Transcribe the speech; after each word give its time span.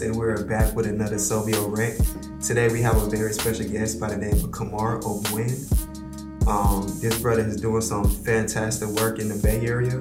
And 0.00 0.14
we're 0.14 0.44
back 0.44 0.76
with 0.76 0.86
another 0.86 1.16
Sobio 1.16 1.76
Rant. 1.76 2.40
Today, 2.40 2.68
we 2.68 2.80
have 2.82 2.96
a 3.02 3.08
very 3.08 3.32
special 3.32 3.68
guest 3.68 3.98
by 3.98 4.10
the 4.10 4.16
name 4.16 4.44
of 4.44 4.52
Kamar 4.52 5.00
Ogwin. 5.00 5.56
Um, 6.46 6.86
this 7.00 7.20
brother 7.20 7.42
is 7.42 7.60
doing 7.60 7.80
some 7.80 8.08
fantastic 8.08 8.90
work 8.90 9.18
in 9.18 9.28
the 9.28 9.34
Bay 9.42 9.66
Area. 9.66 9.96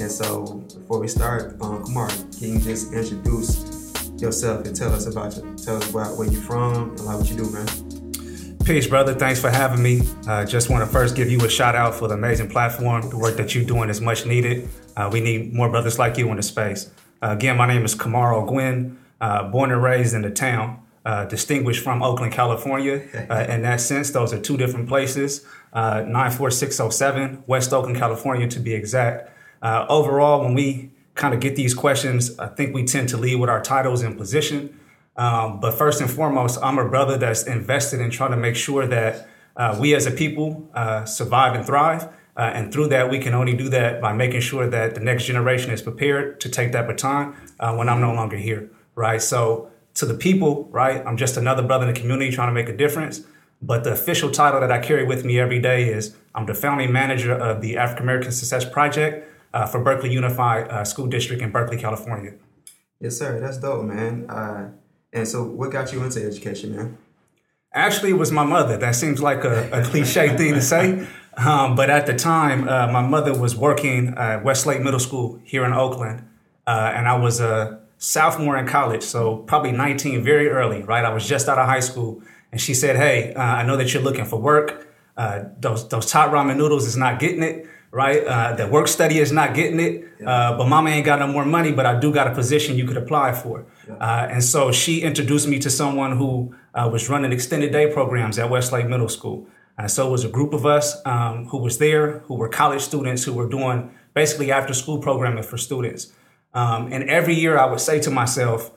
And 0.00 0.10
so, 0.10 0.64
before 0.74 0.98
we 0.98 1.06
start, 1.06 1.56
um, 1.60 1.84
Kamar, 1.84 2.08
can 2.08 2.54
you 2.54 2.58
just 2.58 2.92
introduce 2.92 3.94
yourself 4.20 4.66
and 4.66 4.74
tell 4.74 4.92
us 4.92 5.06
about 5.06 5.36
you, 5.36 5.54
tell 5.56 5.76
us 5.76 5.88
about 5.88 6.16
where 6.16 6.26
you're 6.26 6.42
from 6.42 6.90
and 6.90 7.00
like 7.04 7.18
what 7.18 7.30
you 7.30 7.36
do, 7.36 7.48
man? 7.50 8.58
Peace, 8.64 8.88
brother. 8.88 9.14
Thanks 9.14 9.40
for 9.40 9.50
having 9.50 9.80
me. 9.80 10.02
Uh, 10.26 10.44
just 10.46 10.68
want 10.68 10.84
to 10.84 10.90
first 10.90 11.14
give 11.14 11.30
you 11.30 11.38
a 11.44 11.48
shout 11.48 11.76
out 11.76 11.94
for 11.94 12.08
the 12.08 12.14
amazing 12.14 12.48
platform. 12.48 13.08
The 13.08 13.16
work 13.16 13.36
that 13.36 13.54
you're 13.54 13.64
doing 13.64 13.88
is 13.88 14.00
much 14.00 14.26
needed. 14.26 14.68
Uh, 14.96 15.08
we 15.12 15.20
need 15.20 15.54
more 15.54 15.68
brothers 15.68 15.96
like 15.96 16.18
you 16.18 16.28
in 16.30 16.36
the 16.38 16.42
space. 16.42 16.90
Uh, 17.22 17.28
again, 17.30 17.56
my 17.56 17.66
name 17.66 17.84
is 17.84 17.94
Kamar 17.94 18.32
Ogwin, 18.32 18.96
uh, 19.20 19.44
born 19.44 19.70
and 19.70 19.82
raised 19.82 20.14
in 20.14 20.22
the 20.22 20.30
town, 20.30 20.80
uh, 21.04 21.24
distinguished 21.24 21.82
from 21.82 22.02
Oakland, 22.02 22.32
California. 22.32 23.02
Uh, 23.30 23.44
in 23.48 23.62
that 23.62 23.80
sense, 23.80 24.10
those 24.10 24.32
are 24.32 24.40
two 24.40 24.56
different 24.56 24.88
places. 24.88 25.44
94607, 25.74 27.44
West 27.46 27.72
Oakland, 27.72 27.98
California, 27.98 28.48
to 28.48 28.58
be 28.58 28.72
exact. 28.72 29.30
overall, 29.62 30.42
when 30.42 30.54
we 30.54 30.90
kind 31.14 31.34
of 31.34 31.40
get 31.40 31.56
these 31.56 31.74
questions, 31.74 32.38
I 32.38 32.46
think 32.46 32.74
we 32.74 32.84
tend 32.84 33.10
to 33.10 33.18
lead 33.18 33.36
with 33.36 33.50
our 33.50 33.60
titles 33.60 34.02
and 34.02 34.16
position. 34.16 34.78
Um, 35.18 35.58
but 35.60 35.74
first 35.74 36.00
and 36.00 36.08
foremost, 36.08 36.58
I'm 36.62 36.78
a 36.78 36.88
brother 36.88 37.18
that's 37.18 37.42
invested 37.46 38.00
in 38.00 38.10
trying 38.10 38.30
to 38.30 38.36
make 38.36 38.56
sure 38.56 38.86
that 38.86 39.28
uh, 39.56 39.76
we 39.78 39.94
as 39.94 40.06
a 40.06 40.12
people 40.12 40.70
uh, 40.74 41.04
survive 41.04 41.54
and 41.54 41.66
thrive. 41.66 42.04
Uh, 42.36 42.52
and 42.54 42.72
through 42.72 42.86
that, 42.86 43.10
we 43.10 43.18
can 43.18 43.34
only 43.34 43.54
do 43.54 43.68
that 43.68 44.00
by 44.00 44.12
making 44.12 44.40
sure 44.40 44.68
that 44.68 44.94
the 44.94 45.00
next 45.00 45.24
generation 45.24 45.72
is 45.72 45.82
prepared 45.82 46.40
to 46.40 46.48
take 46.48 46.70
that 46.70 46.86
baton 46.86 47.34
uh, 47.58 47.74
when 47.74 47.88
I'm 47.88 48.00
no 48.00 48.14
longer 48.14 48.36
here, 48.36 48.70
right? 48.98 49.22
So 49.22 49.70
to 49.94 50.06
the 50.06 50.14
people, 50.14 50.68
right, 50.70 51.04
I'm 51.06 51.16
just 51.16 51.36
another 51.36 51.62
brother 51.62 51.88
in 51.88 51.94
the 51.94 51.98
community 51.98 52.30
trying 52.30 52.48
to 52.48 52.52
make 52.52 52.68
a 52.68 52.76
difference. 52.76 53.22
But 53.60 53.84
the 53.84 53.92
official 53.92 54.30
title 54.30 54.60
that 54.60 54.70
I 54.70 54.78
carry 54.78 55.04
with 55.04 55.24
me 55.24 55.40
every 55.40 55.58
day 55.58 55.88
is 55.88 56.16
I'm 56.34 56.46
the 56.46 56.54
founding 56.54 56.92
manager 56.92 57.32
of 57.32 57.60
the 57.60 57.76
African 57.76 58.04
American 58.04 58.32
Success 58.32 58.64
Project 58.64 59.26
uh, 59.54 59.66
for 59.66 59.82
Berkeley 59.82 60.12
Unified 60.12 60.68
uh, 60.68 60.84
School 60.84 61.06
District 61.06 61.42
in 61.42 61.50
Berkeley, 61.50 61.78
California. 61.78 62.34
Yes, 63.00 63.16
sir. 63.16 63.40
That's 63.40 63.58
dope, 63.58 63.84
man. 63.84 64.26
And 65.12 65.26
so, 65.26 65.42
what 65.42 65.72
got 65.72 65.92
you 65.92 66.02
into 66.02 66.24
education, 66.24 66.76
man? 66.76 66.98
Actually, 67.72 68.10
it 68.10 68.18
was 68.18 68.30
my 68.30 68.44
mother. 68.44 68.76
That 68.76 68.94
seems 68.94 69.20
like 69.20 69.44
a, 69.44 69.68
a 69.72 69.82
cliche 69.84 70.36
thing 70.36 70.54
to 70.54 70.62
say. 70.62 71.06
Um, 71.36 71.76
but 71.76 71.88
at 71.88 72.06
the 72.06 72.14
time, 72.14 72.68
uh, 72.68 72.88
my 72.88 73.02
mother 73.02 73.38
was 73.38 73.54
working 73.54 74.14
at 74.16 74.42
Westlake 74.44 74.82
Middle 74.82 75.00
School 75.00 75.40
here 75.44 75.64
in 75.64 75.72
Oakland. 75.72 76.28
Uh, 76.66 76.92
and 76.94 77.06
I 77.06 77.16
was 77.16 77.40
a 77.40 77.80
sophomore 77.98 78.56
in 78.56 78.66
college, 78.66 79.02
so 79.02 79.38
probably 79.38 79.72
19, 79.72 80.22
very 80.24 80.48
early, 80.48 80.82
right? 80.82 81.04
I 81.04 81.12
was 81.12 81.28
just 81.28 81.48
out 81.48 81.58
of 81.58 81.66
high 81.66 81.80
school. 81.80 82.22
And 82.50 82.60
she 82.60 82.72
said, 82.72 82.96
Hey, 82.96 83.34
uh, 83.34 83.42
I 83.42 83.62
know 83.64 83.76
that 83.76 83.92
you're 83.92 84.02
looking 84.02 84.24
for 84.24 84.40
work. 84.40 84.88
Uh, 85.16 85.44
those, 85.58 85.88
those 85.88 86.10
top 86.10 86.30
ramen 86.30 86.56
noodles 86.56 86.86
is 86.86 86.96
not 86.96 87.18
getting 87.18 87.42
it 87.42 87.66
right? 87.90 88.24
Uh, 88.24 88.54
the 88.54 88.66
work 88.66 88.88
study 88.88 89.18
is 89.18 89.32
not 89.32 89.54
getting 89.54 89.80
it, 89.80 90.04
uh, 90.24 90.56
but 90.56 90.68
mama 90.68 90.90
ain't 90.90 91.06
got 91.06 91.18
no 91.18 91.26
more 91.26 91.44
money, 91.44 91.72
but 91.72 91.86
I 91.86 91.98
do 91.98 92.12
got 92.12 92.26
a 92.26 92.34
position 92.34 92.76
you 92.76 92.86
could 92.86 92.96
apply 92.96 93.32
for. 93.32 93.66
Uh, 93.88 94.28
and 94.30 94.44
so 94.44 94.70
she 94.72 95.00
introduced 95.00 95.48
me 95.48 95.58
to 95.60 95.70
someone 95.70 96.16
who 96.16 96.54
uh, 96.74 96.88
was 96.92 97.08
running 97.08 97.32
extended 97.32 97.72
day 97.72 97.90
programs 97.90 98.38
at 98.38 98.50
Westlake 98.50 98.86
Middle 98.86 99.08
School. 99.08 99.46
And 99.78 99.90
so 99.90 100.08
it 100.08 100.10
was 100.10 100.24
a 100.24 100.28
group 100.28 100.52
of 100.52 100.66
us 100.66 101.00
um, 101.06 101.46
who 101.46 101.58
was 101.58 101.78
there, 101.78 102.18
who 102.20 102.34
were 102.34 102.48
college 102.48 102.82
students 102.82 103.24
who 103.24 103.32
were 103.32 103.48
doing 103.48 103.90
basically 104.12 104.50
after 104.50 104.74
school 104.74 104.98
programming 104.98 105.44
for 105.44 105.56
students. 105.56 106.12
Um, 106.54 106.92
and 106.92 107.04
every 107.08 107.34
year 107.34 107.58
I 107.58 107.66
would 107.66 107.80
say 107.80 108.00
to 108.00 108.10
myself, 108.10 108.70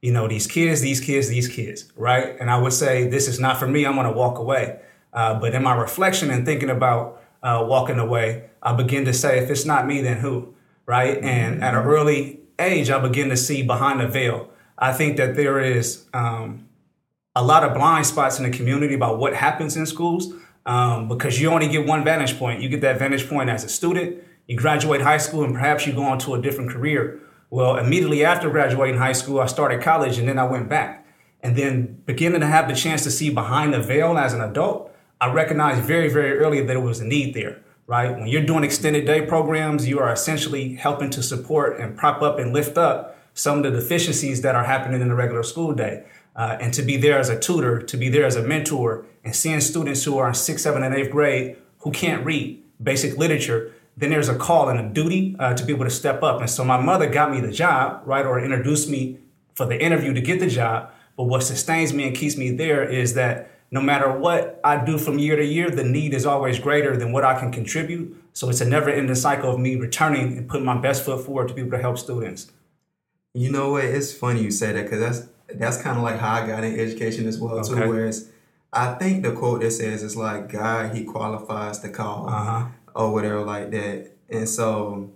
you 0.00 0.12
know, 0.12 0.28
these 0.28 0.46
kids, 0.46 0.80
these 0.80 1.00
kids, 1.00 1.28
these 1.28 1.48
kids, 1.48 1.92
right? 1.96 2.36
And 2.40 2.50
I 2.50 2.58
would 2.58 2.72
say, 2.72 3.08
this 3.08 3.28
is 3.28 3.40
not 3.40 3.58
for 3.58 3.66
me, 3.66 3.84
I'm 3.84 3.96
gonna 3.96 4.12
walk 4.12 4.38
away. 4.38 4.80
Uh, 5.12 5.38
but 5.38 5.54
in 5.54 5.62
my 5.62 5.74
reflection 5.74 6.30
and 6.30 6.44
thinking 6.44 6.70
about 6.70 7.22
uh, 7.42 7.64
walking 7.66 7.98
away, 7.98 8.50
I 8.62 8.74
begin 8.74 9.04
to 9.06 9.12
say, 9.12 9.38
if 9.38 9.50
it's 9.50 9.64
not 9.64 9.86
me, 9.86 10.00
then 10.00 10.18
who? 10.18 10.54
Right? 10.86 11.18
And 11.18 11.62
at 11.62 11.74
an 11.74 11.84
early 11.84 12.40
age, 12.58 12.90
I 12.90 12.98
begin 13.00 13.28
to 13.28 13.36
see 13.36 13.62
behind 13.62 14.00
the 14.00 14.08
veil. 14.08 14.50
I 14.76 14.92
think 14.92 15.16
that 15.16 15.34
there 15.36 15.60
is 15.60 16.06
um, 16.14 16.68
a 17.34 17.42
lot 17.42 17.64
of 17.64 17.74
blind 17.74 18.06
spots 18.06 18.38
in 18.38 18.50
the 18.50 18.56
community 18.56 18.94
about 18.94 19.18
what 19.18 19.34
happens 19.34 19.76
in 19.76 19.86
schools 19.86 20.32
um, 20.66 21.08
because 21.08 21.40
you 21.40 21.50
only 21.50 21.68
get 21.68 21.86
one 21.86 22.04
vantage 22.04 22.38
point. 22.38 22.60
You 22.60 22.68
get 22.68 22.80
that 22.82 22.98
vantage 22.98 23.28
point 23.28 23.48
as 23.48 23.64
a 23.64 23.68
student, 23.68 24.22
you 24.48 24.56
graduate 24.56 25.02
high 25.02 25.18
school, 25.18 25.44
and 25.44 25.54
perhaps 25.54 25.86
you 25.86 25.92
go 25.92 26.02
on 26.02 26.18
to 26.20 26.34
a 26.34 26.42
different 26.42 26.70
career. 26.70 27.20
Well, 27.50 27.76
immediately 27.76 28.24
after 28.24 28.50
graduating 28.50 28.98
high 28.98 29.12
school, 29.12 29.40
I 29.40 29.46
started 29.46 29.82
college 29.82 30.18
and 30.18 30.26
then 30.26 30.38
I 30.38 30.44
went 30.44 30.68
back. 30.68 31.06
And 31.42 31.54
then 31.54 32.02
beginning 32.04 32.40
to 32.40 32.46
have 32.46 32.66
the 32.66 32.74
chance 32.74 33.04
to 33.04 33.10
see 33.10 33.30
behind 33.30 33.72
the 33.72 33.80
veil 33.80 34.18
as 34.18 34.32
an 34.32 34.40
adult, 34.40 34.90
I 35.20 35.32
recognized 35.32 35.82
very, 35.82 36.08
very 36.08 36.38
early 36.38 36.60
that 36.60 36.66
there 36.66 36.80
was 36.80 37.00
a 37.00 37.06
need 37.06 37.34
there, 37.34 37.60
right? 37.86 38.10
When 38.10 38.26
you're 38.26 38.44
doing 38.44 38.64
extended 38.64 39.04
day 39.04 39.22
programs, 39.26 39.86
you 39.86 40.00
are 40.00 40.12
essentially 40.12 40.74
helping 40.74 41.10
to 41.10 41.22
support 41.22 41.78
and 41.78 41.96
prop 41.96 42.22
up 42.22 42.38
and 42.38 42.52
lift 42.52 42.76
up 42.76 43.16
some 43.34 43.58
of 43.58 43.64
the 43.64 43.70
deficiencies 43.70 44.42
that 44.42 44.54
are 44.54 44.64
happening 44.64 45.00
in 45.00 45.08
the 45.08 45.14
regular 45.14 45.42
school 45.42 45.72
day. 45.74 46.04
Uh, 46.34 46.56
and 46.60 46.72
to 46.74 46.82
be 46.82 46.96
there 46.96 47.18
as 47.18 47.28
a 47.28 47.38
tutor, 47.38 47.80
to 47.82 47.96
be 47.96 48.08
there 48.08 48.24
as 48.24 48.36
a 48.36 48.42
mentor, 48.42 49.04
and 49.24 49.34
seeing 49.34 49.60
students 49.60 50.04
who 50.04 50.16
are 50.18 50.28
in 50.28 50.34
sixth, 50.34 50.62
seventh, 50.62 50.84
and 50.84 50.94
eighth 50.94 51.10
grade 51.10 51.56
who 51.80 51.90
can't 51.90 52.24
read 52.24 52.62
basic 52.82 53.16
literature, 53.16 53.72
then 53.98 54.10
there's 54.10 54.28
a 54.28 54.36
call 54.36 54.68
and 54.68 54.78
a 54.78 54.88
duty 54.88 55.34
uh, 55.40 55.54
to 55.54 55.64
be 55.64 55.72
able 55.72 55.84
to 55.84 55.90
step 55.90 56.22
up. 56.22 56.40
And 56.40 56.48
so 56.48 56.64
my 56.64 56.80
mother 56.80 57.08
got 57.08 57.32
me 57.32 57.40
the 57.40 57.50
job, 57.50 58.02
right, 58.06 58.24
or 58.24 58.40
introduced 58.40 58.88
me 58.88 59.18
for 59.54 59.66
the 59.66 59.80
interview 59.80 60.14
to 60.14 60.20
get 60.20 60.38
the 60.38 60.46
job. 60.46 60.90
But 61.16 61.24
what 61.24 61.42
sustains 61.42 61.92
me 61.92 62.06
and 62.06 62.16
keeps 62.16 62.36
me 62.36 62.52
there 62.52 62.84
is 62.84 63.14
that 63.14 63.50
no 63.72 63.80
matter 63.80 64.10
what 64.16 64.60
I 64.62 64.82
do 64.84 64.98
from 64.98 65.18
year 65.18 65.34
to 65.34 65.44
year, 65.44 65.68
the 65.68 65.82
need 65.82 66.14
is 66.14 66.24
always 66.24 66.60
greater 66.60 66.96
than 66.96 67.10
what 67.10 67.24
I 67.24 67.38
can 67.38 67.50
contribute. 67.50 68.16
So 68.32 68.48
it's 68.48 68.60
a 68.60 68.64
never 68.64 68.88
ending 68.88 69.16
cycle 69.16 69.52
of 69.52 69.58
me 69.58 69.74
returning 69.74 70.38
and 70.38 70.48
putting 70.48 70.64
my 70.64 70.78
best 70.78 71.04
foot 71.04 71.26
forward 71.26 71.48
to 71.48 71.54
be 71.54 71.62
able 71.62 71.72
to 71.72 71.78
help 71.78 71.98
students. 71.98 72.52
You 73.34 73.50
know 73.50 73.72
what? 73.72 73.84
It's 73.84 74.12
funny 74.12 74.42
you 74.42 74.52
say 74.52 74.72
that 74.72 74.84
because 74.84 75.00
that's 75.00 75.28
that's 75.58 75.82
kind 75.82 75.96
of 75.96 76.04
like 76.04 76.20
how 76.20 76.34
I 76.34 76.46
got 76.46 76.62
in 76.62 76.78
education 76.78 77.26
as 77.26 77.38
well 77.38 77.58
okay. 77.58 77.82
too. 77.82 77.88
Whereas 77.88 78.30
I 78.72 78.94
think 78.94 79.24
the 79.24 79.32
quote 79.32 79.62
that 79.62 79.72
says 79.72 80.04
it's 80.04 80.16
like 80.16 80.52
God 80.52 80.94
He 80.94 81.04
qualifies 81.04 81.80
the 81.80 81.88
call 81.88 82.28
uh-huh. 82.28 82.66
Or 82.98 83.12
whatever 83.12 83.40
like 83.42 83.70
that, 83.70 84.10
and 84.28 84.46
so 84.46 85.12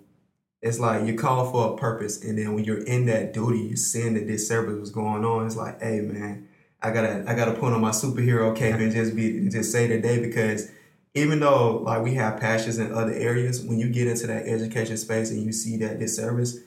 it's 0.63 0.79
like 0.79 1.05
you 1.05 1.17
call 1.19 1.51
for 1.51 1.75
a 1.75 1.77
purpose, 1.77 2.23
and 2.23 2.39
then 2.39 2.55
when 2.55 2.65
you're 2.65 2.85
in 2.85 3.07
that 3.07 3.35
duty, 3.35 3.59
you 3.59 3.77
seeing 3.77 4.15
that 4.15 4.29
this 4.29 4.47
service 4.47 4.79
was 4.79 4.91
going 4.91 5.25
on. 5.25 5.47
It's 5.47 5.57
like, 5.57 5.83
hey 5.83 6.01
man, 6.01 6.49
I 6.81 6.93
gotta 6.93 7.25
I 7.27 7.35
gotta 7.35 7.53
put 7.53 7.73
on 7.73 7.81
my 7.81 7.91
superhero 7.91 8.57
cape 8.57 8.77
and 8.77 8.93
just 8.93 9.17
be 9.17 9.49
just 9.49 9.73
say 9.73 9.89
today 9.89 10.21
because 10.21 10.71
even 11.15 11.41
though 11.41 11.79
like 11.79 12.03
we 12.03 12.15
have 12.15 12.41
passions 12.41 12.79
in 12.79 12.93
other 12.93 13.13
areas, 13.13 13.61
when 13.61 13.79
you 13.79 13.89
get 13.89 14.07
into 14.07 14.29
that 14.29 14.47
education 14.47 14.97
space 14.97 15.31
and 15.31 15.43
you 15.43 15.53
see 15.53 15.77
that 15.79 15.99
disservice, 15.99 16.59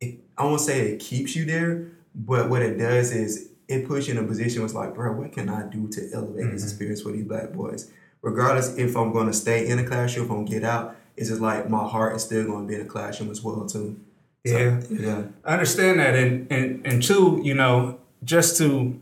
it, 0.00 0.18
I 0.36 0.44
won't 0.44 0.60
say 0.60 0.90
it 0.90 0.98
keeps 0.98 1.36
you 1.36 1.44
there, 1.44 1.86
but 2.14 2.50
what 2.50 2.62
it 2.62 2.76
does 2.76 3.12
is 3.12 3.50
it 3.68 3.86
puts 3.86 4.08
you 4.08 4.18
in 4.18 4.24
a 4.24 4.26
position 4.26 4.60
where 4.60 4.66
it's 4.66 4.74
like, 4.74 4.94
bro, 4.94 5.12
what 5.12 5.32
can 5.32 5.48
I 5.48 5.68
do 5.68 5.88
to 5.88 6.10
elevate 6.12 6.44
mm-hmm. 6.44 6.52
this 6.52 6.64
experience 6.64 7.02
for 7.02 7.12
these 7.12 7.24
black 7.24 7.52
boys? 7.52 7.90
Regardless 8.26 8.76
if 8.76 8.96
I'm 8.96 9.12
going 9.12 9.28
to 9.28 9.32
stay 9.32 9.68
in 9.68 9.76
the 9.76 9.84
classroom, 9.84 10.26
if 10.26 10.32
I'm 10.32 10.44
get 10.44 10.64
out, 10.64 10.96
it's 11.16 11.28
just 11.28 11.40
like 11.40 11.70
my 11.70 11.86
heart 11.86 12.16
is 12.16 12.24
still 12.24 12.44
going 12.44 12.66
to 12.66 12.68
be 12.68 12.74
in 12.74 12.82
the 12.82 12.88
classroom 12.88 13.30
as 13.30 13.40
well 13.40 13.64
too. 13.66 14.00
So, 14.44 14.58
yeah, 14.58 14.82
yeah, 14.90 15.22
I 15.44 15.52
understand 15.52 16.00
that, 16.00 16.16
and 16.16 16.50
and 16.50 16.84
and 16.84 17.00
two, 17.00 17.40
you 17.44 17.54
know, 17.54 18.00
just 18.24 18.58
to 18.58 19.00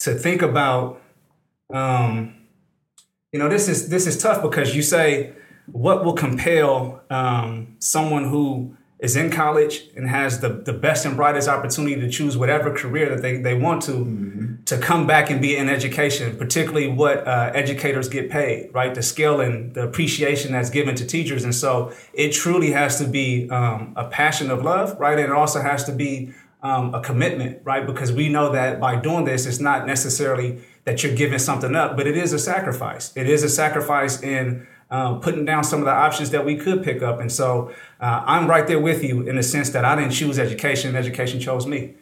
to 0.00 0.14
think 0.14 0.42
about 0.42 1.00
um, 1.72 2.34
you 3.30 3.38
know 3.38 3.48
this 3.48 3.68
is 3.68 3.90
this 3.90 4.08
is 4.08 4.20
tough 4.20 4.42
because 4.42 4.74
you 4.74 4.82
say 4.82 5.34
what 5.70 6.04
will 6.04 6.14
compel 6.14 7.00
um, 7.10 7.76
someone 7.78 8.24
who 8.24 8.76
is 8.98 9.14
in 9.14 9.30
college 9.30 9.84
and 9.96 10.08
has 10.08 10.40
the, 10.40 10.48
the 10.48 10.72
best 10.72 11.06
and 11.06 11.16
brightest 11.16 11.46
opportunity 11.46 12.00
to 12.00 12.10
choose 12.10 12.36
whatever 12.36 12.74
career 12.74 13.08
that 13.08 13.22
they, 13.22 13.36
they 13.36 13.54
want 13.54 13.82
to 13.82 13.92
mm-hmm. 13.92 14.37
To 14.68 14.78
come 14.78 15.06
back 15.06 15.30
and 15.30 15.40
be 15.40 15.56
in 15.56 15.68
education 15.68 16.36
particularly 16.36 16.88
what 16.88 17.26
uh, 17.26 17.50
educators 17.54 18.08
get 18.08 18.30
paid 18.30 18.70
right 18.72 18.94
the 18.94 19.02
skill 19.02 19.40
and 19.40 19.74
the 19.74 19.82
appreciation 19.82 20.52
that's 20.52 20.70
given 20.70 20.94
to 20.94 21.06
teachers 21.06 21.44
and 21.44 21.54
so 21.54 21.92
it 22.12 22.32
truly 22.32 22.72
has 22.72 22.98
to 22.98 23.06
be 23.06 23.48
um, 23.50 23.92
a 23.96 24.06
passion 24.08 24.50
of 24.50 24.62
love 24.62 24.98
right 24.98 25.18
and 25.18 25.28
it 25.28 25.32
also 25.32 25.60
has 25.60 25.84
to 25.84 25.92
be 25.92 26.32
um, 26.62 26.94
a 26.94 27.00
commitment, 27.00 27.60
right? 27.64 27.86
Because 27.86 28.12
we 28.12 28.28
know 28.28 28.52
that 28.52 28.80
by 28.80 28.96
doing 28.96 29.24
this, 29.24 29.46
it's 29.46 29.60
not 29.60 29.86
necessarily 29.86 30.60
that 30.84 31.02
you're 31.02 31.14
giving 31.14 31.38
something 31.38 31.74
up, 31.74 31.96
but 31.96 32.06
it 32.06 32.16
is 32.16 32.32
a 32.32 32.38
sacrifice. 32.38 33.16
It 33.16 33.28
is 33.28 33.44
a 33.44 33.48
sacrifice 33.48 34.22
in 34.22 34.66
um, 34.90 35.20
putting 35.20 35.44
down 35.44 35.64
some 35.64 35.80
of 35.80 35.84
the 35.84 35.92
options 35.92 36.30
that 36.30 36.44
we 36.44 36.56
could 36.56 36.82
pick 36.82 37.02
up. 37.02 37.20
And 37.20 37.30
so 37.30 37.72
uh, 38.00 38.22
I'm 38.24 38.48
right 38.48 38.66
there 38.66 38.80
with 38.80 39.04
you 39.04 39.28
in 39.28 39.36
the 39.36 39.42
sense 39.42 39.70
that 39.70 39.84
I 39.84 39.94
didn't 39.96 40.12
choose 40.12 40.38
education, 40.38 40.96
education 40.96 41.40
chose 41.40 41.66
me. 41.66 41.94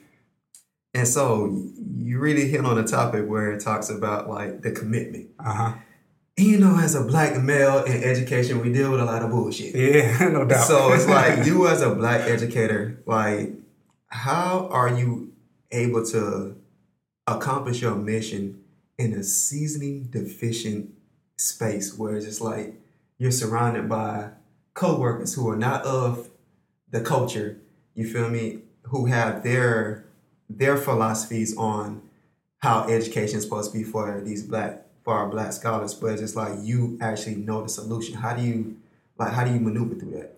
And 0.94 1.06
so 1.06 1.64
you 2.06 2.20
really 2.20 2.48
hit 2.48 2.64
on 2.64 2.78
a 2.78 2.84
topic 2.84 3.28
where 3.28 3.52
it 3.52 3.60
talks 3.62 3.90
about 3.90 4.28
like 4.28 4.62
the 4.62 4.70
commitment. 4.70 5.30
Uh-huh. 5.38 5.72
And 6.38 6.46
you 6.46 6.58
know, 6.58 6.78
as 6.78 6.94
a 6.94 7.02
black 7.02 7.42
male 7.42 7.82
in 7.84 8.04
education, 8.04 8.60
we 8.60 8.72
deal 8.72 8.90
with 8.92 9.00
a 9.00 9.04
lot 9.04 9.22
of 9.22 9.30
bullshit. 9.30 9.74
Yeah, 9.74 10.28
no 10.32 10.44
doubt. 10.44 10.66
So 10.66 10.92
it's 10.92 11.06
like 11.08 11.46
you 11.46 11.66
as 11.66 11.82
a 11.82 11.94
black 11.94 12.22
educator, 12.22 13.02
like 13.06 13.52
how 14.08 14.68
are 14.70 14.96
you 14.96 15.32
able 15.72 16.04
to 16.06 16.56
accomplish 17.26 17.82
your 17.82 17.96
mission 17.96 18.62
in 18.98 19.12
a 19.12 19.24
seasoning 19.24 20.04
deficient 20.04 20.90
space 21.36 21.98
where 21.98 22.16
it's 22.16 22.24
just 22.24 22.40
like 22.40 22.80
you're 23.18 23.32
surrounded 23.32 23.88
by 23.88 24.30
co-workers 24.74 25.34
who 25.34 25.48
are 25.48 25.56
not 25.56 25.84
of 25.84 26.30
the 26.90 27.00
culture, 27.00 27.58
you 27.94 28.08
feel 28.08 28.30
me, 28.30 28.60
who 28.82 29.06
have 29.06 29.42
their 29.42 30.05
their 30.48 30.76
philosophies 30.76 31.56
on 31.56 32.02
how 32.58 32.88
education 32.88 33.38
is 33.38 33.44
supposed 33.44 33.72
to 33.72 33.78
be 33.78 33.84
for 33.84 34.20
these 34.20 34.43
black 34.43 34.82
for 35.04 35.14
our 35.14 35.28
black 35.28 35.52
scholars, 35.52 35.94
but 35.94 36.08
it's 36.08 36.20
just 36.20 36.37
like 36.37 36.52
you 36.62 36.98
actually 37.00 37.37
know 37.37 37.62
the 37.62 37.69
solution. 37.69 38.16
How 38.16 38.34
do 38.34 38.43
you 38.43 38.76
like 39.19 39.32
how 39.32 39.44
do 39.44 39.52
you 39.52 39.60
maneuver 39.60 39.94
through 39.94 40.12
that? 40.12 40.37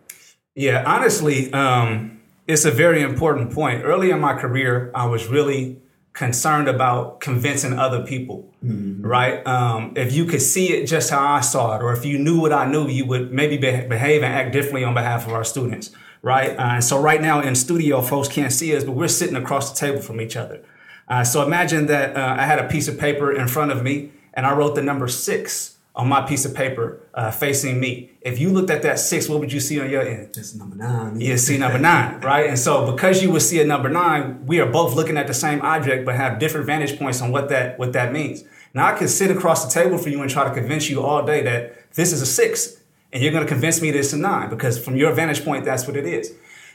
Yeah, 0.55 0.85
honestly, 0.87 1.53
um, 1.53 2.21
it's 2.47 2.65
a 2.65 2.71
very 2.71 3.03
important 3.03 3.53
point. 3.53 3.85
Early 3.85 4.11
in 4.11 4.21
my 4.21 4.35
career, 4.35 4.91
I 4.95 5.07
was 5.07 5.27
really 5.27 5.81
concerned 6.13 6.69
about 6.69 7.21
convincing 7.21 7.79
other 7.79 8.05
people, 8.05 8.53
mm-hmm. 8.65 9.07
right? 9.07 9.47
Um, 9.47 9.93
if 9.97 10.13
you 10.13 10.25
could 10.25 10.43
see 10.43 10.73
it 10.73 10.87
just 10.87 11.11
how 11.11 11.25
I 11.25 11.41
saw 11.41 11.77
it, 11.77 11.83
or 11.83 11.93
if 11.93 12.05
you 12.05 12.19
knew 12.19 12.41
what 12.41 12.53
I 12.53 12.69
knew, 12.69 12.89
you 12.89 13.07
would 13.07 13.33
maybe 13.33 13.57
be- 13.57 13.87
behave 13.87 14.23
and 14.23 14.35
act 14.35 14.53
differently 14.53 14.83
on 14.83 14.95
behalf 14.95 15.27
of 15.27 15.33
our 15.33 15.45
students, 15.45 15.93
right? 16.23 16.51
Uh, 16.51 16.75
and 16.75 16.85
so 16.85 17.01
right 17.01 17.21
now 17.21 17.41
in 17.41 17.55
studio, 17.55 18.01
folks 18.03 18.29
can't 18.29 18.53
see 18.53 18.75
us, 18.77 18.85
but 18.85 18.93
we're 18.93 19.09
sitting 19.09 19.37
across 19.37 19.73
the 19.73 19.79
table 19.79 20.01
from 20.01 20.21
each 20.21 20.37
other. 20.37 20.63
Uh, 21.09 21.25
so 21.25 21.45
imagine 21.45 21.87
that 21.87 22.17
uh, 22.17 22.37
I 22.39 22.45
had 22.45 22.59
a 22.59 22.69
piece 22.69 22.89
of 22.89 22.99
paper 22.99 23.33
in 23.33 23.49
front 23.49 23.73
of 23.73 23.83
me 23.83 24.13
and 24.35 24.47
I 24.47 24.55
wrote 24.55 24.75
the 24.75 24.83
number 24.83 25.09
six 25.09 25.79
on 25.97 26.09
my 26.09 26.21
piece 26.21 26.45
of 26.45 26.55
paper 26.55 27.01
uh, 27.15 27.31
facing 27.31 27.81
me. 27.81 28.13
If 28.21 28.39
you 28.39 28.51
looked 28.51 28.71
at 28.71 28.83
that 28.83 29.01
six, 29.01 29.29
what 29.29 29.41
would 29.41 29.53
you 29.53 29.59
see 29.59 29.81
on 29.81 29.91
your 29.91 30.03
end? 30.03 30.37
It's 30.37 30.55
number 30.55 30.77
nine. 30.77 31.21
You 31.21 31.37
see 31.39 31.59
number 31.59 31.79
nine, 31.79 32.21
right? 32.23 32.49
And 32.49 32.59
so 32.59 32.93
because 32.93 33.21
you 33.21 33.33
would 33.33 33.43
see 33.43 33.61
a 33.61 33.65
number 33.65 33.89
nine, 33.89 34.47
we 34.47 34.61
are 34.61 34.71
both 34.71 34.95
looking 34.95 35.17
at 35.17 35.27
the 35.27 35.35
same 35.35 35.61
object 35.63 36.07
but 36.07 36.15
have 36.15 36.39
different 36.39 36.67
vantage 36.67 36.99
points 36.99 37.21
on 37.21 37.33
what 37.33 37.49
that 37.49 37.79
what 37.79 37.93
that 37.95 38.13
means. 38.13 38.45
Now 38.75 38.87
I 38.87 38.97
can 38.97 39.09
sit 39.09 39.31
across 39.31 39.65
the 39.65 39.71
table 39.71 39.99
for 39.99 40.09
you 40.09 40.21
and 40.23 40.31
try 40.31 40.45
to 40.45 40.55
convince 40.55 40.89
you 40.89 41.03
all 41.03 41.25
day 41.25 41.43
that 41.43 41.93
this 41.95 42.13
is 42.13 42.23
a 42.23 42.27
six, 42.27 42.81
and 43.13 43.23
you're 43.23 43.33
going 43.33 43.45
to 43.45 43.49
convince 43.49 43.81
me 43.81 43.91
this 43.91 44.09
is 44.09 44.15
a 44.15 44.19
nine 44.19 44.51
because 44.51 44.79
from 44.79 44.97
your 44.97 45.13
vantage 45.13 45.45
point, 45.45 45.65
that's 45.65 45.87
what 45.87 45.97
it 45.97 46.07
is. 46.07 46.35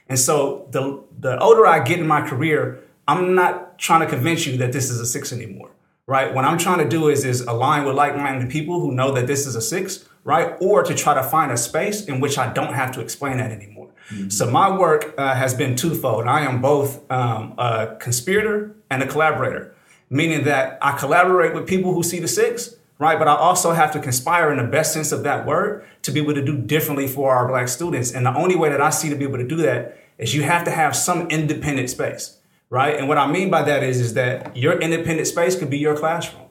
And 0.09 0.19
so 0.19 0.67
the 0.71 1.03
the 1.19 1.39
older 1.39 1.65
I 1.65 1.83
get 1.83 1.99
in 1.99 2.07
my 2.07 2.27
career, 2.27 2.83
I'm 3.07 3.35
not 3.35 3.77
trying 3.79 4.01
to 4.01 4.07
convince 4.07 4.45
you 4.45 4.57
that 4.57 4.71
this 4.71 4.89
is 4.89 4.99
a 4.99 5.05
six 5.05 5.31
anymore 5.31 5.71
right? 6.05 6.33
What 6.33 6.45
I'm 6.45 6.57
trying 6.57 6.79
to 6.79 6.89
do 6.89 7.09
is 7.09 7.23
is 7.23 7.41
align 7.41 7.85
with 7.85 7.95
like-minded 7.95 8.49
people 8.49 8.79
who 8.79 8.91
know 8.91 9.11
that 9.13 9.27
this 9.27 9.45
is 9.47 9.55
a 9.55 9.61
six, 9.61 10.05
right? 10.23 10.55
Or 10.59 10.83
to 10.83 10.93
try 10.93 11.13
to 11.13 11.23
find 11.23 11.51
a 11.51 11.57
space 11.57 12.05
in 12.05 12.19
which 12.19 12.37
I 12.37 12.51
don't 12.51 12.73
have 12.73 12.91
to 12.93 13.01
explain 13.01 13.37
that 13.37 13.51
anymore. 13.51 13.89
Mm-hmm. 14.09 14.29
So 14.29 14.49
my 14.49 14.75
work 14.77 15.13
uh, 15.17 15.33
has 15.33 15.53
been 15.53 15.75
twofold. 15.75 16.27
I 16.27 16.41
am 16.41 16.61
both 16.61 17.09
um, 17.11 17.53
a 17.57 17.95
conspirator 17.99 18.75
and 18.89 19.01
a 19.01 19.07
collaborator, 19.07 19.75
meaning 20.09 20.43
that 20.43 20.77
I 20.81 20.97
collaborate 20.97 21.53
with 21.53 21.67
people 21.67 21.93
who 21.93 22.03
see 22.03 22.19
the 22.19 22.27
six, 22.27 22.75
right? 22.99 23.17
But 23.17 23.27
I 23.27 23.35
also 23.35 23.71
have 23.71 23.91
to 23.93 23.99
conspire 23.99 24.51
in 24.51 24.57
the 24.57 24.71
best 24.71 24.93
sense 24.93 25.11
of 25.11 25.23
that 25.23 25.45
word 25.45 25.85
to 26.03 26.11
be 26.11 26.19
able 26.21 26.33
to 26.35 26.43
do 26.43 26.57
differently 26.57 27.07
for 27.07 27.33
our 27.33 27.47
black 27.47 27.67
students. 27.67 28.11
And 28.11 28.25
the 28.25 28.35
only 28.35 28.55
way 28.55 28.69
that 28.69 28.81
I 28.81 28.89
see 28.89 29.09
to 29.09 29.15
be 29.15 29.25
able 29.25 29.37
to 29.37 29.47
do 29.47 29.57
that 29.57 29.97
is 30.17 30.35
you 30.35 30.43
have 30.43 30.63
to 30.65 30.71
have 30.71 30.95
some 30.95 31.27
independent 31.27 31.89
space 31.89 32.37
right? 32.73 32.97
And 32.97 33.07
what 33.07 33.19
I 33.19 33.27
mean 33.27 33.51
by 33.51 33.61
that 33.61 33.83
is, 33.83 34.01
is 34.01 34.15
that 34.15 34.57
your 34.57 34.79
independent 34.79 35.27
space 35.27 35.55
could 35.55 35.69
be 35.69 35.77
your 35.77 35.95
classroom. 35.95 36.41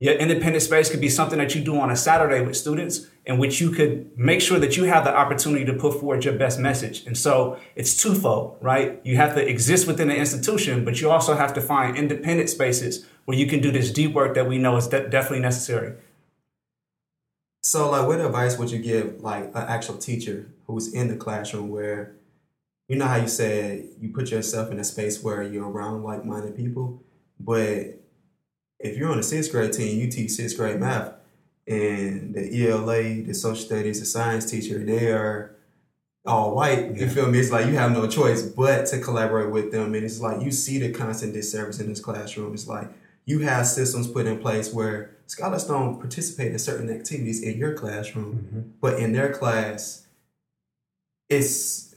Your 0.00 0.14
independent 0.14 0.64
space 0.64 0.90
could 0.90 1.00
be 1.00 1.08
something 1.08 1.38
that 1.38 1.54
you 1.54 1.60
do 1.62 1.78
on 1.78 1.88
a 1.88 1.94
Saturday 1.94 2.44
with 2.44 2.56
students 2.56 3.06
in 3.26 3.38
which 3.38 3.60
you 3.60 3.70
could 3.70 4.10
make 4.18 4.40
sure 4.40 4.58
that 4.58 4.76
you 4.76 4.84
have 4.84 5.04
the 5.04 5.16
opportunity 5.16 5.64
to 5.64 5.72
put 5.72 6.00
forward 6.00 6.24
your 6.24 6.34
best 6.34 6.58
message. 6.58 7.06
And 7.06 7.16
so 7.16 7.60
it's 7.76 7.96
twofold, 7.96 8.58
right? 8.60 9.00
You 9.04 9.14
have 9.18 9.36
to 9.36 9.48
exist 9.48 9.86
within 9.86 10.08
the 10.08 10.16
institution, 10.16 10.84
but 10.84 11.00
you 11.00 11.12
also 11.12 11.36
have 11.36 11.54
to 11.54 11.60
find 11.60 11.96
independent 11.96 12.50
spaces 12.50 13.06
where 13.28 13.36
you 13.36 13.46
can 13.46 13.60
do 13.60 13.70
this 13.70 13.90
deep 13.90 14.14
work 14.14 14.34
that 14.34 14.48
we 14.48 14.56
know 14.56 14.78
is 14.78 14.86
de- 14.88 15.06
definitely 15.06 15.40
necessary. 15.40 15.92
So, 17.62 17.90
like, 17.90 18.06
what 18.06 18.22
advice 18.22 18.56
would 18.56 18.70
you 18.70 18.78
give, 18.78 19.20
like, 19.20 19.48
an 19.48 19.66
actual 19.68 19.98
teacher 19.98 20.48
who's 20.66 20.94
in 20.94 21.08
the 21.08 21.16
classroom 21.16 21.68
where 21.68 22.14
you 22.88 22.96
know 22.96 23.04
how 23.04 23.16
you 23.16 23.28
said 23.28 23.84
you 24.00 24.08
put 24.14 24.30
yourself 24.30 24.70
in 24.70 24.78
a 24.78 24.84
space 24.84 25.22
where 25.22 25.42
you're 25.42 25.68
around 25.68 26.04
like 26.04 26.24
minded 26.24 26.56
people, 26.56 27.02
but 27.38 28.00
if 28.80 28.96
you're 28.96 29.12
on 29.12 29.18
a 29.18 29.22
sixth 29.22 29.52
grade 29.52 29.74
team, 29.74 30.00
you 30.00 30.10
teach 30.10 30.30
sixth 30.30 30.56
grade 30.56 30.80
math, 30.80 31.12
and 31.66 32.34
the 32.34 32.66
ELA, 32.66 33.24
the 33.24 33.34
social 33.34 33.62
studies, 33.62 34.00
the 34.00 34.06
science 34.06 34.50
teacher, 34.50 34.78
they 34.78 35.12
are 35.12 35.54
all 36.24 36.54
white. 36.54 36.96
Yeah. 36.96 37.02
You 37.02 37.08
feel 37.10 37.30
me? 37.30 37.40
It's 37.40 37.50
like 37.50 37.66
you 37.66 37.74
have 37.74 37.92
no 37.92 38.08
choice 38.08 38.40
but 38.40 38.86
to 38.86 39.00
collaborate 39.00 39.50
with 39.50 39.70
them, 39.70 39.94
and 39.94 40.02
it's 40.02 40.18
like 40.18 40.40
you 40.40 40.50
see 40.50 40.78
the 40.78 40.92
constant 40.92 41.34
disservice 41.34 41.78
in 41.78 41.90
this 41.90 42.00
classroom. 42.00 42.54
It's 42.54 42.66
like 42.66 42.90
you 43.28 43.40
have 43.40 43.66
systems 43.66 44.08
put 44.08 44.26
in 44.26 44.38
place 44.38 44.72
where 44.72 45.14
scholars 45.26 45.64
don't 45.64 46.00
participate 46.00 46.50
in 46.50 46.58
certain 46.58 46.88
activities 46.88 47.42
in 47.42 47.58
your 47.58 47.74
classroom, 47.74 48.36
mm-hmm. 48.36 48.60
but 48.80 48.98
in 48.98 49.12
their 49.12 49.30
class, 49.34 50.06
it's 51.28 51.94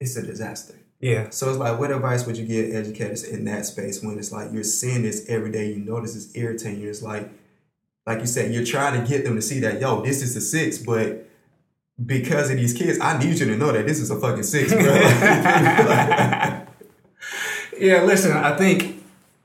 it's 0.00 0.16
a 0.16 0.22
disaster. 0.22 0.74
Yeah. 1.00 1.28
So 1.28 1.50
it's 1.50 1.58
like, 1.58 1.78
what 1.78 1.90
advice 1.90 2.24
would 2.26 2.38
you 2.38 2.46
give 2.46 2.74
educators 2.74 3.24
in 3.24 3.44
that 3.44 3.66
space 3.66 4.02
when 4.02 4.18
it's 4.18 4.32
like 4.32 4.52
you're 4.52 4.64
seeing 4.64 5.02
this 5.02 5.28
every 5.28 5.52
day? 5.52 5.70
You 5.70 5.84
notice 5.84 6.16
it's 6.16 6.34
irritating. 6.34 6.82
It's 6.82 7.02
like, 7.02 7.28
like 8.06 8.20
you 8.20 8.26
said, 8.26 8.54
you're 8.54 8.64
trying 8.64 9.00
to 9.00 9.06
get 9.06 9.24
them 9.24 9.34
to 9.34 9.42
see 9.42 9.60
that, 9.60 9.80
yo, 9.82 10.00
this 10.00 10.22
is 10.22 10.34
a 10.34 10.40
six, 10.40 10.78
but 10.78 11.28
because 12.04 12.50
of 12.50 12.56
these 12.56 12.72
kids, 12.72 12.98
I 13.00 13.18
need 13.18 13.38
you 13.38 13.46
to 13.46 13.56
know 13.56 13.70
that 13.70 13.86
this 13.86 14.00
is 14.00 14.10
a 14.10 14.18
fucking 14.18 14.44
six, 14.44 14.72
bro. 14.72 14.82
yeah, 17.78 18.02
listen, 18.02 18.32
I 18.32 18.56
think, 18.56 19.01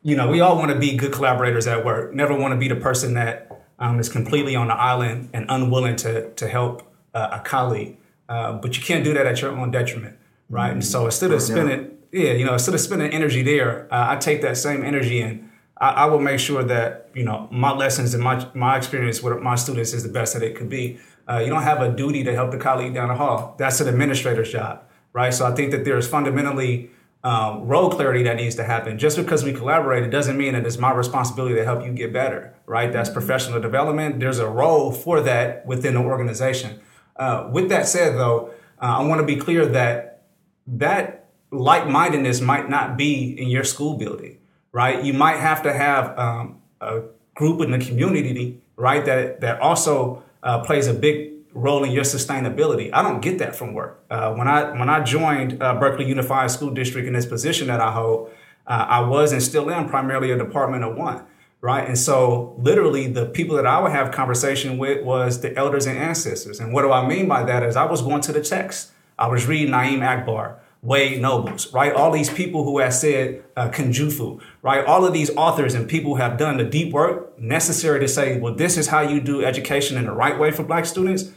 you 0.08 0.16
know, 0.16 0.28
we 0.30 0.40
all 0.40 0.58
want 0.58 0.72
to 0.72 0.80
be 0.80 0.96
good 0.96 1.12
collaborators 1.12 1.68
at 1.68 1.84
work. 1.84 2.14
Never 2.14 2.34
want 2.34 2.54
to 2.54 2.58
be 2.58 2.68
the 2.68 2.76
person 2.76 3.14
that 3.16 3.52
um, 3.78 4.00
is 4.00 4.10
completely 4.10 4.56
on 4.56 4.68
the 4.68 4.74
island 4.74 5.30
and 5.34 5.46
unwilling 5.50 5.98
to, 5.98 6.32
to 6.34 6.48
help 6.48 6.82
uh, 7.14 7.30
a 7.34 7.40
colleague. 7.42 7.98
Uh, 8.30 8.54
but 8.54 8.78
you 8.78 8.84
can't 8.84 9.04
do 9.04 9.14
that 9.14 9.26
at 9.26 9.42
your 9.42 9.52
own 9.52 9.70
detriment 9.70 10.18
right? 10.50 10.72
And 10.72 10.86
so 10.86 11.06
instead 11.06 11.32
of 11.32 11.42
spending, 11.42 11.98
yeah, 12.12 12.34
you 12.34 12.46
know, 12.46 12.54
instead 12.54 12.74
of 12.74 12.82
spending 12.82 13.12
energy 13.12 13.44
there, 13.44 13.88
uh, 13.94 14.14
I 14.14 14.16
take 14.18 14.42
that 14.42 14.58
same 14.58 14.84
energy 14.84 15.22
and 15.22 15.50
I, 15.78 15.90
I, 15.90 16.06
will 16.06 16.20
make 16.20 16.40
sure 16.40 16.64
that 16.64 17.10
you 17.14 17.24
know 17.24 17.48
my 17.52 17.72
lessons 17.74 18.14
and 18.14 18.24
my 18.24 18.48
my 18.54 18.78
experience 18.78 19.22
with 19.22 19.42
my 19.42 19.56
students 19.56 19.94
is 19.94 20.04
the 20.04 20.10
best 20.10 20.34
that 20.34 20.44
it 20.44 20.56
could 20.56 20.70
be. 20.70 21.00
Uh, 21.30 21.40
you 21.40 21.50
don't 21.50 21.64
have 21.64 21.82
a 21.82 21.92
duty 21.92 22.24
to 22.24 22.34
help 22.34 22.52
the 22.52 22.58
colleague 22.58 22.94
down 22.94 23.10
the 23.10 23.16
hall. 23.16 23.56
That's 23.60 23.82
an 23.82 23.88
administrator's 23.88 24.52
job, 24.52 24.84
right? 25.14 25.34
So 25.34 25.46
I 25.46 25.54
think 25.54 25.72
that 25.72 25.84
there's 25.84 26.08
fundamentally 26.08 26.90
um, 27.24 27.68
role 27.68 27.90
clarity 27.90 28.24
that 28.24 28.36
needs 28.36 28.56
to 28.56 28.64
happen. 28.64 28.98
Just 28.98 29.18
because 29.18 29.44
we 29.44 29.54
collaborate, 29.54 30.04
it 30.04 30.10
doesn't 30.10 30.38
mean 30.38 30.54
that 30.54 30.66
it's 30.66 30.78
my 30.78 30.94
responsibility 30.94 31.56
to 31.56 31.66
help 31.66 31.84
you 31.86 31.92
get 31.92 32.14
better, 32.14 32.54
right? 32.66 32.92
That's 32.92 33.10
professional 33.10 33.60
development. 33.60 34.20
There's 34.20 34.40
a 34.40 34.48
role 34.48 34.92
for 34.92 35.22
that 35.22 35.66
within 35.66 35.96
the 35.96 36.02
organization. 36.02 36.80
Uh, 37.16 37.50
with 37.52 37.70
that 37.70 37.88
said, 37.88 38.16
though, 38.16 38.52
uh, 38.82 39.00
I 39.00 39.04
want 39.06 39.20
to 39.20 39.26
be 39.26 39.36
clear 39.36 39.66
that 39.66 40.24
that 40.68 41.30
like-mindedness 41.52 42.42
might 42.42 42.70
not 42.70 42.98
be 42.98 43.40
in 43.42 43.48
your 43.48 43.64
school 43.64 43.98
building, 43.98 44.38
right? 44.72 45.04
You 45.04 45.14
might 45.14 45.38
have 45.38 45.64
to 45.64 45.74
have 45.74 46.18
um, 46.20 46.62
a 46.82 47.02
group 47.36 47.62
in 47.62 47.72
the 47.72 47.80
community, 47.80 48.62
right, 48.76 49.04
that 49.06 49.42
that 49.42 49.60
also 49.60 50.24
uh, 50.44 50.60
plays 50.60 50.88
a 50.88 50.94
big 50.94 51.37
role 51.58 51.84
in 51.84 51.92
your 51.92 52.04
sustainability. 52.04 52.90
I 52.94 53.02
don't 53.02 53.20
get 53.20 53.40
that 53.40 53.56
from 53.56 53.74
work. 53.74 54.04
Uh, 54.10 54.34
when 54.36 54.48
I 54.48 54.72
when 54.72 54.90
I 54.90 55.04
joined 55.04 55.62
uh, 55.62 55.76
Berkeley 55.76 56.06
Unified 56.06 56.52
School 56.52 56.70
District 56.70 57.08
in 57.08 57.14
this 57.14 57.26
position 57.26 57.68
that 57.68 57.82
I 57.82 57.92
hold, 57.92 58.30
uh, 58.68 58.86
I 58.88 59.00
was 59.02 59.32
and 59.32 59.42
still 59.42 59.70
am 59.72 59.90
primarily 59.90 60.32
a 60.32 60.38
department 60.38 60.84
of 60.84 60.96
one, 60.96 61.26
right? 61.62 61.88
And 61.88 61.98
so 61.98 62.56
literally 62.60 63.08
the 63.08 63.26
people 63.26 63.56
that 63.56 63.66
I 63.66 63.80
would 63.80 63.92
have 63.92 64.12
conversation 64.12 64.78
with 64.78 65.04
was 65.04 65.42
the 65.42 65.58
elders 65.58 65.86
and 65.88 65.98
ancestors. 65.98 66.60
And 66.60 66.72
what 66.74 66.84
do 66.84 66.92
I 66.92 67.08
mean 67.08 67.28
by 67.28 67.44
that 67.44 67.64
is 67.64 67.76
I 67.76 67.86
was 67.86 68.02
going 68.02 68.22
to 68.22 68.32
the 68.32 68.42
text. 68.42 68.92
I 69.18 69.28
was 69.28 69.48
reading 69.48 69.74
Na'im 69.74 70.06
Akbar, 70.06 70.60
Wade 70.84 71.20
Nobles, 71.20 71.74
right? 71.74 71.92
All 71.92 72.12
these 72.12 72.30
people 72.30 72.64
who 72.64 72.78
have 72.78 72.94
said 72.94 73.44
uh, 73.56 73.70
Kunjufu, 73.70 74.40
right? 74.62 74.86
All 74.86 75.06
of 75.06 75.14
these 75.14 75.36
authors 75.36 75.74
and 75.74 75.90
people 75.90 76.16
who 76.16 76.22
have 76.22 76.38
done 76.38 76.58
the 76.58 76.64
deep 76.64 76.94
work 76.94 77.38
necessary 77.40 78.00
to 78.00 78.08
say, 78.08 78.38
well, 78.38 78.54
this 78.54 78.78
is 78.78 78.88
how 78.88 79.02
you 79.02 79.20
do 79.20 79.44
education 79.44 79.98
in 79.98 80.06
the 80.06 80.12
right 80.12 80.38
way 80.38 80.52
for 80.52 80.64
black 80.64 80.86
students. 80.86 81.32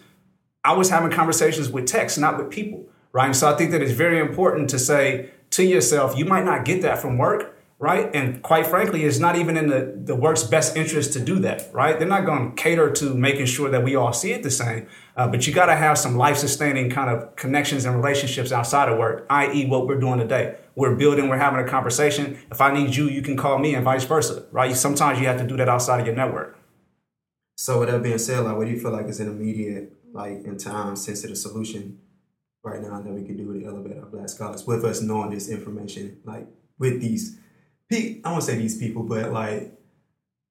I 0.65 0.75
was 0.75 0.91
having 0.91 1.11
conversations 1.11 1.71
with 1.71 1.87
text, 1.87 2.19
not 2.19 2.37
with 2.37 2.51
people, 2.51 2.85
right? 3.13 3.27
And 3.27 3.37
so 3.37 3.53
I 3.53 3.57
think 3.57 3.71
that 3.71 3.83
it's 3.83 3.93
very 3.93 4.19
important 4.19 4.69
to 4.71 4.79
say 4.79 5.31
to 5.51 5.65
yourself, 5.65 6.17
you 6.17 6.25
might 6.25 6.45
not 6.45 6.65
get 6.65 6.83
that 6.83 6.99
from 6.99 7.19
work, 7.19 7.57
right? 7.79 8.15
And 8.15 8.43
quite 8.43 8.67
frankly, 8.67 9.05
it's 9.05 9.19
not 9.19 9.37
even 9.37 9.57
in 9.57 9.69
the, 9.69 9.95
the 9.97 10.15
work's 10.15 10.43
best 10.43 10.77
interest 10.77 11.15
to 11.15 11.21
do 11.21 11.39
that, 11.39 11.73
right? 11.73 11.99
They're 11.99 12.07
not 12.07 12.27
going 12.27 12.51
to 12.51 12.63
cater 12.63 12.91
to 12.93 13.15
making 13.15 13.47
sure 13.47 13.71
that 13.71 13.83
we 13.83 13.97
all 13.97 14.13
see 14.13 14.33
it 14.33 14.43
the 14.43 14.51
same. 14.51 14.87
Uh, 15.17 15.27
but 15.29 15.47
you 15.47 15.55
got 15.55 15.67
to 15.67 15.75
have 15.75 15.97
some 15.97 16.17
life 16.17 16.37
sustaining 16.37 16.91
kind 16.91 17.09
of 17.11 17.35
connections 17.37 17.87
and 17.87 17.97
relationships 17.97 18.53
outside 18.53 18.91
of 18.91 18.99
work, 18.99 19.27
i.e., 19.31 19.65
what 19.65 19.87
we're 19.87 19.99
doing 19.99 20.19
today. 20.19 20.57
We're 20.75 20.95
building, 20.95 21.29
we're 21.29 21.39
having 21.39 21.59
a 21.59 21.69
conversation. 21.69 22.39
If 22.51 22.61
I 22.61 22.73
need 22.73 22.95
you, 22.95 23.09
you 23.09 23.23
can 23.23 23.37
call 23.37 23.59
me 23.59 23.75
and 23.75 23.83
vice 23.83 24.05
versa, 24.05 24.45
right? 24.53 24.77
Sometimes 24.77 25.19
you 25.19 25.27
have 25.27 25.39
to 25.39 25.47
do 25.47 25.57
that 25.57 25.69
outside 25.69 26.01
of 26.01 26.07
your 26.07 26.15
network. 26.15 26.59
So, 27.57 27.81
with 27.81 27.91
that 27.91 28.03
being 28.03 28.17
said, 28.17 28.41
like, 28.45 28.57
what 28.57 28.67
do 28.67 28.71
you 28.71 28.81
feel 28.81 28.91
like 28.91 29.07
is 29.07 29.21
an 29.21 29.29
immediate, 29.29 29.93
like, 30.13 30.45
in 30.45 30.59
time 30.59 30.97
sensitive 30.97 31.39
solution 31.39 31.99
right 32.63 32.83
now 32.83 33.01
that 33.01 33.13
we 33.13 33.25
can 33.25 33.37
do 33.37 33.59
to 33.59 33.67
elevate 33.67 33.99
our 33.99 34.07
black 34.07 34.29
scholars 34.29 34.67
with 34.67 34.85
us 34.85 35.01
knowing 35.01 35.31
this 35.31 35.49
information, 35.49 36.21
like 36.25 36.47
with 36.79 37.01
these, 37.01 37.39
I 37.93 38.21
won't 38.25 38.43
say 38.43 38.57
these 38.57 38.79
people, 38.79 39.03
but 39.03 39.33
like 39.33 39.81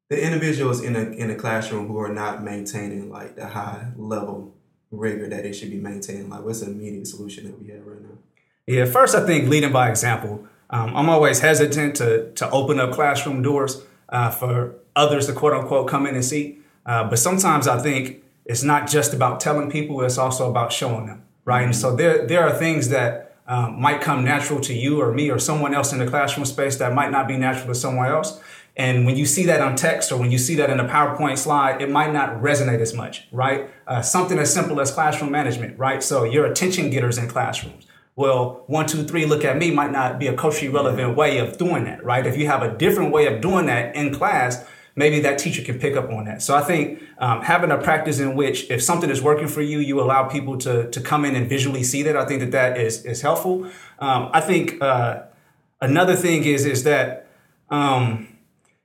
the 0.09 0.21
individuals 0.21 0.81
in 0.81 0.95
a 0.95 1.01
in 1.01 1.29
a 1.29 1.35
classroom 1.35 1.87
who 1.87 1.99
are 1.99 2.13
not 2.13 2.43
maintaining 2.43 3.09
like 3.09 3.35
the 3.35 3.47
high 3.47 3.91
level 3.95 4.55
rigor 4.91 5.29
that 5.29 5.45
it 5.45 5.53
should 5.53 5.69
be 5.69 5.77
maintained. 5.77 6.29
Like, 6.29 6.43
what's 6.43 6.61
the 6.61 6.67
immediate 6.67 7.07
solution 7.07 7.45
that 7.45 7.61
we 7.61 7.69
have 7.69 7.85
right 7.85 8.01
now? 8.01 8.17
Yeah, 8.65 8.85
first 8.85 9.15
I 9.15 9.25
think 9.25 9.49
leading 9.49 9.71
by 9.71 9.89
example. 9.89 10.47
Um, 10.71 10.95
I'm 10.95 11.09
always 11.09 11.39
hesitant 11.39 11.95
to 11.97 12.31
to 12.33 12.49
open 12.49 12.79
up 12.79 12.91
classroom 12.91 13.41
doors 13.41 13.83
uh, 14.09 14.31
for 14.31 14.75
others 14.95 15.27
to 15.27 15.33
quote 15.33 15.53
unquote 15.53 15.87
come 15.87 16.05
in 16.07 16.15
and 16.15 16.25
see. 16.25 16.59
Uh, 16.85 17.07
but 17.07 17.19
sometimes 17.19 17.67
I 17.67 17.79
think 17.79 18.23
it's 18.49 18.63
not 18.63 18.89
just 18.89 19.13
about 19.13 19.39
telling 19.39 19.69
people; 19.69 20.01
it's 20.01 20.17
also 20.17 20.49
about 20.49 20.73
showing 20.73 21.05
them, 21.05 21.23
right? 21.45 21.63
And 21.63 21.75
so 21.75 21.95
there 21.95 22.25
there 22.25 22.43
are 22.43 22.51
things 22.51 22.89
that 22.89 23.37
um, 23.47 23.79
might 23.79 24.01
come 24.01 24.25
natural 24.25 24.59
to 24.61 24.73
you 24.73 24.99
or 24.99 25.13
me 25.13 25.29
or 25.29 25.37
someone 25.37 25.73
else 25.73 25.93
in 25.93 25.99
the 25.99 26.07
classroom 26.07 26.45
space 26.45 26.77
that 26.77 26.93
might 26.93 27.11
not 27.11 27.27
be 27.27 27.37
natural 27.37 27.67
to 27.67 27.75
someone 27.75 28.07
else. 28.07 28.41
And 28.75 29.05
when 29.05 29.17
you 29.17 29.25
see 29.25 29.45
that 29.45 29.61
on 29.61 29.75
text 29.75 30.11
or 30.11 30.17
when 30.17 30.31
you 30.31 30.37
see 30.37 30.55
that 30.55 30.69
in 30.69 30.79
a 30.79 30.87
PowerPoint 30.87 31.37
slide, 31.37 31.81
it 31.81 31.89
might 31.89 32.13
not 32.13 32.41
resonate 32.41 32.79
as 32.79 32.93
much, 32.93 33.27
right? 33.31 33.69
Uh, 33.85 34.01
something 34.01 34.39
as 34.39 34.53
simple 34.53 34.79
as 34.79 34.91
classroom 34.91 35.31
management, 35.31 35.77
right? 35.77 36.01
So 36.01 36.23
your 36.23 36.45
attention 36.45 36.89
getters 36.89 37.17
in 37.17 37.27
classrooms. 37.27 37.85
Well, 38.15 38.63
one, 38.67 38.85
two, 38.85 39.03
three, 39.03 39.25
look 39.25 39.43
at 39.43 39.57
me 39.57 39.71
might 39.71 39.91
not 39.91 40.19
be 40.19 40.27
a 40.27 40.35
culturally 40.35 40.73
relevant 40.73 41.15
way 41.15 41.39
of 41.39 41.57
doing 41.57 41.83
that, 41.85 42.03
right? 42.03 42.25
If 42.25 42.37
you 42.37 42.47
have 42.47 42.63
a 42.63 42.77
different 42.77 43.11
way 43.11 43.27
of 43.27 43.41
doing 43.41 43.65
that 43.65 43.95
in 43.95 44.13
class, 44.13 44.65
maybe 44.99 45.21
that 45.21 45.39
teacher 45.39 45.63
can 45.63 45.79
pick 45.79 45.95
up 45.95 46.09
on 46.09 46.25
that. 46.25 46.41
So 46.41 46.53
I 46.53 46.61
think 46.61 47.01
um, 47.19 47.41
having 47.41 47.71
a 47.71 47.77
practice 47.77 48.19
in 48.19 48.35
which 48.35 48.69
if 48.69 48.83
something 48.83 49.09
is 49.09 49.21
working 49.21 49.47
for 49.47 49.61
you, 49.61 49.79
you 49.79 50.01
allow 50.01 50.27
people 50.27 50.57
to, 50.57 50.91
to 50.91 50.99
come 50.99 51.23
in 51.23 51.37
and 51.37 51.47
visually 51.47 51.83
see 51.83 52.03
that. 52.03 52.17
I 52.17 52.25
think 52.25 52.41
that 52.41 52.51
that 52.51 52.77
is, 52.77 53.05
is 53.05 53.21
helpful. 53.21 53.63
Um, 53.99 54.29
I 54.33 54.41
think 54.41 54.81
uh, 54.81 55.23
another 55.79 56.17
thing 56.17 56.43
is, 56.43 56.65
is 56.65 56.83
that, 56.83 57.27
um, 57.69 58.27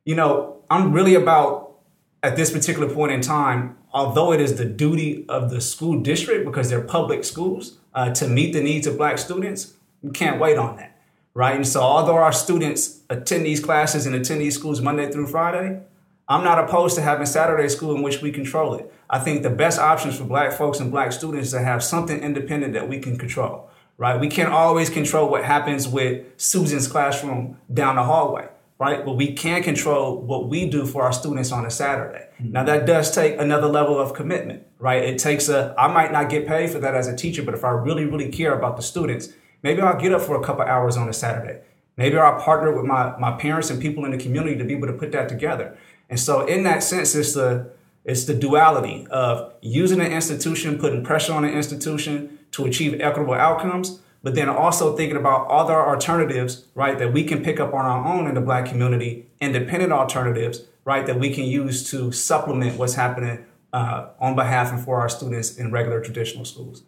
you 0.04 0.14
know, 0.14 0.62
I'm 0.70 0.92
really 0.92 1.16
about 1.16 1.78
at 2.22 2.36
this 2.36 2.52
particular 2.52 2.88
point 2.94 3.10
in 3.10 3.20
time, 3.20 3.76
although 3.92 4.32
it 4.32 4.40
is 4.40 4.56
the 4.56 4.64
duty 4.64 5.24
of 5.28 5.50
the 5.50 5.60
school 5.60 6.00
district 6.00 6.44
because 6.44 6.70
they're 6.70 6.88
public 6.98 7.24
schools 7.24 7.78
uh, 7.92 8.10
to 8.14 8.28
meet 8.28 8.52
the 8.52 8.62
needs 8.62 8.86
of 8.86 8.96
black 8.96 9.18
students, 9.18 9.74
we 10.00 10.12
can't 10.12 10.38
wait 10.40 10.58
on 10.58 10.76
that, 10.76 10.96
right? 11.34 11.56
And 11.56 11.66
so, 11.66 11.80
although 11.80 12.16
our 12.16 12.32
students 12.32 13.00
attend 13.10 13.44
these 13.44 13.58
classes 13.58 14.06
and 14.06 14.14
attend 14.14 14.40
these 14.40 14.54
schools 14.54 14.80
Monday 14.80 15.10
through 15.10 15.26
Friday, 15.26 15.82
I'm 16.28 16.42
not 16.42 16.58
opposed 16.58 16.96
to 16.96 17.02
having 17.02 17.26
Saturday 17.26 17.68
school 17.68 17.94
in 17.94 18.02
which 18.02 18.22
we 18.22 18.32
control 18.32 18.74
it. 18.74 18.92
I 19.10 19.18
think 19.18 19.42
the 19.42 19.50
best 19.50 19.78
options 19.78 20.16
for 20.16 20.24
black 20.24 20.52
folks 20.52 20.80
and 20.80 20.90
black 20.90 21.12
students 21.12 21.48
is 21.48 21.52
to 21.52 21.60
have 21.60 21.84
something 21.84 22.20
independent 22.20 22.72
that 22.72 22.88
we 22.88 22.98
can 22.98 23.18
control, 23.18 23.68
right? 23.98 24.18
We 24.18 24.28
can't 24.28 24.52
always 24.52 24.88
control 24.88 25.28
what 25.28 25.44
happens 25.44 25.86
with 25.86 26.26
Susan's 26.40 26.88
classroom 26.88 27.58
down 27.72 27.96
the 27.96 28.04
hallway 28.04 28.48
right? 28.78 29.04
But 29.04 29.12
we 29.12 29.32
can 29.32 29.62
control 29.62 30.20
what 30.20 30.48
we 30.48 30.68
do 30.68 30.86
for 30.86 31.02
our 31.02 31.12
students 31.12 31.52
on 31.52 31.64
a 31.64 31.70
Saturday. 31.70 32.26
Mm-hmm. 32.40 32.52
Now 32.52 32.64
that 32.64 32.86
does 32.86 33.14
take 33.14 33.38
another 33.38 33.68
level 33.68 33.98
of 33.98 34.14
commitment, 34.14 34.66
right? 34.78 35.02
It 35.02 35.18
takes 35.18 35.48
a, 35.48 35.74
I 35.78 35.88
might 35.88 36.12
not 36.12 36.28
get 36.28 36.46
paid 36.46 36.70
for 36.70 36.78
that 36.80 36.94
as 36.94 37.06
a 37.06 37.16
teacher, 37.16 37.42
but 37.42 37.54
if 37.54 37.64
I 37.64 37.70
really, 37.70 38.04
really 38.04 38.30
care 38.30 38.56
about 38.56 38.76
the 38.76 38.82
students, 38.82 39.28
maybe 39.62 39.80
I'll 39.80 40.00
get 40.00 40.12
up 40.12 40.22
for 40.22 40.36
a 40.40 40.44
couple 40.44 40.62
hours 40.62 40.96
on 40.96 41.08
a 41.08 41.12
Saturday. 41.12 41.60
Maybe 41.96 42.16
I'll 42.16 42.40
partner 42.40 42.74
with 42.74 42.84
my, 42.84 43.16
my 43.18 43.32
parents 43.32 43.70
and 43.70 43.80
people 43.80 44.04
in 44.04 44.10
the 44.10 44.18
community 44.18 44.56
to 44.56 44.64
be 44.64 44.74
able 44.74 44.88
to 44.88 44.92
put 44.92 45.12
that 45.12 45.28
together. 45.28 45.76
And 46.10 46.18
so 46.18 46.46
in 46.46 46.64
that 46.64 46.82
sense, 46.82 47.14
it's 47.14 47.34
the, 47.34 47.70
it's 48.04 48.24
the 48.24 48.34
duality 48.34 49.06
of 49.10 49.54
using 49.60 50.00
an 50.00 50.12
institution, 50.12 50.78
putting 50.78 51.04
pressure 51.04 51.32
on 51.32 51.44
an 51.44 51.52
institution 51.54 52.38
to 52.52 52.66
achieve 52.66 53.00
equitable 53.00 53.34
outcomes, 53.34 54.00
but 54.22 54.34
then 54.34 54.48
also 54.48 54.96
thinking 54.96 55.16
about 55.16 55.46
other 55.48 55.74
alternatives, 55.74 56.66
right, 56.74 56.98
that 56.98 57.12
we 57.12 57.24
can 57.24 57.42
pick 57.42 57.60
up 57.60 57.72
on 57.72 57.84
our 57.84 58.06
own 58.06 58.26
in 58.26 58.34
the 58.34 58.40
black 58.40 58.66
community, 58.66 59.26
independent 59.40 59.92
alternatives, 59.92 60.64
right, 60.84 61.06
that 61.06 61.18
we 61.18 61.32
can 61.32 61.44
use 61.44 61.88
to 61.90 62.10
supplement 62.12 62.78
what's 62.78 62.94
happening 62.94 63.44
uh, 63.72 64.08
on 64.20 64.34
behalf 64.34 64.72
and 64.72 64.80
for 64.80 65.00
our 65.00 65.08
students 65.08 65.56
in 65.56 65.70
regular 65.72 66.00
traditional 66.00 66.44
schools. 66.44 66.84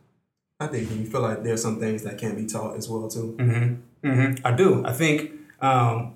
I 0.58 0.66
think 0.68 0.90
you 0.90 1.04
feel 1.04 1.20
like 1.20 1.42
there's 1.42 1.60
some 1.60 1.78
things 1.78 2.02
that 2.04 2.16
can 2.16 2.34
be 2.34 2.46
taught 2.46 2.76
as 2.76 2.88
well 2.88 3.08
too. 3.08 3.36
Mm-hmm. 3.38 3.74
Mm-hmm. 4.06 4.46
I 4.46 4.52
do. 4.52 4.84
I 4.84 4.92
think 4.92 5.32
um, 5.60 6.14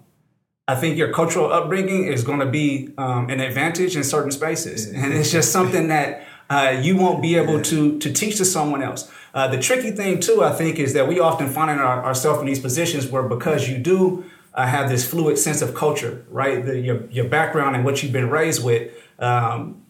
I 0.68 0.76
think 0.76 0.97
your 0.97 1.12
cultural 1.12 1.52
upbringing 1.52 2.04
is 2.04 2.23
going 2.23 2.40
to 2.40 2.47
be 2.47 2.90
um, 2.97 3.28
an 3.28 3.40
advantage 3.40 3.97
in 3.97 4.04
certain 4.04 4.30
spaces, 4.30 4.87
and 4.87 5.12
it's 5.12 5.32
just 5.32 5.50
something 5.50 5.88
that 5.88 6.26
uh, 6.49 6.78
you 6.80 6.97
won't 6.97 7.20
be 7.23 7.37
able 7.37 7.61
to 7.62 7.99
to 7.99 8.12
teach 8.12 8.37
to 8.37 8.44
someone 8.44 8.82
else. 8.82 9.11
Uh, 9.32 9.49
the 9.49 9.59
tricky 9.59 9.90
thing 9.90 10.20
too, 10.20 10.42
I 10.42 10.52
think, 10.52 10.78
is 10.78 10.92
that 10.94 11.09
we 11.09 11.20
often 11.20 11.49
find 11.49 11.80
our, 11.80 12.04
ourselves 12.04 12.40
in 12.40 12.47
these 12.47 12.61
positions 12.61 13.06
where 13.06 13.23
because 13.23 13.68
you 13.68 13.78
do 13.78 14.25
uh, 14.54 14.66
have 14.66 14.88
this 14.88 15.09
fluid 15.09 15.38
sense 15.38 15.62
of 15.62 15.75
culture, 15.75 16.25
right, 16.28 16.64
the, 16.64 16.78
your 16.78 17.06
your 17.11 17.28
background 17.28 17.76
and 17.76 17.85
what 17.85 18.02
you've 18.02 18.12
been 18.12 18.30
raised 18.30 18.64
with, 18.64 18.92
um, 19.18 19.82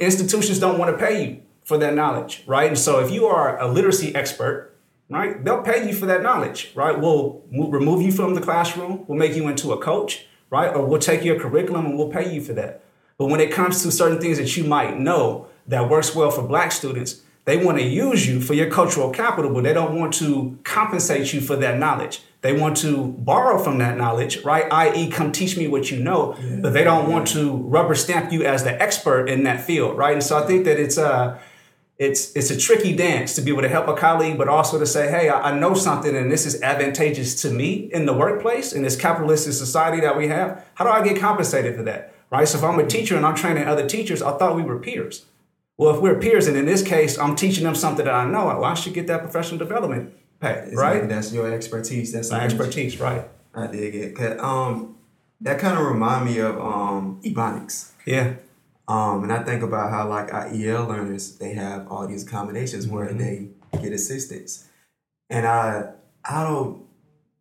institutions 0.00 0.58
don't 0.58 0.78
want 0.78 0.90
to 0.90 1.06
pay 1.06 1.24
you 1.24 1.42
for 1.64 1.78
that 1.78 1.94
knowledge, 1.94 2.42
right? 2.46 2.68
And 2.68 2.78
so 2.78 3.00
if 3.00 3.10
you 3.10 3.26
are 3.26 3.58
a 3.60 3.68
literacy 3.68 4.14
expert, 4.14 4.71
right, 5.12 5.44
they'll 5.44 5.62
pay 5.62 5.86
you 5.86 5.94
for 5.94 6.06
that 6.06 6.22
knowledge, 6.22 6.72
right? 6.74 6.98
We'll, 6.98 7.42
we'll 7.50 7.70
remove 7.70 8.02
you 8.02 8.12
from 8.12 8.34
the 8.34 8.40
classroom, 8.40 9.04
we'll 9.06 9.18
make 9.18 9.34
you 9.34 9.48
into 9.48 9.72
a 9.72 9.78
coach, 9.78 10.26
right, 10.50 10.74
or 10.74 10.86
we'll 10.86 11.00
take 11.00 11.24
your 11.24 11.38
curriculum 11.38 11.86
and 11.86 11.98
we'll 11.98 12.08
pay 12.08 12.32
you 12.32 12.40
for 12.40 12.52
that. 12.54 12.82
But 13.18 13.26
when 13.26 13.40
it 13.40 13.52
comes 13.52 13.82
to 13.82 13.92
certain 13.92 14.20
things 14.20 14.38
that 14.38 14.56
you 14.56 14.64
might 14.64 14.98
know 14.98 15.46
that 15.68 15.88
works 15.88 16.14
well 16.14 16.30
for 16.30 16.42
black 16.42 16.72
students, 16.72 17.22
they 17.44 17.62
want 17.62 17.78
to 17.78 17.84
use 17.84 18.26
you 18.26 18.40
for 18.40 18.54
your 18.54 18.70
cultural 18.70 19.10
capital, 19.10 19.52
but 19.52 19.64
they 19.64 19.72
don't 19.72 19.98
want 19.98 20.14
to 20.14 20.58
compensate 20.62 21.32
you 21.32 21.40
for 21.40 21.56
that 21.56 21.78
knowledge. 21.78 22.22
They 22.40 22.52
want 22.52 22.76
to 22.78 23.08
borrow 23.08 23.58
from 23.58 23.78
that 23.78 23.96
knowledge, 23.96 24.42
right? 24.44 24.72
I.e., 24.72 25.10
come 25.10 25.32
teach 25.32 25.56
me 25.56 25.66
what 25.68 25.90
you 25.90 26.00
know, 26.00 26.36
yeah, 26.40 26.56
but 26.60 26.72
they 26.72 26.84
don't 26.84 27.10
want 27.10 27.28
to 27.28 27.56
rubber 27.56 27.94
stamp 27.94 28.32
you 28.32 28.44
as 28.44 28.64
the 28.64 28.80
expert 28.80 29.28
in 29.28 29.42
that 29.44 29.60
field, 29.60 29.96
right? 29.96 30.12
And 30.12 30.22
so 30.22 30.38
I 30.38 30.46
think 30.46 30.64
that 30.64 30.78
it's 30.78 30.98
a 30.98 31.40
it's 31.98 32.34
it's 32.34 32.50
a 32.50 32.58
tricky 32.58 32.94
dance 32.94 33.34
to 33.36 33.42
be 33.42 33.50
able 33.50 33.62
to 33.62 33.68
help 33.68 33.86
a 33.86 33.94
colleague, 33.94 34.38
but 34.38 34.48
also 34.48 34.78
to 34.78 34.86
say, 34.86 35.10
hey, 35.10 35.28
I, 35.28 35.50
I 35.50 35.58
know 35.58 35.74
something, 35.74 36.16
and 36.16 36.32
this 36.32 36.46
is 36.46 36.60
advantageous 36.62 37.40
to 37.42 37.50
me 37.50 37.90
in 37.92 38.06
the 38.06 38.12
workplace 38.12 38.72
in 38.72 38.82
this 38.82 38.96
capitalistic 38.96 39.52
society 39.52 40.00
that 40.00 40.16
we 40.16 40.28
have. 40.28 40.64
How 40.74 40.84
do 40.84 40.90
I 40.90 41.02
get 41.02 41.20
compensated 41.20 41.76
for 41.76 41.82
that, 41.84 42.14
right? 42.30 42.48
So 42.48 42.58
if 42.58 42.64
I'm 42.64 42.78
a 42.78 42.86
teacher 42.86 43.16
and 43.16 43.24
I'm 43.24 43.34
training 43.34 43.68
other 43.68 43.86
teachers, 43.86 44.22
I 44.22 44.36
thought 44.36 44.56
we 44.56 44.62
were 44.62 44.78
peers. 44.78 45.26
Well, 45.76 45.94
if 45.94 46.00
we're 46.00 46.18
peers, 46.18 46.46
and 46.46 46.56
in 46.56 46.66
this 46.66 46.82
case, 46.82 47.18
I'm 47.18 47.34
teaching 47.34 47.64
them 47.64 47.74
something 47.74 48.04
that 48.04 48.14
I 48.14 48.24
know, 48.24 48.46
well, 48.46 48.64
I 48.64 48.74
should 48.74 48.94
get 48.94 49.06
that 49.06 49.22
professional 49.22 49.58
development 49.58 50.12
pay, 50.40 50.70
right? 50.74 51.08
That's 51.08 51.32
your 51.32 51.52
expertise. 51.52 52.12
That's 52.12 52.30
my 52.30 52.40
expertise, 52.40 53.00
right? 53.00 53.28
I 53.54 53.66
dig 53.68 53.94
it. 53.94 54.40
Um, 54.40 54.96
that 55.40 55.58
kind 55.58 55.78
of 55.78 55.84
remind 55.84 56.24
me 56.24 56.38
of 56.38 56.58
um, 56.58 57.20
Ebonics. 57.24 57.90
Yeah. 58.06 58.34
Um, 58.92 59.22
and 59.22 59.32
I 59.32 59.42
think 59.42 59.62
about 59.62 59.90
how 59.90 60.06
like 60.06 60.34
our 60.34 60.48
EL 60.48 60.84
learners, 60.84 61.38
they 61.38 61.54
have 61.54 61.88
all 61.88 62.06
these 62.06 62.26
accommodations 62.26 62.84
mm-hmm. 62.84 62.94
where 62.94 63.12
they 63.14 63.48
get 63.80 63.90
assistance. 63.92 64.68
And 65.30 65.46
I 65.46 65.92
I 66.22 66.44
don't 66.44 66.84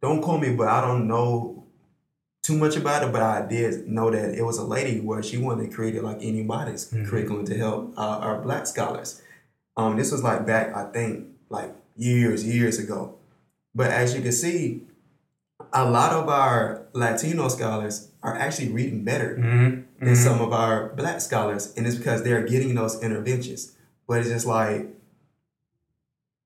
don't 0.02 0.22
call 0.22 0.38
me, 0.38 0.56
but 0.56 0.70
I 0.70 0.80
don't 0.80 1.10
know 1.10 1.66
too 2.42 2.58
much 2.58 2.78
about 2.78 3.04
it, 3.04 3.12
but 3.12 3.22
I 3.22 3.46
did 3.46 3.86
know 3.86 4.10
that 4.10 4.34
it 4.34 4.44
was 4.44 4.60
a 4.60 4.64
lady 4.64 5.02
where 5.02 5.22
she 5.22 5.38
wanted 5.38 5.70
to 5.70 5.76
create 5.76 5.96
it 5.96 6.04
like 6.06 6.20
anybody's 6.22 6.90
mm-hmm. 6.90 7.06
curriculum 7.06 7.46
to 7.46 7.58
help 7.58 7.98
uh, 7.98 8.20
our 8.20 8.42
black 8.42 8.66
scholars. 8.66 9.22
Um, 9.76 9.98
this 9.98 10.10
was 10.14 10.24
like 10.24 10.48
back, 10.48 10.74
I 10.74 10.86
think, 10.86 11.28
like 11.50 11.76
years, 11.98 12.48
years 12.48 12.80
ago. 12.80 13.16
But 13.76 13.92
as 13.92 14.16
you 14.16 14.22
can 14.22 14.32
see, 14.32 14.84
a 15.74 15.90
lot 15.90 16.14
of 16.14 16.30
our 16.30 16.88
Latino 16.94 17.50
scholars 17.50 18.11
are 18.24 18.38
actually 18.38 18.70
reading 18.70 19.04
better 19.04 19.36
mm-hmm. 19.36 19.64
than 19.70 19.86
mm-hmm. 20.00 20.14
some 20.16 20.42
of 20.42 20.54
our 20.54 20.90
black 20.90 21.22
scholars, 21.22 21.74
and 21.76 21.88
it's 21.88 21.96
because 21.96 22.24
they're 22.24 22.46
getting 22.46 22.76
those 22.76 23.02
interventions. 23.02 23.76
But 24.08 24.20
it's 24.20 24.30
just 24.30 24.46
like 24.46 24.88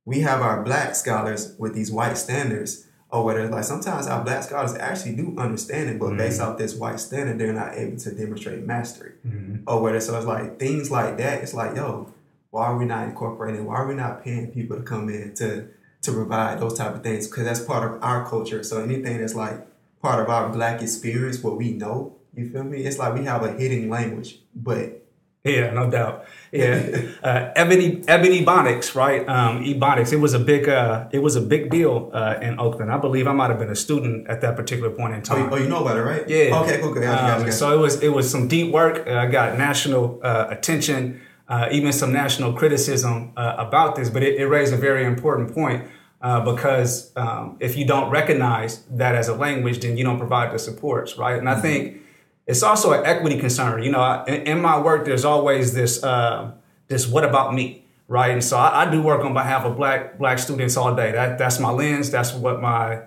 we 0.05 0.22
have 0.22 0.41
our 0.41 0.63
black 0.63 0.96
scholars 0.96 1.55
with 1.58 1.74
these 1.74 1.91
white 1.91 2.17
standards 2.17 2.88
or 3.10 3.24
whatever. 3.24 3.50
Like 3.50 3.63
sometimes 3.63 4.08
our 4.08 4.24
black 4.24 4.44
scholars 4.44 4.75
actually 4.75 5.15
do 5.15 5.36
understand 5.38 5.89
it, 5.89 6.00
but 6.00 6.10
mm-hmm. 6.10 6.17
based 6.17 6.39
off 6.39 6.58
this 6.58 6.75
white 6.75 7.00
standard, 7.00 7.39
they're 7.39 7.53
not 7.53 7.75
able 7.75 7.98
to 7.98 8.12
demonstrate 8.12 8.63
mastery 8.63 9.13
mm-hmm. 9.25 9.63
or 9.67 9.82
whatever. 9.82 10.01
So 10.01 10.17
it's 10.17 10.25
like 10.25 10.60
things 10.60 10.91
like 10.91 11.17
that. 11.17 11.41
It's 11.41 11.53
like, 11.53 11.75
yo, 11.75 12.13
why 12.51 12.67
are 12.67 12.77
we 12.77 12.86
not 12.86 13.08
incorporating? 13.08 13.65
Why 13.65 13.75
are 13.75 13.88
we 13.88 13.96
not 13.96 14.24
paying 14.24 14.51
people 14.51 14.77
to 14.77 14.84
come 14.84 15.10
in 15.10 15.34
to 15.36 15.67
to 16.03 16.12
provide 16.12 16.60
those 16.60 16.77
type 16.77 16.94
of 16.94 17.03
things? 17.03 17.27
Because 17.27 17.46
that's 17.46 17.62
part 17.62 17.91
of 17.91 18.01
our 18.03 18.27
culture. 18.29 18.63
So 18.63 18.82
anything 18.82 19.20
that's 19.20 19.36
like 19.36 19.67
part 20.06 20.20
of 20.22 20.30
our 20.30 20.50
black 20.50 20.82
experience, 20.82 21.42
what 21.44 21.58
we 21.58 21.72
know, 21.72 22.16
you 22.36 22.50
feel 22.52 22.64
me? 22.64 22.84
It's 22.84 23.00
like 23.00 23.14
we 23.16 23.26
have 23.26 23.44
a 23.44 23.52
hidden 23.54 23.90
language, 23.90 24.40
but 24.54 25.04
yeah, 25.44 25.72
no 25.72 25.90
doubt. 25.90 26.26
Yeah, 26.52 27.02
uh, 27.24 27.52
Ebony 27.56 28.04
Ebony 28.08 28.44
Ebonics, 28.44 28.94
right? 28.94 29.28
Um, 29.28 29.64
Ebonics. 29.64 30.12
It 30.14 30.18
was 30.18 30.34
a 30.34 30.40
big 30.40 30.70
uh, 30.70 31.08
it 31.12 31.20
was 31.20 31.36
a 31.36 31.42
big 31.42 31.72
deal 31.72 32.12
uh, 32.14 32.36
in 32.40 32.60
Oakland. 32.60 32.92
I 32.92 32.98
believe 32.98 33.26
I 33.28 33.34
might 33.34 33.50
have 33.50 33.60
been 33.60 33.72
a 33.72 33.82
student 33.88 34.28
at 34.28 34.42
that 34.42 34.56
particular 34.56 34.92
point 34.92 35.16
in 35.16 35.22
time. 35.24 35.52
Oh, 35.52 35.56
you, 35.56 35.66
oh, 35.66 35.70
know 35.70 35.82
about 35.82 35.98
it, 35.98 36.02
right? 36.02 36.30
Yeah. 36.30 36.62
Okay, 36.62 36.80
cool. 36.82 36.94
Gotcha, 36.94 37.46
um, 37.46 37.52
So 37.52 37.74
it 37.76 37.82
was 37.82 38.04
it 38.04 38.10
was 38.10 38.30
some 38.30 38.48
deep 38.48 38.72
work. 38.72 39.08
Uh, 39.08 39.14
I 39.14 39.26
got 39.28 39.58
national 39.58 40.20
uh, 40.24 40.48
attention. 40.50 41.22
uh, 41.48 41.70
even 41.72 41.94
some 41.94 42.12
national 42.12 42.52
criticism 42.54 43.32
uh, 43.38 43.56
about 43.60 43.96
this, 43.96 44.10
but 44.10 44.24
it, 44.24 44.34
it, 44.42 44.48
raised 44.48 44.74
a 44.74 44.82
very 44.90 45.04
important 45.06 45.54
point 45.54 45.80
uh, 46.25 46.41
because 46.41 47.15
um, 47.15 47.55
if 47.60 47.77
you 47.77 47.86
don't 47.86 48.10
recognize 48.10 48.82
that 48.89 49.13
as 49.13 49.27
a 49.27 49.36
language, 49.36 49.82
then 49.82 49.96
you 49.96 50.03
don't 50.03 50.17
provide 50.17 50.51
the 50.51 50.58
supports, 50.58 51.20
right? 51.20 51.38
And 51.38 51.48
I 51.48 51.53
mm-hmm. 51.53 51.62
think 51.62 52.01
it's 52.48 52.63
also 52.63 52.94
an 52.94 53.05
equity 53.05 53.38
concern. 53.38 53.84
You 53.84 53.91
know, 53.91 54.24
in, 54.27 54.41
in 54.48 54.60
my 54.60 54.82
work, 54.82 55.05
there's 55.05 55.24
always 55.24 55.75
this 55.75 56.03
uh, 56.03 56.51
this 56.88 57.05
what 57.08 57.24
about 57.24 57.53
me, 57.53 57.86
right? 58.08 58.32
And 58.32 58.44
so 58.44 58.58
I, 58.58 58.86
I, 58.86 58.89
do 58.89 59.03
work 59.03 59.24
on 59.24 59.36
behalf 59.36 59.65
of 59.65 59.77
black 59.77 60.17
black 60.17 60.39
students 60.39 60.75
all 60.77 60.96
day. 60.96 61.12
That 61.12 61.38
that's 61.38 61.60
my 61.60 61.70
lens. 61.70 62.10
That's 62.10 62.34
what 62.34 62.60
my 62.60 63.03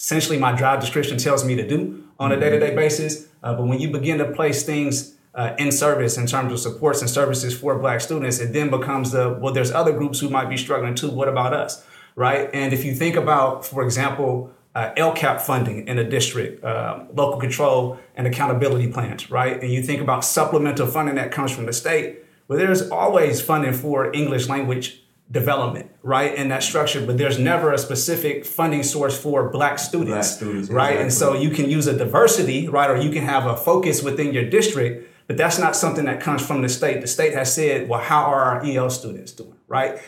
essentially 0.00 0.36
my 0.36 0.52
job 0.56 0.80
description 0.80 1.18
tells 1.18 1.44
me 1.44 1.54
to 1.54 1.68
do 1.68 2.02
on 2.18 2.32
a 2.32 2.40
day 2.40 2.50
to 2.50 2.58
day 2.58 2.74
basis. 2.74 3.28
Uh, 3.44 3.54
but 3.54 3.68
when 3.68 3.78
you 3.78 3.92
begin 3.92 4.18
to 4.18 4.32
place 4.32 4.64
things 4.64 5.14
uh, 5.36 5.54
in 5.56 5.70
service 5.70 6.18
in 6.18 6.26
terms 6.26 6.52
of 6.52 6.58
supports 6.58 7.00
and 7.00 7.08
services 7.08 7.56
for 7.56 7.78
black 7.78 8.00
students, 8.00 8.40
it 8.40 8.52
then 8.52 8.70
becomes 8.70 9.12
the 9.12 9.38
well, 9.40 9.52
there's 9.52 9.70
other 9.70 9.92
groups 9.92 10.18
who 10.18 10.28
might 10.28 10.48
be 10.48 10.56
struggling 10.56 10.96
too. 10.96 11.10
What 11.10 11.28
about 11.28 11.52
us? 11.52 11.86
Right. 12.16 12.50
And 12.52 12.72
if 12.72 12.84
you 12.84 12.94
think 12.94 13.14
about, 13.14 13.64
for 13.64 13.84
example, 13.84 14.50
uh, 14.74 14.92
LCAP 14.96 15.40
funding 15.40 15.86
in 15.86 15.98
a 15.98 16.04
district, 16.04 16.64
uh, 16.64 17.04
local 17.14 17.38
control 17.38 17.98
and 18.14 18.26
accountability 18.26 18.90
plans, 18.90 19.30
right? 19.30 19.62
And 19.62 19.70
you 19.70 19.82
think 19.82 20.00
about 20.00 20.24
supplemental 20.24 20.86
funding 20.86 21.14
that 21.14 21.30
comes 21.30 21.52
from 21.52 21.66
the 21.66 21.72
state, 21.72 22.18
well, 22.48 22.58
there's 22.58 22.90
always 22.90 23.40
funding 23.40 23.72
for 23.72 24.12
English 24.12 24.48
language 24.48 25.02
development, 25.30 25.90
right, 26.02 26.34
in 26.34 26.48
that 26.48 26.62
structure, 26.62 27.04
but 27.04 27.18
there's 27.18 27.38
never 27.38 27.72
a 27.72 27.78
specific 27.78 28.44
funding 28.44 28.82
source 28.82 29.18
for 29.18 29.48
black 29.48 29.78
students, 29.78 30.10
black 30.10 30.24
students 30.24 30.68
right? 30.70 30.92
Exactly. 30.92 31.02
And 31.02 31.12
so 31.12 31.34
you 31.34 31.50
can 31.50 31.68
use 31.68 31.86
a 31.86 31.96
diversity, 31.96 32.68
right, 32.68 32.90
or 32.90 32.96
you 32.96 33.10
can 33.10 33.22
have 33.22 33.46
a 33.46 33.56
focus 33.56 34.02
within 34.02 34.32
your 34.32 34.48
district, 34.48 35.10
but 35.26 35.36
that's 35.36 35.58
not 35.58 35.74
something 35.74 36.04
that 36.04 36.20
comes 36.20 36.46
from 36.46 36.62
the 36.62 36.68
state. 36.68 37.00
The 37.00 37.08
state 37.08 37.32
has 37.32 37.52
said, 37.52 37.88
well, 37.88 38.00
how 38.00 38.24
are 38.24 38.42
our 38.42 38.64
EL 38.64 38.90
students 38.90 39.32
doing, 39.32 39.56
right? 39.66 40.00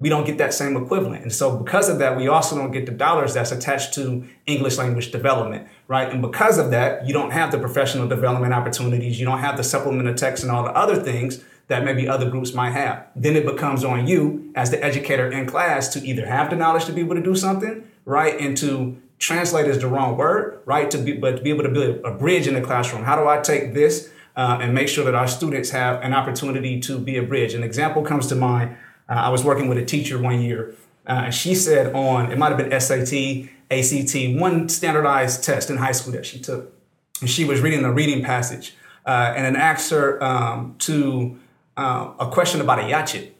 We 0.00 0.08
don't 0.08 0.26
get 0.26 0.38
that 0.38 0.54
same 0.54 0.76
equivalent. 0.76 1.22
And 1.22 1.32
so 1.32 1.56
because 1.56 1.88
of 1.88 1.98
that, 1.98 2.16
we 2.16 2.26
also 2.26 2.56
don't 2.56 2.72
get 2.72 2.86
the 2.86 2.92
dollars 2.92 3.34
that's 3.34 3.52
attached 3.52 3.92
to 3.94 4.26
English 4.46 4.78
language 4.78 5.12
development, 5.12 5.68
right? 5.88 6.10
And 6.10 6.22
because 6.22 6.56
of 6.56 6.70
that, 6.70 7.06
you 7.06 7.12
don't 7.12 7.32
have 7.32 7.52
the 7.52 7.58
professional 7.58 8.08
development 8.08 8.54
opportunities. 8.54 9.20
You 9.20 9.26
don't 9.26 9.40
have 9.40 9.58
the 9.58 9.64
supplemental 9.64 10.14
text 10.14 10.42
and 10.42 10.50
all 10.50 10.64
the 10.64 10.74
other 10.74 10.96
things 10.96 11.44
that 11.68 11.84
maybe 11.84 12.08
other 12.08 12.28
groups 12.28 12.52
might 12.52 12.72
have. 12.72 13.06
Then 13.14 13.36
it 13.36 13.46
becomes 13.46 13.84
on 13.84 14.08
you 14.08 14.50
as 14.56 14.70
the 14.70 14.82
educator 14.82 15.30
in 15.30 15.46
class 15.46 15.86
to 15.88 16.04
either 16.04 16.26
have 16.26 16.50
the 16.50 16.56
knowledge 16.56 16.86
to 16.86 16.92
be 16.92 17.00
able 17.00 17.14
to 17.14 17.22
do 17.22 17.36
something, 17.36 17.84
right? 18.04 18.40
And 18.40 18.56
to 18.56 19.00
translate 19.20 19.66
is 19.66 19.78
the 19.78 19.86
wrong 19.86 20.16
word, 20.16 20.62
right? 20.64 20.90
To 20.90 20.98
be, 20.98 21.12
but 21.12 21.36
to 21.36 21.42
be 21.42 21.50
able 21.50 21.62
to 21.62 21.68
build 21.68 22.00
a 22.04 22.10
bridge 22.10 22.48
in 22.48 22.54
the 22.54 22.60
classroom. 22.60 23.04
How 23.04 23.14
do 23.14 23.28
I 23.28 23.40
take 23.40 23.74
this 23.74 24.10
uh, 24.34 24.58
and 24.60 24.74
make 24.74 24.88
sure 24.88 25.04
that 25.04 25.14
our 25.14 25.28
students 25.28 25.70
have 25.70 26.02
an 26.02 26.12
opportunity 26.12 26.80
to 26.80 26.98
be 26.98 27.18
a 27.18 27.22
bridge? 27.22 27.54
An 27.54 27.62
example 27.62 28.02
comes 28.02 28.26
to 28.28 28.34
mind. 28.34 28.76
Uh, 29.10 29.14
I 29.14 29.28
was 29.30 29.42
working 29.42 29.68
with 29.68 29.76
a 29.76 29.84
teacher 29.84 30.18
one 30.18 30.40
year, 30.40 30.74
uh, 31.06 31.22
and 31.24 31.34
she 31.34 31.54
said 31.54 31.92
on, 31.94 32.30
it 32.30 32.38
might 32.38 32.52
have 32.52 32.58
been 32.58 32.80
SAT, 32.80 33.50
ACT, 33.70 34.40
one 34.40 34.68
standardized 34.68 35.42
test 35.42 35.68
in 35.68 35.76
high 35.76 35.92
school 35.92 36.12
that 36.12 36.24
she 36.24 36.38
took. 36.38 36.72
And 37.20 37.28
she 37.28 37.44
was 37.44 37.60
reading 37.60 37.84
a 37.84 37.92
reading 37.92 38.22
passage 38.22 38.74
uh, 39.04 39.34
and 39.36 39.44
an 39.44 39.54
her 39.56 40.22
um, 40.22 40.76
to 40.78 41.38
uh, 41.76 42.12
a 42.20 42.30
question 42.30 42.60
about 42.60 42.78
a 42.78 42.82
yachet. 42.82 43.30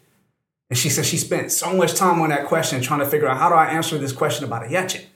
And 0.68 0.78
she 0.78 0.88
said 0.88 1.04
she 1.04 1.16
spent 1.16 1.50
so 1.50 1.74
much 1.74 1.94
time 1.94 2.20
on 2.20 2.28
that 2.30 2.46
question 2.46 2.80
trying 2.80 3.00
to 3.00 3.06
figure 3.06 3.28
out 3.28 3.38
how 3.38 3.48
do 3.48 3.54
I 3.54 3.66
answer 3.66 3.98
this 3.98 4.12
question 4.12 4.44
about 4.44 4.64
a 4.64 4.68
yachet, 4.68 5.06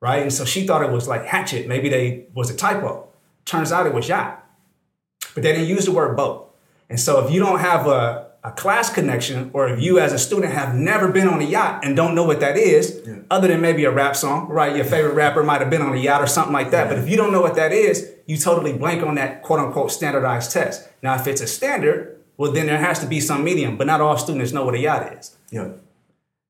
right? 0.00 0.22
And 0.22 0.32
so 0.32 0.44
she 0.44 0.66
thought 0.66 0.82
it 0.82 0.90
was 0.90 1.08
like 1.08 1.24
hatchet. 1.24 1.68
Maybe 1.68 1.88
they 1.88 2.26
was 2.34 2.50
a 2.50 2.56
typo. 2.56 3.08
Turns 3.44 3.72
out 3.72 3.86
it 3.86 3.94
was 3.94 4.08
yacht, 4.08 4.46
but 5.34 5.42
they 5.42 5.52
didn't 5.52 5.68
use 5.68 5.84
the 5.84 5.92
word 5.92 6.16
boat. 6.16 6.54
And 6.88 6.98
so 6.98 7.24
if 7.24 7.32
you 7.32 7.40
don't 7.40 7.58
have 7.58 7.86
a, 7.86 8.31
a 8.44 8.50
class 8.50 8.92
connection, 8.92 9.50
or 9.52 9.68
if 9.68 9.80
you 9.80 10.00
as 10.00 10.12
a 10.12 10.18
student 10.18 10.52
have 10.52 10.74
never 10.74 11.08
been 11.08 11.28
on 11.28 11.40
a 11.40 11.44
yacht 11.44 11.84
and 11.84 11.94
don't 11.94 12.14
know 12.14 12.24
what 12.24 12.40
that 12.40 12.56
is, 12.56 13.00
yeah. 13.06 13.18
other 13.30 13.46
than 13.46 13.60
maybe 13.60 13.84
a 13.84 13.90
rap 13.90 14.16
song, 14.16 14.48
right? 14.48 14.74
Your 14.74 14.84
favorite 14.84 15.14
rapper 15.14 15.44
might 15.44 15.60
have 15.60 15.70
been 15.70 15.82
on 15.82 15.94
a 15.94 16.00
yacht 16.00 16.20
or 16.20 16.26
something 16.26 16.52
like 16.52 16.72
that. 16.72 16.84
Yeah. 16.84 16.94
But 16.94 16.98
if 16.98 17.08
you 17.08 17.16
don't 17.16 17.30
know 17.30 17.40
what 17.40 17.54
that 17.54 17.72
is, 17.72 18.10
you 18.26 18.36
totally 18.36 18.72
blank 18.72 19.04
on 19.04 19.14
that 19.14 19.42
quote 19.42 19.60
unquote 19.60 19.92
standardized 19.92 20.50
test. 20.50 20.88
Now, 21.02 21.14
if 21.14 21.26
it's 21.28 21.40
a 21.40 21.46
standard, 21.46 22.20
well, 22.36 22.50
then 22.50 22.66
there 22.66 22.78
has 22.78 22.98
to 22.98 23.06
be 23.06 23.20
some 23.20 23.44
medium, 23.44 23.76
but 23.76 23.86
not 23.86 24.00
all 24.00 24.18
students 24.18 24.52
know 24.52 24.64
what 24.64 24.74
a 24.74 24.80
yacht 24.80 25.16
is. 25.18 25.36
Yeah. 25.50 25.74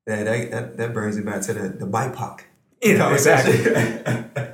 That, 0.06 0.24
that, 0.24 0.76
that 0.78 0.94
brings 0.94 1.16
me 1.16 1.24
back 1.24 1.42
to 1.42 1.52
the, 1.52 1.68
the 1.68 1.86
BIPOC. 1.86 2.40
You 2.82 2.98
know, 2.98 3.12
exactly. 3.12 3.54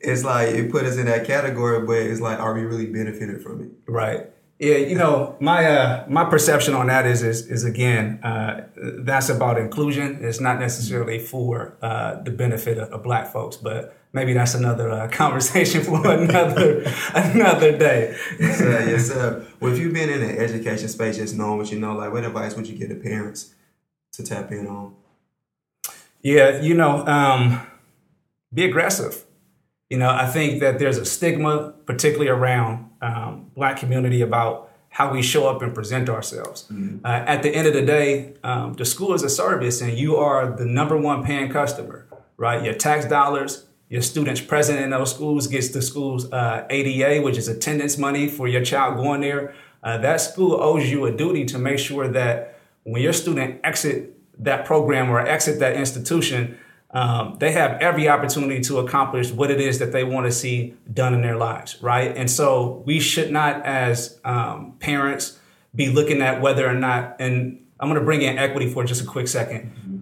it's 0.00 0.24
like 0.24 0.54
it 0.54 0.70
put 0.70 0.84
us 0.84 0.96
in 0.96 1.06
that 1.06 1.26
category, 1.26 1.84
but 1.84 1.96
it's 1.96 2.20
like, 2.20 2.38
are 2.38 2.54
we 2.54 2.62
really 2.62 2.86
benefited 2.86 3.42
from 3.42 3.62
it? 3.62 3.70
Right. 3.90 4.30
Yeah, 4.58 4.76
you 4.76 4.94
know, 4.94 5.36
my 5.40 5.66
uh, 5.66 6.04
my 6.08 6.24
perception 6.24 6.74
on 6.74 6.86
that 6.86 7.06
is 7.06 7.24
is, 7.24 7.46
is 7.48 7.64
again, 7.64 8.20
uh, 8.22 8.66
that's 8.76 9.28
about 9.28 9.58
inclusion. 9.58 10.18
It's 10.22 10.38
not 10.38 10.60
necessarily 10.60 11.18
for 11.18 11.76
uh, 11.82 12.22
the 12.22 12.30
benefit 12.30 12.78
of, 12.78 12.92
of, 12.92 13.02
black 13.02 13.32
folks, 13.32 13.56
but 13.56 13.96
maybe 14.12 14.32
that's 14.32 14.54
another 14.54 14.90
uh, 14.90 15.08
conversation 15.12 15.82
for 15.82 16.06
another 16.06 16.84
another 17.14 17.76
day. 17.76 18.16
yes, 18.38 18.58
sir. 18.58 18.88
Yes, 18.88 19.08
sir. 19.08 19.44
Well, 19.58 19.72
if 19.72 19.78
you've 19.80 19.92
been 19.92 20.08
in 20.08 20.20
the 20.20 20.38
education 20.38 20.88
space, 20.88 21.16
just 21.16 21.34
knowing 21.34 21.58
what 21.58 21.72
you 21.72 21.80
know, 21.80 21.96
like 21.96 22.12
what 22.12 22.24
advice 22.24 22.54
would 22.54 22.68
you 22.68 22.78
give 22.78 22.90
to 22.90 22.94
parents 22.94 23.54
to 24.12 24.22
tap 24.22 24.52
in 24.52 24.68
on? 24.68 24.94
Yeah, 26.22 26.60
you 26.60 26.74
know, 26.74 27.04
um, 27.06 27.60
be 28.52 28.64
aggressive. 28.64 29.23
You 29.94 30.00
know, 30.00 30.10
I 30.10 30.26
think 30.26 30.58
that 30.58 30.80
there's 30.80 30.98
a 30.98 31.04
stigma, 31.04 31.72
particularly 31.86 32.28
around 32.28 32.90
um, 33.00 33.52
Black 33.54 33.76
community, 33.76 34.22
about 34.22 34.72
how 34.88 35.12
we 35.12 35.22
show 35.22 35.46
up 35.46 35.62
and 35.62 35.72
present 35.72 36.08
ourselves. 36.08 36.64
Mm-hmm. 36.64 37.06
Uh, 37.06 37.10
at 37.10 37.44
the 37.44 37.54
end 37.54 37.68
of 37.68 37.74
the 37.74 37.82
day, 37.82 38.34
um, 38.42 38.72
the 38.72 38.84
school 38.84 39.14
is 39.14 39.22
a 39.22 39.28
service, 39.28 39.80
and 39.80 39.96
you 39.96 40.16
are 40.16 40.50
the 40.50 40.64
number 40.64 40.96
one 40.96 41.22
paying 41.22 41.48
customer. 41.48 42.08
Right, 42.36 42.64
your 42.64 42.74
tax 42.74 43.04
dollars, 43.04 43.66
your 43.88 44.02
students 44.02 44.40
present 44.40 44.80
in 44.80 44.90
those 44.90 45.14
schools 45.14 45.46
gets 45.46 45.68
the 45.68 45.80
school's 45.80 46.24
uh, 46.32 46.66
ADA, 46.68 47.22
which 47.22 47.38
is 47.38 47.46
attendance 47.46 47.96
money 47.96 48.26
for 48.26 48.48
your 48.48 48.64
child 48.64 48.96
going 48.96 49.20
there. 49.20 49.54
Uh, 49.84 49.98
that 49.98 50.20
school 50.20 50.60
owes 50.60 50.90
you 50.90 51.04
a 51.04 51.12
duty 51.12 51.44
to 51.44 51.56
make 51.56 51.78
sure 51.78 52.08
that 52.08 52.58
when 52.82 53.00
your 53.00 53.12
student 53.12 53.60
exit 53.62 54.18
that 54.40 54.64
program 54.64 55.08
or 55.08 55.20
exit 55.20 55.60
that 55.60 55.76
institution, 55.76 56.58
um, 56.94 57.36
they 57.40 57.50
have 57.50 57.72
every 57.80 58.08
opportunity 58.08 58.60
to 58.60 58.78
accomplish 58.78 59.32
what 59.32 59.50
it 59.50 59.60
is 59.60 59.80
that 59.80 59.90
they 59.90 60.04
want 60.04 60.26
to 60.26 60.32
see 60.32 60.74
done 60.92 61.12
in 61.12 61.22
their 61.22 61.36
lives, 61.36 61.76
right? 61.82 62.16
And 62.16 62.30
so 62.30 62.84
we 62.86 63.00
should 63.00 63.32
not, 63.32 63.66
as 63.66 64.20
um, 64.24 64.76
parents, 64.78 65.40
be 65.74 65.88
looking 65.90 66.22
at 66.22 66.40
whether 66.40 66.66
or 66.68 66.74
not, 66.74 67.16
and 67.18 67.60
I'm 67.80 67.88
going 67.88 67.98
to 67.98 68.04
bring 68.04 68.22
in 68.22 68.38
equity 68.38 68.72
for 68.72 68.84
just 68.84 69.02
a 69.02 69.06
quick 69.06 69.26
2nd 69.26 69.66
mm-hmm. 69.66 69.98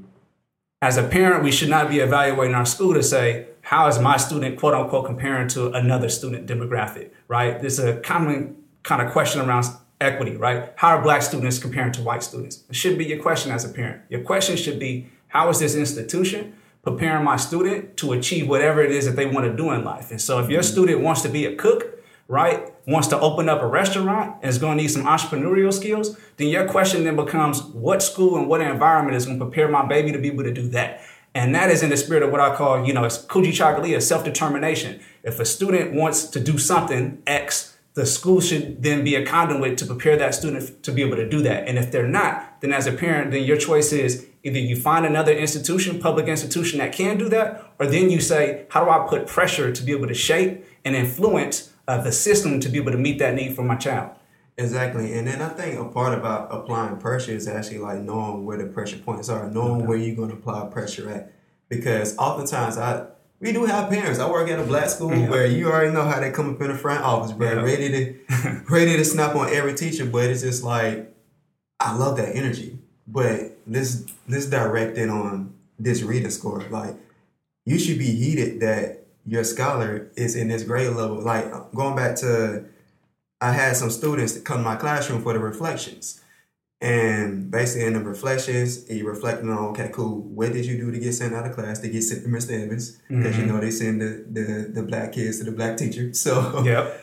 As 0.83 0.97
a 0.97 1.05
parent, 1.05 1.45
we 1.45 1.53
should 1.53 1.69
not 1.69 1.89
be 1.89 2.01
evaluating 2.01 2.57
our 2.57 2.67
school 2.67 2.93
to 2.95 3.05
say, 3.05 3.47
how 3.61 3.87
is 3.87 4.01
my 4.01 4.17
student, 4.17 4.59
quote 4.59 4.75
unquote, 4.75 5.07
comparing 5.07 5.47
to 5.49 5.71
another 5.71 6.09
student 6.09 6.49
demographic, 6.49 7.11
right? 7.29 7.61
There's 7.61 7.79
a 7.79 8.01
common 8.01 8.57
kind 8.83 9.01
of 9.01 9.13
question 9.13 9.41
around 9.41 9.67
equity, 10.01 10.37
right? 10.37 10.73
How 10.75 10.97
are 10.97 11.01
black 11.01 11.23
students 11.23 11.61
comparing 11.61 11.93
to 11.93 12.03
white 12.03 12.25
students? 12.25 12.65
It 12.69 12.75
shouldn't 12.75 12.99
be 12.99 13.05
your 13.05 13.23
question 13.23 13.53
as 13.53 13.65
a 13.65 13.69
parent. 13.69 14.03
Your 14.09 14.23
question 14.23 14.57
should 14.57 14.81
be, 14.81 15.07
how 15.29 15.49
is 15.51 15.61
this 15.61 15.77
institution 15.77 16.55
preparing 16.83 17.25
my 17.25 17.37
student 17.37 17.97
to 17.97 18.12
achieve 18.12 18.49
whatever 18.49 18.83
it 18.83 18.90
is 18.90 19.07
that 19.07 19.16
they 19.16 19.27
want 19.27 19.47
to 19.47 19.57
do 19.57 19.71
in 19.71 19.85
life? 19.85 20.11
And 20.11 20.21
so 20.21 20.38
if 20.40 20.51
your 20.51 20.62
mm-hmm. 20.62 20.73
student 20.73 21.01
wants 21.01 21.23
to 21.23 21.29
be 21.29 21.47
a 21.47 21.55
cook, 21.55 21.99
right, 22.29 22.73
wants 22.87 23.09
to 23.09 23.21
open 23.21 23.49
up 23.49 23.62
a 23.62 23.66
restaurant 23.66 24.37
and 24.42 24.49
is 24.49 24.59
going 24.59 24.77
to 24.77 24.83
need 24.83 24.88
some 24.88 25.05
entrepreneurial 25.05 25.73
skills, 25.73 26.18
then 26.37 26.49
your 26.49 26.66
question 26.66 27.05
then 27.05 27.16
becomes, 27.16 27.62
what 27.62 28.03
school 28.03 28.37
and 28.37 28.49
what 28.49 28.61
environment 28.61 29.16
is 29.16 29.27
going 29.27 29.38
to 29.38 29.45
prepare 29.45 29.68
my 29.68 29.87
baby 29.87 30.12
to 30.12 30.18
be 30.18 30.29
able 30.29 30.45
to 30.45 30.53
do 30.53 30.68
that? 30.68 31.01
And 31.35 31.55
that 31.55 31.71
is 31.71 31.83
in 31.83 31.90
the 31.90 31.97
spirit 31.97 32.23
of 32.23 32.31
what 32.31 32.40
I 32.40 32.55
call, 32.55 32.87
you 32.87 32.92
know, 32.92 33.05
it's 33.05 33.25
Kujichagulia, 33.25 34.03
self-determination. 34.03 35.01
If 35.23 35.40
a 35.40 35.45
student 35.45 35.95
wants 35.95 36.25
to 36.27 36.40
do 36.40 36.59
something 36.59 37.23
X, 37.27 37.77
the 37.95 38.07
school 38.07 38.40
should 38.40 38.83
then 38.83 39.05
be 39.05 39.14
a 39.14 39.25
conduit 39.25 39.79
to 39.79 39.87
prepare 39.87 40.16
that 40.16 40.35
student 40.35 40.83
to 40.83 40.92
be 40.92 41.03
able 41.03 41.16
to 41.16 41.29
do 41.29 41.42
that. 41.42 41.68
And 41.68 41.79
if 41.79 41.90
they're 41.90 42.09
not, 42.09 42.61
then 42.61 42.73
as 42.73 42.87
a 42.87 42.92
parent, 42.92 43.31
then 43.31 43.45
your 43.45 43.57
choice 43.57 43.92
is 43.92 44.27
either 44.43 44.59
you 44.59 44.77
find 44.77 45.07
another 45.07 45.33
institution, 45.33 46.01
public 46.01 46.27
institution 46.27 46.79
that 46.79 46.93
can 46.93 47.17
do 47.19 47.29
that, 47.29 47.73
or 47.79 47.87
then 47.87 48.11
you 48.11 48.21
say, 48.21 48.67
how 48.71 48.85
do 48.85 48.91
I 48.91 49.07
put 49.09 49.27
pressure 49.27 49.73
to 49.73 49.83
be 49.83 49.93
able 49.93 50.09
to 50.09 50.15
shape 50.15 50.65
and 50.85 50.97
influence 50.97 51.73
uh, 51.87 52.01
the 52.01 52.13
system 52.13 52.61
to 52.61 52.69
be 52.69 52.79
able 52.79 52.93
to 52.93 52.99
meet 52.99 53.19
that 53.19 53.35
need 53.35 53.55
for 53.55 53.63
my 53.63 53.77
child? 53.77 54.11
Exactly. 54.59 55.15
And 55.15 55.27
then 55.27 55.41
I 55.41 55.49
think 55.49 55.81
a 55.81 55.85
part 55.85 56.17
about 56.17 56.49
applying 56.53 56.99
pressure 56.99 57.33
is 57.33 57.49
actually 57.49 57.79
like 57.79 58.01
knowing 58.01 58.45
where 58.45 58.59
the 58.59 58.67
pressure 58.67 58.99
points 58.99 59.29
are, 59.29 59.51
knowing 59.51 59.79
okay. 59.79 59.87
where 59.87 59.97
you're 59.97 60.17
going 60.17 60.29
to 60.29 60.37
apply 60.37 60.67
pressure 60.67 61.09
at. 61.09 61.33
Because 61.69 62.17
oftentimes 62.19 62.77
I 62.77 63.07
we 63.41 63.53
do 63.53 63.65
have 63.65 63.91
parents. 63.91 64.21
I 64.21 64.31
work 64.31 64.49
at 64.51 64.61
a 64.61 64.63
black 64.63 64.89
school 64.89 65.13
yeah. 65.13 65.29
where 65.29 65.47
you 65.47 65.69
already 65.69 65.93
know 65.93 66.05
how 66.05 66.21
they 66.21 66.31
come 66.31 66.55
up 66.55 66.61
in 66.61 66.69
the 66.69 66.77
front 66.77 67.03
office, 67.03 67.33
bro, 67.33 67.49
yeah. 67.49 67.63
ready 67.63 67.89
to 67.89 68.63
ready 68.71 68.97
to 68.97 69.05
snap 69.05 69.35
on 69.35 69.49
every 69.53 69.75
teacher. 69.75 70.05
But 70.05 70.31
it's 70.31 70.43
just 70.43 70.63
like 70.63 71.13
I 71.81 71.97
love 71.97 72.19
that 72.19 72.37
energy. 72.37 72.79
But 73.07 73.59
let's 73.67 74.05
let's 74.29 74.47
direct 74.47 74.97
it 74.99 75.09
on 75.09 75.55
this 75.79 76.03
reading 76.03 76.31
score. 76.31 76.62
Like 76.71 76.97
you 77.65 77.79
should 77.79 77.99
be 77.99 78.12
heated 78.12 78.61
that 78.61 79.07
your 79.27 79.45
scholar 79.45 80.11
is 80.17 80.37
in 80.37 80.49
this 80.49 80.62
grade 80.62 80.91
level. 80.91 81.21
Like 81.21 81.51
going 81.75 81.97
back 81.97 82.17
to 82.17 82.65
I 83.41 83.53
had 83.53 83.77
some 83.77 83.91
students 83.91 84.38
come 84.41 84.59
to 84.59 84.62
my 84.62 84.77
classroom 84.77 85.23
for 85.23 85.33
the 85.33 85.41
reflections. 85.41 86.21
And 86.81 87.51
basically 87.51 87.87
in 87.87 87.93
the 87.93 88.01
reflections, 88.01 88.91
you 88.91 89.07
reflecting 89.07 89.49
on, 89.51 89.69
okay, 89.69 89.91
cool, 89.93 90.21
what 90.21 90.53
did 90.53 90.67
you 90.67 90.77
do 90.77 90.91
to 90.91 90.99
get 90.99 91.12
sent 91.12 91.33
out 91.33 91.47
of 91.47 91.55
class 91.55 91.79
to 91.81 91.88
get 91.88 92.03
sent 92.03 92.25
to 92.25 92.29
Mr. 92.29 92.61
Evans? 92.61 92.99
Because 93.09 93.37
mm-hmm. 93.37 93.41
you 93.41 93.47
know 93.47 93.61
they 93.61 93.71
send 93.71 94.01
the, 94.01 94.25
the, 94.29 94.73
the 94.73 94.83
black 94.83 95.12
kids 95.12 95.38
to 95.38 95.45
the 95.45 95.53
black 95.53 95.77
teacher. 95.77 96.12
So 96.15 96.62
yep. 96.65 97.01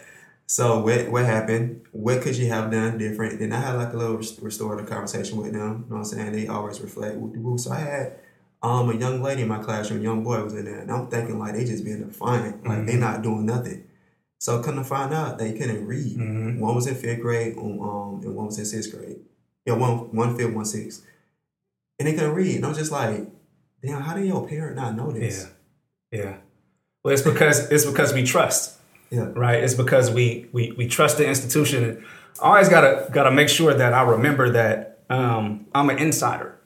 So 0.50 0.80
what 0.80 1.12
what 1.12 1.26
happened? 1.26 1.82
What 1.92 2.24
could 2.24 2.36
you 2.36 2.48
have 2.48 2.72
done 2.72 2.98
different? 2.98 3.38
Then 3.38 3.54
I 3.54 3.60
had 3.60 3.76
like 3.76 3.94
a 3.94 3.98
little 3.98 4.18
restorative 4.18 4.90
conversation 4.90 5.38
with 5.38 5.54
them. 5.54 5.62
You 5.62 5.62
know 5.62 5.86
what 5.90 5.98
I'm 5.98 6.06
saying? 6.06 6.32
They 6.32 6.48
always 6.48 6.82
reflect. 6.82 7.20
So 7.58 7.72
I 7.72 7.80
had 7.80 8.20
um 8.64 8.90
a 8.90 8.96
young 8.96 9.22
lady 9.22 9.44
in 9.44 9.48
my 9.48 9.60
classroom, 9.60 10.02
young 10.02 10.24
boy 10.24 10.44
was 10.44 10.56
in 10.56 10.66
there, 10.66 10.80
and 10.80 10.92
I'm 10.92 11.06
thinking 11.08 11.38
like 11.38 11.54
they 11.54 11.66
just 11.66 11.86
being 11.86 12.04
defiant, 12.04 12.66
like 12.66 12.80
mm-hmm. 12.80 12.88
they 12.88 12.98
not 12.98 13.22
doing 13.22 13.46
nothing. 13.46 13.84
So 14.40 14.64
come 14.64 14.78
to 14.78 14.84
find 14.84 15.14
out 15.14 15.38
they 15.38 15.54
couldn't 15.54 15.86
read. 15.86 16.18
Mm-hmm. 16.18 16.60
One 16.60 16.74
was 16.74 16.88
in 16.88 16.96
fifth 16.96 17.22
grade, 17.22 17.56
um, 17.56 18.22
and 18.24 18.36
one 18.36 18.48
was 18.48 18.58
in 18.58 18.66
sixth 18.66 18.92
grade. 18.92 19.20
Yeah, 19.68 19.74
one 19.76 20.16
one 20.16 20.36
fifth, 20.36 20.52
one 20.52 20.66
sixth, 20.66 21.06
and 22.00 22.08
they 22.08 22.14
couldn't 22.14 22.34
read. 22.34 22.56
And 22.56 22.66
I'm 22.66 22.74
just 22.74 22.92
like, 22.92 23.30
damn, 23.84 24.02
how 24.02 24.16
do 24.16 24.24
your 24.24 24.48
parent 24.48 24.78
not 24.78 24.96
know 24.96 25.12
this? 25.12 25.48
Yeah, 26.12 26.20
yeah. 26.20 26.38
Well, 27.04 27.14
it's 27.14 27.22
because 27.22 27.70
it's 27.70 27.86
because 27.86 28.16
we 28.16 28.24
trust. 28.24 28.79
Yeah. 29.10 29.30
Right. 29.34 29.64
It's 29.64 29.74
because 29.74 30.12
we 30.12 30.48
we 30.52 30.72
we 30.74 30.88
trust 30.88 31.18
the 31.18 31.28
institution. 31.28 32.06
I 32.42 32.48
always 32.50 32.70
gotta 32.70 33.10
gotta 33.12 33.32
make 33.32 33.50
sure 33.50 33.74
that 33.74 33.94
I 33.94 34.04
remember 34.04 34.52
that 34.52 35.00
um, 35.10 35.66
I'm 35.74 35.90
an 35.90 35.98
insider. 35.98 36.60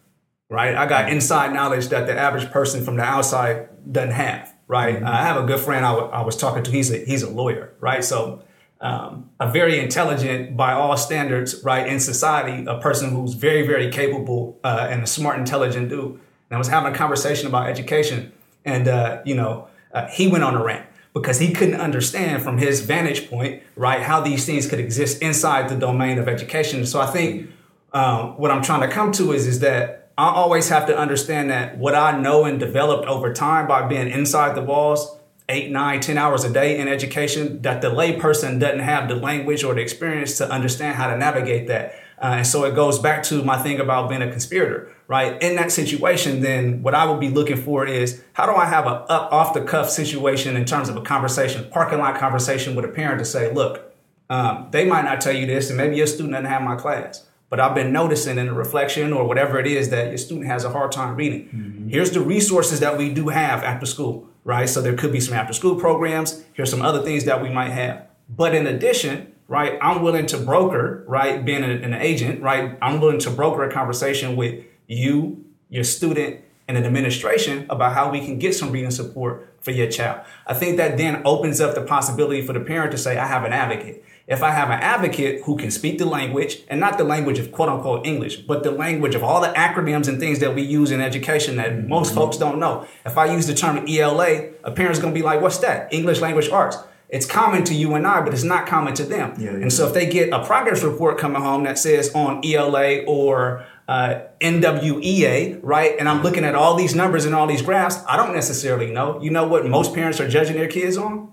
Right. 0.50 0.76
I 0.76 0.86
got 0.86 1.10
inside 1.10 1.54
knowledge 1.54 1.88
that 1.88 2.06
the 2.06 2.18
average 2.18 2.52
person 2.52 2.84
from 2.84 2.98
the 2.98 3.04
outside 3.04 3.70
doesn't 3.92 4.12
have. 4.12 4.54
Right. 4.68 4.96
Mm-hmm. 4.96 5.06
I 5.08 5.24
have 5.24 5.44
a 5.44 5.46
good 5.48 5.60
friend 5.60 5.86
I, 5.86 5.94
w- 5.94 6.12
I 6.12 6.22
was 6.22 6.36
talking 6.36 6.64
to. 6.64 6.72
He's 6.72 6.92
a 6.92 6.98
he's 6.98 7.24
a 7.24 7.30
lawyer. 7.30 7.74
Right. 7.80 8.04
So. 8.04 8.44
Um, 8.82 9.30
a 9.40 9.50
very 9.50 9.80
intelligent, 9.80 10.58
by 10.58 10.74
all 10.74 10.98
standards, 10.98 11.64
right 11.64 11.88
in 11.88 12.02
society, 12.02 12.66
a 12.68 12.80
person 12.80 13.12
who's 13.12 13.34
very, 13.34 13.66
very 13.66 13.90
capable 13.90 14.60
uh, 14.62 14.88
and 14.90 15.02
a 15.02 15.08
smart, 15.08 15.40
intelligent 15.40 15.88
dude. 15.88 16.12
And 16.12 16.20
I 16.52 16.58
was 16.58 16.68
having 16.68 16.92
a 16.92 16.96
conversation 16.96 17.48
about 17.48 17.70
education, 17.70 18.34
and 18.66 18.90
uh, 18.90 19.22
you 19.24 19.36
know, 19.36 19.70
uh, 19.94 20.08
he 20.08 20.28
went 20.28 20.44
on 20.44 20.56
a 20.56 20.62
rant 20.62 20.86
because 21.14 21.40
he 21.40 21.54
couldn't 21.54 21.80
understand 21.80 22.42
from 22.42 22.58
his 22.58 22.82
vantage 22.82 23.30
point, 23.30 23.62
right, 23.76 24.02
how 24.02 24.20
these 24.20 24.46
things 24.46 24.68
could 24.68 24.80
exist 24.80 25.22
inside 25.22 25.70
the 25.70 25.76
domain 25.76 26.18
of 26.18 26.28
education. 26.28 26.86
So 26.86 27.00
I 27.00 27.06
think 27.06 27.52
um, 27.94 28.38
what 28.38 28.50
I'm 28.50 28.64
trying 28.64 28.82
to 28.82 28.88
come 28.88 29.12
to 29.14 29.32
is, 29.32 29.46
is 29.46 29.60
that 29.60 30.12
I 30.18 30.30
always 30.30 30.70
have 30.70 30.88
to 30.88 30.98
understand 30.98 31.50
that 31.50 31.78
what 31.78 31.96
I 31.96 32.20
know 32.20 32.46
and 32.46 32.60
developed 32.60 33.08
over 33.08 33.34
time 33.34 33.68
by 33.68 33.88
being 33.88 34.10
inside 34.10 34.56
the 34.56 34.62
walls, 34.62 35.18
eight, 35.50 35.72
nine, 35.72 36.02
ten 36.02 36.18
hours 36.18 36.44
a 36.44 36.52
day 36.52 36.80
in 36.80 36.88
education, 36.88 37.62
that 37.62 37.82
the 37.82 37.90
layperson 37.90 38.60
doesn't 38.60 38.80
have 38.80 39.08
the 39.08 39.16
language 39.16 39.64
or 39.64 39.74
the 39.74 39.82
experience 39.82 40.38
to 40.38 40.50
understand 40.50 40.96
how 40.96 41.10
to 41.10 41.18
navigate 41.18 41.68
that. 41.68 41.96
Uh, 42.20 42.36
and 42.38 42.48
so 42.48 42.64
it 42.64 42.76
goes 42.76 43.00
back 43.00 43.24
to 43.24 43.44
my 43.44 43.58
thing 43.58 43.80
about 43.80 44.08
being 44.08 44.22
a 44.22 44.30
conspirator, 44.30 44.93
right? 45.08 45.42
In 45.42 45.56
that 45.56 45.72
situation, 45.72 46.42
then 46.42 46.82
what 46.82 46.96
I 46.96 47.06
would 47.06 47.20
be 47.20 47.30
looking 47.30 47.58
for 47.58 47.86
is 47.86 48.24
how 48.34 48.46
do 48.46 48.54
I 48.54 48.66
have 48.66 48.86
a 48.86 48.90
up 48.90 49.32
off 49.32 49.54
the 49.54 49.62
cuff 49.62 49.90
situation 49.90 50.56
in 50.56 50.66
terms 50.66 50.90
of 50.90 50.96
a 50.96 51.02
conversation, 51.02 51.70
parking 51.70 52.00
lot 52.00 52.18
conversation 52.18 52.76
with 52.76 52.86
a 52.86 52.90
parent 52.90 53.20
to 53.20 53.26
say, 53.26 53.52
look, 53.54 53.94
um, 54.30 54.68
they 54.72 54.86
might 54.86 55.04
not 55.04 55.22
tell 55.22 55.34
you 55.34 55.46
this, 55.46 55.70
and 55.70 55.78
maybe 55.78 55.96
your 55.96 56.08
student 56.08 56.34
doesn't 56.34 56.46
have 56.46 56.62
my 56.62 56.76
class, 56.76 57.26
but 57.50 57.60
I've 57.60 57.76
been 57.76 57.92
noticing 57.92 58.38
in 58.38 58.48
the 58.48 58.54
reflection 58.54 59.14
or 59.14 59.28
whatever 59.28 59.60
it 59.60 59.68
is 59.68 59.90
that 59.90 60.08
your 60.08 60.18
student 60.18 60.48
has 60.48 60.64
a 60.64 60.70
hard 60.70 60.92
time 60.92 61.16
reading. 61.16 61.46
Mm-hmm. 61.46 61.90
Here's 61.90 62.12
the 62.12 62.22
resources 62.22 62.80
that 62.80 62.98
we 62.98 63.14
do 63.14 63.30
have 63.30 63.64
after 63.64 63.86
school, 63.86 64.28
right? 64.44 64.68
So 64.68 64.82
there 64.82 64.96
could 64.96 65.12
be 65.12 65.20
some 65.20 65.36
after 65.36 65.54
school 65.54 65.76
programs. 65.76 66.44
Here's 66.54 66.72
some 66.72 66.82
other 66.82 67.04
things 67.04 67.26
that 67.26 67.42
we 67.42 67.50
might 67.50 67.70
have. 67.70 68.08
But 68.30 68.56
in 68.56 68.66
addition, 68.66 69.34
right? 69.48 69.78
I'm 69.82 70.02
willing 70.02 70.26
to 70.28 70.38
broker, 70.38 71.04
right? 71.08 71.44
Being 71.44 71.64
an, 71.64 71.94
agent, 71.94 72.42
right? 72.42 72.78
I'm 72.82 73.00
willing 73.00 73.20
to 73.20 73.30
broker 73.30 73.64
a 73.64 73.72
conversation 73.72 74.36
with 74.36 74.64
you, 74.88 75.46
your 75.70 75.84
student, 75.84 76.42
and 76.68 76.78
an 76.78 76.86
administration 76.86 77.66
about 77.70 77.94
how 77.94 78.10
we 78.12 78.20
can 78.20 78.40
get 78.40 78.56
some 78.56 78.72
reading 78.72 78.92
support 78.92 79.54
for 79.62 79.72
your 79.72 79.90
child. 79.90 80.22
I 80.48 80.54
think 80.54 80.78
that 80.78 80.98
then 80.98 81.22
opens 81.26 81.60
up 81.62 81.76
the 81.76 81.82
possibility 81.82 82.42
for 82.42 82.54
the 82.54 82.60
parent 82.60 82.92
to 82.92 82.98
say, 82.98 83.18
I 83.18 83.26
have 83.26 83.44
an 83.44 83.54
advocate. 83.54 84.04
If 84.26 84.42
I 84.42 84.52
have 84.52 84.70
an 84.70 84.80
advocate 84.80 85.44
who 85.44 85.58
can 85.58 85.70
speak 85.70 85.98
the 85.98 86.06
language, 86.06 86.62
and 86.70 86.80
not 86.80 86.98
the 86.98 87.04
language 87.04 87.40
of 87.40 87.52
quote 87.52 87.68
unquote 87.68 88.06
English, 88.06 88.38
but 88.38 88.64
the 88.64 88.72
language 88.72 89.16
of 89.16 89.24
all 89.24 89.42
the 89.42 89.50
acronyms 89.50 90.08
and 90.08 90.20
things 90.20 90.40
that 90.40 90.56
we 90.56 90.62
use 90.62 90.92
in 90.92 91.02
education 91.02 91.58
that 91.58 91.88
most 91.88 92.10
mm-hmm. 92.10 92.20
folks 92.20 92.38
don't 92.38 92.60
know. 92.60 92.88
If 93.06 93.18
I 93.18 93.26
use 93.26 93.48
the 93.48 93.54
term 93.54 93.86
ELA, 93.88 94.52
a 94.64 94.72
parent's 94.72 95.00
gonna 95.00 95.14
be 95.14 95.22
like, 95.22 95.42
what's 95.42 95.58
that? 95.60 95.94
English 95.94 96.22
language 96.22 96.50
arts 96.50 96.78
it's 97.14 97.28
common 97.28 97.64
to 97.66 97.76
you 97.76 97.94
and 97.94 98.08
I, 98.08 98.22
but 98.22 98.34
it's 98.34 98.44
not 98.44 98.66
common 98.66 98.96
to 98.96 99.04
them. 99.04 99.36
Yeah, 99.38 99.52
yeah. 99.52 99.58
And 99.58 99.72
so 99.72 99.88
if 99.88 99.94
they 99.94 100.08
get 100.08 100.34
a 100.34 100.44
progress 100.44 100.82
report 100.82 101.20
coming 101.20 101.44
home 101.44 101.64
that 101.66 101.78
says 101.78 102.12
on 102.16 102.42
ELA 102.44 103.04
or 103.06 103.64
uh, 103.94 104.28
NWEA, 104.42 105.60
right? 105.62 105.96
And 106.00 106.10
I'm 106.10 106.24
looking 106.24 106.44
at 106.44 106.56
all 106.56 106.76
these 106.76 106.96
numbers 106.96 107.26
and 107.26 107.36
all 107.36 107.46
these 107.46 107.62
graphs. 107.62 107.98
I 108.08 108.18
don't 108.18 108.34
necessarily 108.34 108.92
know. 108.92 109.22
You 109.22 109.30
know 109.30 109.48
what 109.48 109.68
most 109.68 109.94
parents 109.94 110.20
are 110.20 110.28
judging 110.28 110.56
their 110.56 110.68
kids 110.68 110.98
on? 110.98 111.32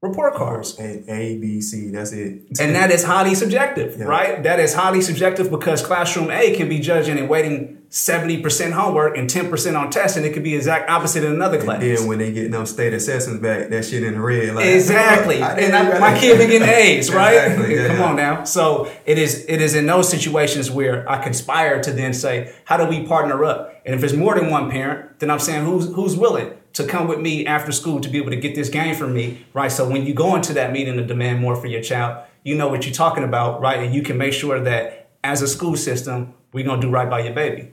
report 0.00 0.34
cards. 0.34 0.78
A, 0.78 1.04
A, 1.12 1.38
B, 1.38 1.60
C, 1.60 1.90
that's 1.90 2.12
it. 2.12 2.42
and 2.60 2.74
that 2.76 2.92
is 2.92 3.02
highly 3.02 3.34
subjective, 3.34 3.96
yeah. 3.98 4.04
right? 4.04 4.42
That 4.44 4.60
is 4.60 4.72
highly 4.72 5.00
subjective 5.02 5.50
because 5.50 5.84
classroom 5.84 6.30
A 6.30 6.54
can 6.56 6.68
be 6.68 6.78
judging 6.78 7.18
and 7.18 7.28
weighting 7.28 7.77
70% 7.90 8.72
homework 8.72 9.16
and 9.16 9.30
10% 9.30 9.78
on 9.78 9.90
tests, 9.90 10.18
and 10.18 10.26
it 10.26 10.34
could 10.34 10.42
be 10.42 10.54
exact 10.54 10.90
opposite 10.90 11.24
in 11.24 11.32
another 11.32 11.58
class. 11.58 11.82
And 11.82 11.96
then 11.96 12.06
when 12.06 12.18
they 12.18 12.32
get 12.32 12.50
those 12.50 12.70
state 12.70 12.92
assessments 12.92 13.40
back, 13.40 13.70
that 13.70 13.84
shit 13.86 14.02
in 14.02 14.14
the 14.14 14.20
red. 14.20 14.54
Like, 14.54 14.66
exactly. 14.66 15.42
I, 15.42 15.58
and 15.58 15.74
I, 15.74 15.98
my 15.98 16.18
kid 16.18 16.38
be 16.38 16.46
getting 16.46 16.68
A's, 16.68 17.10
right? 17.10 17.32
Exactly, 17.34 17.76
yeah, 17.76 17.86
Come 17.86 17.96
yeah. 17.96 18.04
on 18.04 18.16
now. 18.16 18.44
So 18.44 18.92
it 19.06 19.16
is 19.16 19.46
it 19.48 19.62
is 19.62 19.74
in 19.74 19.86
those 19.86 20.08
situations 20.10 20.70
where 20.70 21.08
I 21.10 21.22
conspire 21.22 21.80
to 21.82 21.90
then 21.90 22.12
say, 22.12 22.54
how 22.66 22.76
do 22.76 22.84
we 22.84 23.06
partner 23.06 23.42
up? 23.42 23.80
And 23.86 23.94
if 23.94 24.04
it's 24.04 24.12
more 24.12 24.34
than 24.34 24.50
one 24.50 24.70
parent, 24.70 25.18
then 25.20 25.30
I'm 25.30 25.38
saying 25.38 25.64
who's 25.64 25.86
who's 25.94 26.14
willing 26.14 26.52
to 26.74 26.86
come 26.86 27.08
with 27.08 27.20
me 27.20 27.46
after 27.46 27.72
school 27.72 28.00
to 28.00 28.08
be 28.10 28.18
able 28.18 28.30
to 28.30 28.36
get 28.36 28.54
this 28.54 28.68
game 28.68 28.94
from 28.94 29.14
me, 29.14 29.46
right? 29.54 29.72
So 29.72 29.88
when 29.88 30.04
you 30.04 30.12
go 30.12 30.36
into 30.36 30.52
that 30.52 30.72
meeting 30.72 30.98
to 30.98 31.04
demand 31.06 31.40
more 31.40 31.56
for 31.56 31.66
your 31.66 31.80
child, 31.80 32.22
you 32.44 32.54
know 32.54 32.68
what 32.68 32.84
you're 32.84 32.94
talking 32.94 33.24
about, 33.24 33.62
right? 33.62 33.78
And 33.82 33.94
you 33.94 34.02
can 34.02 34.18
make 34.18 34.34
sure 34.34 34.60
that 34.60 35.08
as 35.24 35.40
a 35.40 35.48
school 35.48 35.74
system, 35.74 36.34
we're 36.52 36.66
gonna 36.66 36.82
do 36.82 36.90
right 36.90 37.08
by 37.08 37.20
your 37.20 37.32
baby. 37.32 37.72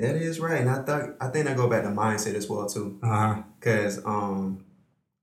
That 0.00 0.16
is 0.16 0.40
right, 0.40 0.62
and 0.62 0.70
I 0.70 0.82
thought 0.82 1.16
I 1.20 1.28
think 1.28 1.46
I 1.46 1.52
go 1.52 1.68
back 1.68 1.82
to 1.82 1.90
mindset 1.90 2.34
as 2.34 2.48
well 2.48 2.66
too, 2.66 2.98
because 3.00 3.98
uh-huh. 3.98 4.10
um, 4.10 4.64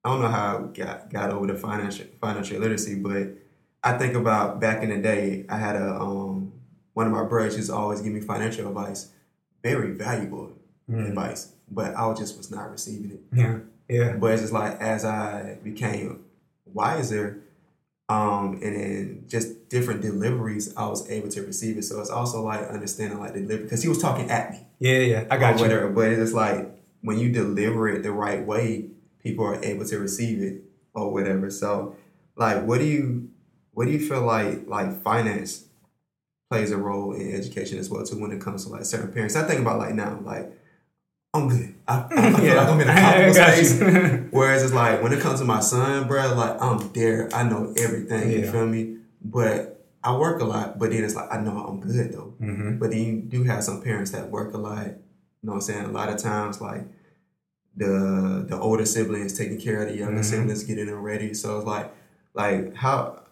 I 0.06 0.10
don't 0.10 0.22
know 0.22 0.28
how 0.28 0.58
I 0.58 0.78
got 0.78 1.10
got 1.12 1.32
over 1.32 1.48
the 1.48 1.56
financial 1.56 2.06
financial 2.22 2.60
literacy, 2.60 2.96
but 2.96 3.30
I 3.84 3.98
think 3.98 4.14
about 4.14 4.60
back 4.60 4.84
in 4.84 4.90
the 4.90 4.98
day, 4.98 5.46
I 5.50 5.58
had 5.58 5.78
a 5.78 6.00
um, 6.00 6.54
one 6.94 7.08
of 7.08 7.12
my 7.12 7.24
brothers 7.24 7.56
used 7.58 7.70
to 7.70 7.76
always 7.76 8.02
give 8.02 8.14
me 8.14 8.22
financial 8.22 8.68
advice, 8.68 9.10
very 9.64 9.94
valuable 9.94 10.54
mm. 10.88 11.08
advice, 11.08 11.54
but 11.72 11.96
I 11.96 12.14
just 12.14 12.38
was 12.38 12.52
not 12.52 12.70
receiving 12.70 13.12
it. 13.12 13.22
Yeah, 13.34 13.60
yeah. 13.90 14.14
But 14.14 14.34
it's 14.34 14.44
just 14.44 14.54
like 14.54 14.80
as 14.80 15.06
I 15.06 15.58
became 15.64 16.24
wiser, 16.66 17.42
um, 18.10 18.60
and 18.64 18.76
then 18.76 19.24
just 19.28 19.70
different 19.70 20.02
deliveries, 20.02 20.76
I 20.76 20.88
was 20.88 21.10
able 21.10 21.30
to 21.30 21.42
receive 21.42 21.78
it. 21.78 21.84
So 21.84 22.00
it's 22.00 22.10
also 22.10 22.42
like 22.42 22.68
understanding 22.68 23.20
like 23.20 23.34
delivery 23.34 23.64
because 23.64 23.84
he 23.84 23.90
was 23.90 24.02
talking 24.02 24.30
at 24.30 24.52
me. 24.52 24.66
Yeah, 24.80 25.00
yeah, 25.00 25.28
I 25.30 25.38
got 25.38 25.58
you. 25.58 25.64
Whatever, 25.64 25.90
but 25.90 26.12
it's 26.12 26.34
like 26.34 26.72
when 27.02 27.20
you 27.20 27.32
deliver 27.32 27.90
it 27.90 28.04
the 28.04 28.12
right 28.12 28.46
way, 28.46 28.90
people 29.22 29.46
are 29.46 29.62
able 29.64 29.86
to 29.86 30.00
receive 30.00 30.42
it 30.42 30.64
or 30.94 31.12
whatever. 31.12 31.50
So, 31.50 31.96
like, 32.36 32.64
what 32.64 32.80
do 32.80 32.86
you 32.86 33.30
what 33.74 33.86
do 33.86 33.92
you 33.92 34.00
feel 34.00 34.22
like 34.22 34.68
like 34.68 35.04
finance 35.04 35.66
plays 36.50 36.72
a 36.72 36.78
role 36.78 37.14
in 37.14 37.36
education 37.36 37.78
as 37.78 37.90
well 37.90 38.06
too 38.06 38.20
when 38.20 38.32
it 38.32 38.40
comes 38.40 38.66
to 38.66 38.72
like 38.72 38.86
certain 38.86 39.12
parents? 39.12 39.36
I 39.36 39.44
think 39.44 39.60
about 39.60 39.80
like 39.80 39.96
now, 39.96 40.20
like 40.24 40.52
I'm 41.34 41.50
good. 41.50 41.76
I, 41.88 41.94
I, 41.94 42.28
I 42.28 42.34
feel 42.34 42.56
like 42.56 42.68
I'm 42.70 42.82
in 42.82 42.90
a 42.90 42.94
comfortable 42.96 43.34
space. 43.34 44.28
Whereas 44.32 44.64
it's 44.64 44.74
like 44.74 45.04
when 45.04 45.14
it 45.14 45.20
comes 45.20 45.40
to 45.40 45.46
my 45.46 45.60
son, 45.60 46.08
bro, 46.08 46.34
like 46.34 46.62
I'm 46.62 46.92
there. 46.94 47.30
I 47.34 47.44
know 47.44 47.74
everything. 47.78 48.32
Yeah. 48.32 48.38
You 48.38 48.52
feel 48.52 48.66
me? 48.66 48.98
But 49.22 49.86
I 50.04 50.16
work 50.16 50.42
a 50.42 50.46
lot. 50.46 50.80
But 50.80 50.92
then 50.92 51.04
it's 51.04 51.16
like 51.16 51.32
I 51.32 51.40
know 51.40 51.58
I'm 51.58 51.80
good 51.80 52.14
though. 52.14 52.34
Mm-hmm. 52.42 52.78
But 52.78 52.92
then 52.92 53.00
you 53.00 53.22
do 53.22 53.44
have 53.44 53.64
some 53.64 53.82
parents 53.82 54.12
that 54.12 54.30
work 54.30 54.54
a 54.54 54.58
lot. 54.58 54.88
You 54.88 54.94
know 55.44 55.54
what 55.54 55.56
I'm 55.56 55.62
saying? 55.62 55.86
A 55.86 55.92
lot 55.92 56.10
of 56.10 56.18
times, 56.18 56.62
like 56.62 56.86
the 57.76 58.46
the 58.50 58.58
older 58.58 58.86
siblings 58.86 59.38
taking 59.38 59.60
care 59.60 59.82
of 59.82 59.90
the 59.90 59.98
younger 59.98 60.22
mm-hmm. 60.22 60.24
siblings, 60.24 60.64
getting 60.64 60.88
them 60.88 61.02
ready. 61.02 61.34
So 61.34 61.58
it's 61.58 61.68
like 61.68 61.92
like 62.34 62.76
how 62.76 63.24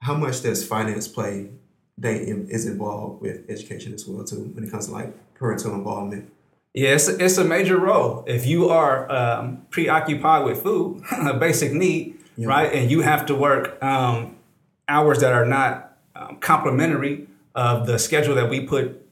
how 0.00 0.14
much 0.14 0.42
does 0.42 0.66
finance 0.66 1.08
play? 1.08 1.50
They 1.98 2.16
is 2.16 2.66
involved 2.66 3.20
with 3.20 3.48
education 3.50 3.92
as 3.92 4.06
well 4.06 4.24
too 4.24 4.50
when 4.54 4.64
it 4.64 4.70
comes 4.70 4.86
to 4.86 4.92
like 4.92 5.34
parental 5.34 5.74
involvement. 5.74 6.32
Yeah, 6.72 6.90
it's 6.90 7.08
a, 7.08 7.24
it's 7.24 7.36
a 7.36 7.44
major 7.44 7.78
role. 7.78 8.24
If 8.26 8.46
you 8.46 8.68
are 8.68 9.10
um, 9.10 9.66
preoccupied 9.70 10.44
with 10.44 10.62
food, 10.62 11.02
a 11.10 11.34
basic 11.38 11.72
need, 11.72 12.18
yeah. 12.36 12.46
right, 12.46 12.72
and 12.72 12.90
you 12.90 13.00
have 13.00 13.26
to 13.26 13.34
work 13.34 13.82
um, 13.82 14.36
hours 14.88 15.20
that 15.20 15.32
are 15.32 15.46
not 15.46 15.96
um, 16.14 16.36
complementary 16.36 17.26
of 17.54 17.86
the 17.86 17.98
schedule 17.98 18.36
that 18.36 18.48
we 18.48 18.60
put 18.60 19.04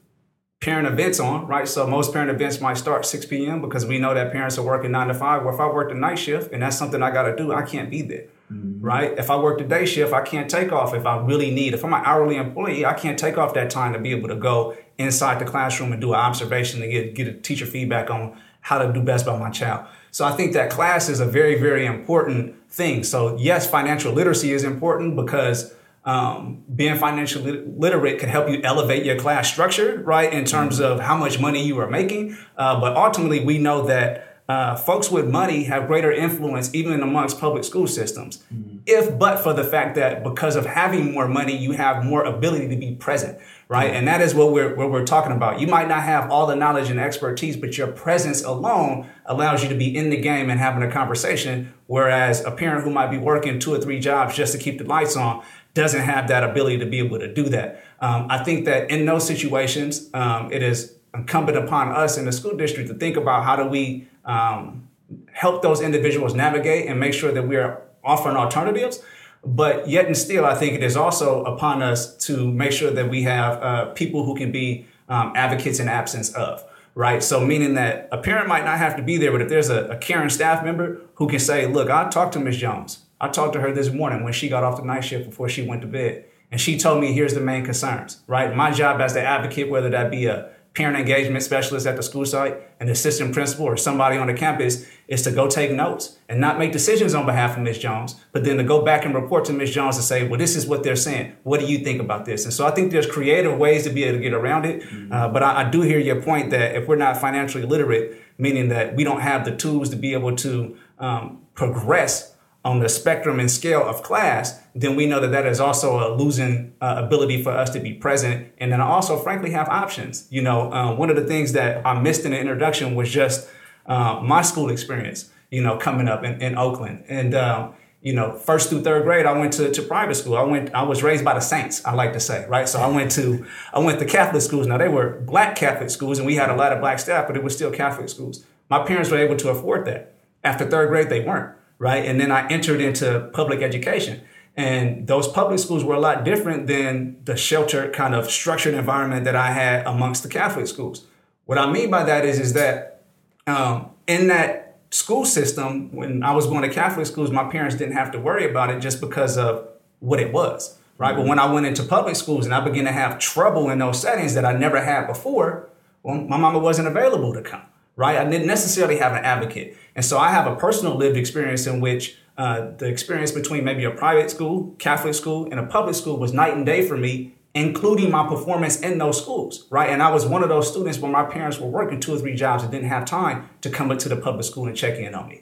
parent 0.61 0.87
events 0.87 1.19
on, 1.19 1.47
right? 1.47 1.67
So 1.67 1.87
most 1.87 2.13
parent 2.13 2.29
events 2.31 2.59
might 2.59 2.77
start 2.77 3.05
6 3.05 3.25
p.m. 3.25 3.61
because 3.61 3.85
we 3.85 3.97
know 3.97 4.13
that 4.13 4.31
parents 4.31 4.57
are 4.57 4.63
working 4.63 4.91
nine 4.91 5.07
to 5.07 5.13
five. 5.13 5.45
Or 5.45 5.53
if 5.53 5.59
I 5.59 5.67
work 5.67 5.89
the 5.89 5.95
night 5.95 6.19
shift 6.19 6.51
and 6.51 6.61
that's 6.61 6.77
something 6.77 7.01
I 7.01 7.11
got 7.11 7.23
to 7.23 7.35
do, 7.35 7.53
I 7.53 7.61
can't 7.61 7.89
be 7.89 8.01
there, 8.01 8.25
mm-hmm. 8.51 8.81
right? 8.81 9.17
If 9.17 9.29
I 9.29 9.37
work 9.37 9.57
the 9.57 9.63
day 9.63 9.85
shift, 9.85 10.13
I 10.13 10.21
can't 10.21 10.49
take 10.49 10.71
off 10.71 10.93
if 10.93 11.05
I 11.05 11.17
really 11.17 11.51
need. 11.51 11.73
If 11.73 11.85
I'm 11.85 11.93
an 11.93 12.03
hourly 12.03 12.35
employee, 12.35 12.85
I 12.85 12.93
can't 12.93 13.17
take 13.17 13.37
off 13.37 13.53
that 13.53 13.69
time 13.69 13.93
to 13.93 13.99
be 13.99 14.11
able 14.11 14.27
to 14.29 14.35
go 14.35 14.75
inside 14.99 15.39
the 15.39 15.45
classroom 15.45 15.91
and 15.91 15.99
do 15.99 16.13
an 16.13 16.19
observation 16.19 16.81
to 16.81 16.87
get 16.87 17.15
get 17.15 17.27
a 17.27 17.33
teacher 17.33 17.65
feedback 17.65 18.11
on 18.11 18.39
how 18.61 18.77
to 18.77 18.93
do 18.93 19.01
best 19.01 19.25
by 19.25 19.37
my 19.37 19.49
child. 19.49 19.87
So 20.11 20.25
I 20.25 20.31
think 20.33 20.53
that 20.53 20.69
class 20.69 21.09
is 21.09 21.19
a 21.19 21.25
very 21.25 21.59
very 21.59 21.85
important 21.85 22.55
thing. 22.69 23.03
So 23.03 23.35
yes, 23.37 23.67
financial 23.67 24.13
literacy 24.13 24.51
is 24.53 24.63
important 24.63 25.15
because 25.15 25.73
um, 26.05 26.63
being 26.73 26.95
financially 26.95 27.63
literate 27.65 28.19
can 28.19 28.29
help 28.29 28.49
you 28.49 28.61
elevate 28.63 29.05
your 29.05 29.17
class 29.17 29.51
structure, 29.51 30.01
right, 30.05 30.31
in 30.31 30.45
terms 30.45 30.79
of 30.79 30.99
how 30.99 31.17
much 31.17 31.39
money 31.39 31.63
you 31.63 31.77
are 31.79 31.89
making. 31.89 32.37
Uh, 32.57 32.79
but 32.79 32.95
ultimately, 32.95 33.43
we 33.43 33.57
know 33.57 33.85
that 33.85 34.29
uh, 34.49 34.75
folks 34.75 35.11
with 35.11 35.29
money 35.29 35.65
have 35.65 35.85
greater 35.85 36.11
influence 36.11 36.73
even 36.73 37.03
amongst 37.03 37.39
public 37.39 37.63
school 37.63 37.85
systems. 37.85 38.43
Mm-hmm. 38.51 38.77
If 38.87 39.19
but 39.19 39.43
for 39.43 39.53
the 39.53 39.63
fact 39.63 39.95
that 39.95 40.23
because 40.23 40.55
of 40.55 40.65
having 40.65 41.11
more 41.11 41.27
money, 41.27 41.55
you 41.55 41.73
have 41.73 42.03
more 42.03 42.23
ability 42.23 42.69
to 42.69 42.75
be 42.75 42.95
present, 42.95 43.37
right? 43.69 43.93
And 43.93 44.07
that 44.07 44.19
is 44.19 44.33
what 44.33 44.51
we're 44.51 44.75
what 44.75 44.91
we're 44.91 45.05
talking 45.05 45.31
about. 45.31 45.59
You 45.59 45.67
might 45.67 45.87
not 45.87 46.01
have 46.01 46.29
all 46.31 46.47
the 46.47 46.55
knowledge 46.55 46.89
and 46.89 46.99
expertise, 46.99 47.55
but 47.55 47.77
your 47.77 47.87
presence 47.87 48.43
alone 48.43 49.07
allows 49.25 49.63
you 49.63 49.69
to 49.69 49.75
be 49.75 49.95
in 49.95 50.09
the 50.09 50.17
game 50.17 50.49
and 50.49 50.59
having 50.59 50.81
a 50.81 50.91
conversation. 50.91 51.71
Whereas 51.85 52.43
a 52.43 52.51
parent 52.51 52.83
who 52.83 52.89
might 52.89 53.11
be 53.11 53.19
working 53.19 53.59
two 53.59 53.73
or 53.73 53.79
three 53.79 53.99
jobs 53.99 54.35
just 54.35 54.51
to 54.53 54.57
keep 54.57 54.79
the 54.79 54.85
lights 54.85 55.15
on 55.15 55.43
doesn't 55.75 56.01
have 56.01 56.27
that 56.29 56.43
ability 56.43 56.79
to 56.79 56.85
be 56.87 56.97
able 56.97 57.19
to 57.19 57.31
do 57.31 57.43
that. 57.43 57.83
Um, 58.01 58.25
I 58.29 58.43
think 58.43 58.65
that 58.65 58.89
in 58.89 59.05
those 59.05 59.25
situations, 59.25 60.09
um, 60.15 60.51
it 60.51 60.63
is 60.63 60.95
incumbent 61.13 61.57
upon 61.57 61.89
us 61.91 62.17
in 62.17 62.25
the 62.25 62.31
school 62.31 62.57
district 62.57 62.89
to 62.89 62.95
think 62.95 63.17
about 63.17 63.43
how 63.43 63.55
do 63.55 63.65
we 63.65 64.07
um, 64.25 64.87
help 65.31 65.61
those 65.61 65.79
individuals 65.79 66.33
navigate 66.33 66.87
and 66.87 66.99
make 66.99 67.13
sure 67.13 67.31
that 67.31 67.47
we 67.47 67.55
are 67.55 67.83
offering 68.03 68.35
alternatives. 68.35 69.03
But 69.43 69.87
yet 69.87 70.05
and 70.05 70.17
still, 70.17 70.45
I 70.45 70.55
think 70.55 70.73
it 70.73 70.83
is 70.83 70.97
also 70.97 71.43
upon 71.43 71.81
us 71.81 72.15
to 72.25 72.51
make 72.51 72.71
sure 72.71 72.91
that 72.91 73.09
we 73.09 73.23
have 73.23 73.63
uh, 73.63 73.85
people 73.93 74.25
who 74.25 74.35
can 74.35 74.51
be 74.51 74.85
um, 75.07 75.33
advocates 75.35 75.79
in 75.79 75.87
absence 75.87 76.33
of 76.33 76.63
right? 76.95 77.23
So 77.23 77.39
meaning 77.39 77.75
that 77.75 78.09
a 78.11 78.17
parent 78.17 78.49
might 78.49 78.65
not 78.65 78.77
have 78.77 78.97
to 78.97 79.01
be 79.01 79.15
there, 79.15 79.31
but 79.31 79.41
if 79.41 79.47
there's 79.47 79.69
a, 79.69 79.85
a 79.85 79.97
caring 79.97 80.29
staff 80.29 80.65
member 80.65 80.99
who 81.15 81.29
can 81.29 81.39
say, 81.39 81.65
look, 81.65 81.89
I 81.89 82.09
talked 82.09 82.33
to 82.33 82.39
Ms. 82.41 82.57
Jones. 82.57 83.05
I 83.21 83.29
talked 83.29 83.53
to 83.53 83.61
her 83.61 83.71
this 83.71 83.89
morning 83.89 84.23
when 84.23 84.33
she 84.33 84.49
got 84.49 84.65
off 84.65 84.77
the 84.77 84.85
night 84.85 85.05
shift 85.05 85.29
before 85.29 85.47
she 85.47 85.65
went 85.65 85.81
to 85.81 85.87
bed. 85.87 86.25
And 86.51 86.59
she 86.59 86.77
told 86.77 86.99
me 86.99 87.13
here's 87.13 87.33
the 87.33 87.39
main 87.39 87.63
concerns, 87.63 88.21
right? 88.27 88.53
My 88.53 88.71
job 88.71 88.99
as 88.99 89.13
the 89.13 89.21
advocate, 89.21 89.69
whether 89.69 89.89
that 89.89 90.11
be 90.11 90.25
a 90.25 90.49
parent 90.79 90.97
engagement 90.97 91.43
specialist 91.43 91.85
at 91.85 91.97
the 91.97 92.01
school 92.01 92.25
site, 92.25 92.55
an 92.79 92.87
assistant 92.87 93.33
principal, 93.33 93.65
or 93.65 93.75
somebody 93.75 94.17
on 94.17 94.27
the 94.27 94.33
campus, 94.33 94.87
is 95.09 95.21
to 95.21 95.29
go 95.29 95.45
take 95.45 95.71
notes 95.71 96.17
and 96.29 96.39
not 96.39 96.57
make 96.57 96.71
decisions 96.71 97.13
on 97.13 97.25
behalf 97.25 97.57
of 97.57 97.63
Ms. 97.63 97.79
Jones, 97.79 98.15
but 98.31 98.45
then 98.45 98.55
to 98.55 98.63
go 98.63 98.81
back 98.81 99.03
and 99.03 99.13
report 99.13 99.43
to 99.43 99.51
Ms. 99.51 99.71
Jones 99.71 99.97
and 99.97 100.05
say, 100.05 100.25
well, 100.25 100.39
this 100.39 100.55
is 100.55 100.65
what 100.65 100.83
they're 100.83 100.95
saying. 100.95 101.33
What 101.43 101.59
do 101.59 101.65
you 101.65 101.79
think 101.79 101.99
about 101.99 102.23
this? 102.23 102.45
And 102.45 102.53
so 102.53 102.65
I 102.65 102.71
think 102.71 102.93
there's 102.93 103.05
creative 103.05 103.57
ways 103.57 103.83
to 103.83 103.89
be 103.89 104.05
able 104.05 104.19
to 104.19 104.23
get 104.23 104.33
around 104.33 104.65
it. 104.65 104.81
Mm-hmm. 104.83 105.11
Uh, 105.11 105.27
but 105.27 105.43
I, 105.43 105.63
I 105.63 105.69
do 105.69 105.81
hear 105.81 105.99
your 105.99 106.21
point 106.21 106.49
that 106.51 106.77
if 106.77 106.87
we're 106.87 106.95
not 106.95 107.17
financially 107.17 107.65
literate, 107.65 108.17
meaning 108.37 108.69
that 108.69 108.95
we 108.95 109.03
don't 109.03 109.19
have 109.19 109.43
the 109.43 109.53
tools 109.53 109.89
to 109.89 109.97
be 109.97 110.13
able 110.13 110.33
to 110.37 110.77
um, 110.97 111.41
progress 111.55 112.35
on 112.69 112.79
the 112.79 112.89
spectrum 112.89 113.39
and 113.39 113.49
scale 113.49 113.83
of 113.83 114.03
class, 114.03 114.59
then 114.75 114.95
we 114.95 115.05
know 115.05 115.19
that 115.19 115.31
that 115.31 115.45
is 115.45 115.59
also 115.59 115.87
a 116.05 116.07
losing 116.15 116.73
uh, 116.81 117.01
ability 117.05 117.41
for 117.41 117.51
us 117.51 117.69
to 117.71 117.79
be 117.79 117.93
present 117.93 118.49
and 118.59 118.71
then 118.71 118.81
I 118.81 118.87
also, 118.87 119.17
frankly, 119.17 119.51
have 119.51 119.67
options. 119.69 120.27
You 120.29 120.41
know, 120.41 120.71
uh, 120.71 120.93
one 120.93 121.09
of 121.09 121.15
the 121.15 121.23
things 121.23 121.53
that 121.53 121.85
I 121.85 121.99
missed 121.99 122.25
in 122.25 122.31
the 122.31 122.39
introduction 122.39 122.93
was 122.93 123.09
just 123.09 123.49
uh, 123.85 124.19
my 124.21 124.41
school 124.41 124.69
experience, 124.69 125.31
you 125.49 125.61
know, 125.61 125.77
coming 125.77 126.07
up 126.07 126.23
in, 126.23 126.41
in 126.41 126.57
Oakland. 126.57 127.05
And, 127.07 127.33
um, 127.33 127.73
you 128.01 128.13
know, 128.13 128.37
first 128.37 128.69
through 128.69 128.83
third 128.83 129.03
grade, 129.03 129.25
I 129.25 129.37
went 129.37 129.53
to, 129.53 129.71
to 129.71 129.81
private 129.81 130.15
school. 130.15 130.37
I 130.37 130.43
went, 130.43 130.73
I 130.73 130.83
was 130.83 131.03
raised 131.03 131.25
by 131.25 131.33
the 131.33 131.39
saints, 131.39 131.83
I 131.85 131.93
like 131.93 132.13
to 132.13 132.19
say, 132.19 132.45
right? 132.47 132.67
So 132.67 132.79
I 132.79 132.87
went 132.87 133.11
to, 133.11 133.45
I 133.73 133.79
went 133.79 133.99
to 133.99 134.05
Catholic 134.05 134.41
schools. 134.41 134.67
Now 134.67 134.77
they 134.77 134.87
were 134.87 135.19
black 135.21 135.55
Catholic 135.55 135.89
schools 135.89 136.19
and 136.19 136.25
we 136.25 136.35
had 136.35 136.49
a 136.49 136.55
lot 136.55 136.71
of 136.71 136.79
black 136.79 136.99
staff, 136.99 137.27
but 137.27 137.35
it 137.35 137.43
was 137.43 137.55
still 137.55 137.71
Catholic 137.71 138.09
schools. 138.09 138.45
My 138.69 138.85
parents 138.85 139.09
were 139.09 139.17
able 139.17 139.37
to 139.37 139.49
afford 139.49 139.85
that. 139.85 140.13
After 140.43 140.69
third 140.69 140.89
grade, 140.89 141.09
they 141.09 141.21
weren't 141.21 141.55
right? 141.79 142.05
And 142.05 142.19
then 142.19 142.31
I 142.31 142.47
entered 142.49 142.81
into 142.81 143.29
public 143.33 143.61
education. 143.61 144.21
And 144.55 145.07
those 145.07 145.27
public 145.27 145.57
schools 145.59 145.85
were 145.85 145.95
a 145.95 145.99
lot 145.99 146.25
different 146.25 146.67
than 146.67 147.17
the 147.23 147.37
sheltered 147.37 147.93
kind 147.93 148.13
of 148.13 148.29
structured 148.29 148.73
environment 148.73 149.23
that 149.23 149.35
I 149.35 149.51
had 149.51 149.87
amongst 149.87 150.21
the 150.21 150.29
Catholic 150.29 150.67
schools. 150.67 151.05
What 151.45 151.57
I 151.57 151.71
mean 151.71 151.89
by 151.89 152.03
that 152.03 152.25
is, 152.25 152.39
is 152.39 152.53
that 152.53 153.03
um, 153.47 153.91
in 154.05 154.27
that 154.27 154.77
school 154.91 155.23
system, 155.23 155.91
when 155.95 156.23
I 156.23 156.33
was 156.33 156.45
going 156.45 156.63
to 156.63 156.69
Catholic 156.69 157.07
schools, 157.07 157.31
my 157.31 157.49
parents 157.49 157.75
didn't 157.75 157.95
have 157.95 158.11
to 158.11 158.19
worry 158.19 158.49
about 158.49 158.69
it 158.69 158.81
just 158.81 158.99
because 158.99 159.37
of 159.37 159.67
what 159.99 160.19
it 160.19 160.33
was, 160.33 160.77
right? 160.97 161.11
Mm-hmm. 161.11 161.21
But 161.21 161.29
when 161.29 161.39
I 161.39 161.51
went 161.51 161.65
into 161.65 161.83
public 161.83 162.17
schools 162.17 162.45
and 162.45 162.53
I 162.53 162.59
began 162.59 162.83
to 162.83 162.91
have 162.91 163.17
trouble 163.17 163.69
in 163.69 163.79
those 163.79 164.01
settings 164.01 164.33
that 164.33 164.43
I 164.43 164.51
never 164.51 164.83
had 164.83 165.07
before, 165.07 165.69
well, 166.03 166.15
my 166.15 166.37
mama 166.37 166.59
wasn't 166.59 166.89
available 166.89 167.33
to 167.33 167.41
come 167.41 167.61
right? 167.99 168.17
I 168.17 168.23
didn't 168.23 168.47
necessarily 168.47 168.97
have 168.99 169.11
an 169.11 169.25
advocate. 169.25 169.75
And 169.93 170.05
so 170.05 170.17
I 170.17 170.29
have 170.29 170.47
a 170.47 170.55
personal 170.55 170.95
lived 170.95 171.17
experience 171.17 171.67
in 171.67 171.81
which 171.81 172.15
uh, 172.37 172.71
the 172.77 172.85
experience 172.85 173.33
between 173.33 173.65
maybe 173.65 173.83
a 173.83 173.91
private 173.91 174.31
school, 174.31 174.73
Catholic 174.79 175.13
school, 175.13 175.49
and 175.51 175.59
a 175.59 175.65
public 175.65 175.95
school 175.95 176.17
was 176.17 176.31
night 176.31 176.53
and 176.53 176.65
day 176.65 176.87
for 176.87 176.95
me, 176.95 177.35
including 177.53 178.09
my 178.09 178.25
performance 178.25 178.79
in 178.79 178.99
those 178.99 179.21
schools, 179.21 179.67
right? 179.69 179.89
And 179.89 180.01
I 180.01 180.11
was 180.11 180.25
one 180.25 180.43
of 180.43 180.47
those 180.47 180.71
students 180.71 180.97
where 180.99 181.11
my 181.11 181.25
parents 181.25 181.59
were 181.59 181.67
working 181.67 181.99
two 181.99 182.15
or 182.15 182.19
three 182.19 182.35
jobs 182.35 182.63
and 182.63 182.71
didn't 182.71 182.87
have 182.87 183.03
time 183.03 183.49
to 183.59 183.69
come 183.69 183.91
into 183.91 184.07
the 184.07 184.15
public 184.15 184.45
school 184.45 184.65
and 184.65 184.77
check 184.77 184.97
in 184.97 185.13
on 185.13 185.27
me. 185.27 185.41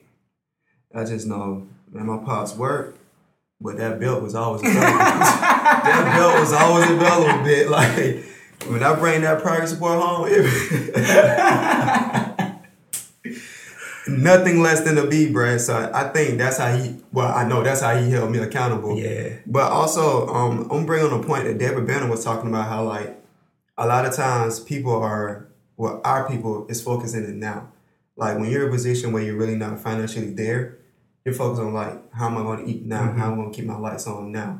I 0.96 1.04
just 1.04 1.28
know, 1.28 1.68
man, 1.92 2.08
my 2.08 2.18
pops 2.26 2.56
worked, 2.56 3.00
but 3.62 3.78
that 3.78 4.00
belt 4.00 4.24
was 4.24 4.34
always 4.34 4.64
available. 4.64 4.82
that 4.98 6.16
belt 6.18 6.40
was 6.40 6.54
always 6.54 6.90
available, 6.90 7.44
bit 7.44 7.70
like 7.70 8.26
when 8.68 8.82
I 8.82 8.96
bring 8.96 9.22
that 9.22 9.44
private 9.44 9.68
support 9.68 10.02
home. 10.02 10.28
It, 10.28 12.14
nothing 14.10 14.62
less 14.62 14.82
than 14.82 14.98
a 14.98 15.08
B, 15.08 15.32
Brad. 15.32 15.62
So 15.62 15.92
I 15.94 16.10
think 16.10 16.38
that's 16.38 16.58
how 16.58 16.76
he. 16.76 16.98
Well, 17.12 17.28
I 17.34 17.48
know 17.48 17.64
that's 17.64 17.82
how 17.82 17.96
he 17.98 18.10
held 18.10 18.32
me 18.32 18.40
accountable. 18.40 18.98
Yeah. 18.98 19.38
But 19.46 19.72
also, 19.72 20.28
um, 20.28 20.70
I'm 20.72 20.86
bringing 20.86 21.12
on 21.12 21.24
a 21.24 21.24
point 21.24 21.46
that 21.46 21.58
David 21.58 21.88
Banner 21.88 22.10
was 22.10 22.24
talking 22.24 22.50
about 22.50 22.68
how 22.68 22.84
like 22.84 23.18
a 23.78 23.88
lot 23.88 24.06
of 24.06 24.16
times 24.16 24.60
people 24.60 24.94
are 24.94 25.48
well, 25.78 26.02
our 26.04 26.28
people 26.28 26.68
is 26.68 26.82
focusing 26.82 27.24
it 27.24 27.36
now. 27.36 27.72
Like 28.16 28.40
when 28.40 28.50
you're 28.50 28.64
in 28.64 28.70
a 28.70 28.72
position 28.72 29.12
where 29.12 29.24
you're 29.24 29.38
really 29.38 29.56
not 29.56 29.80
financially 29.80 30.34
there, 30.34 30.80
you're 31.24 31.36
focused 31.36 31.62
on 31.62 31.74
like 31.74 32.12
how 32.14 32.28
am 32.28 32.38
I 32.38 32.42
going 32.42 32.66
to 32.66 32.72
eat 32.72 32.86
now? 32.86 33.04
Mm-hmm. 33.04 33.20
How 33.20 33.28
am 33.28 33.34
I 33.34 33.36
going 33.36 33.52
to 33.52 33.56
keep 33.56 33.66
my 33.66 33.78
lights 33.78 34.08
on 34.08 34.32
now? 34.32 34.60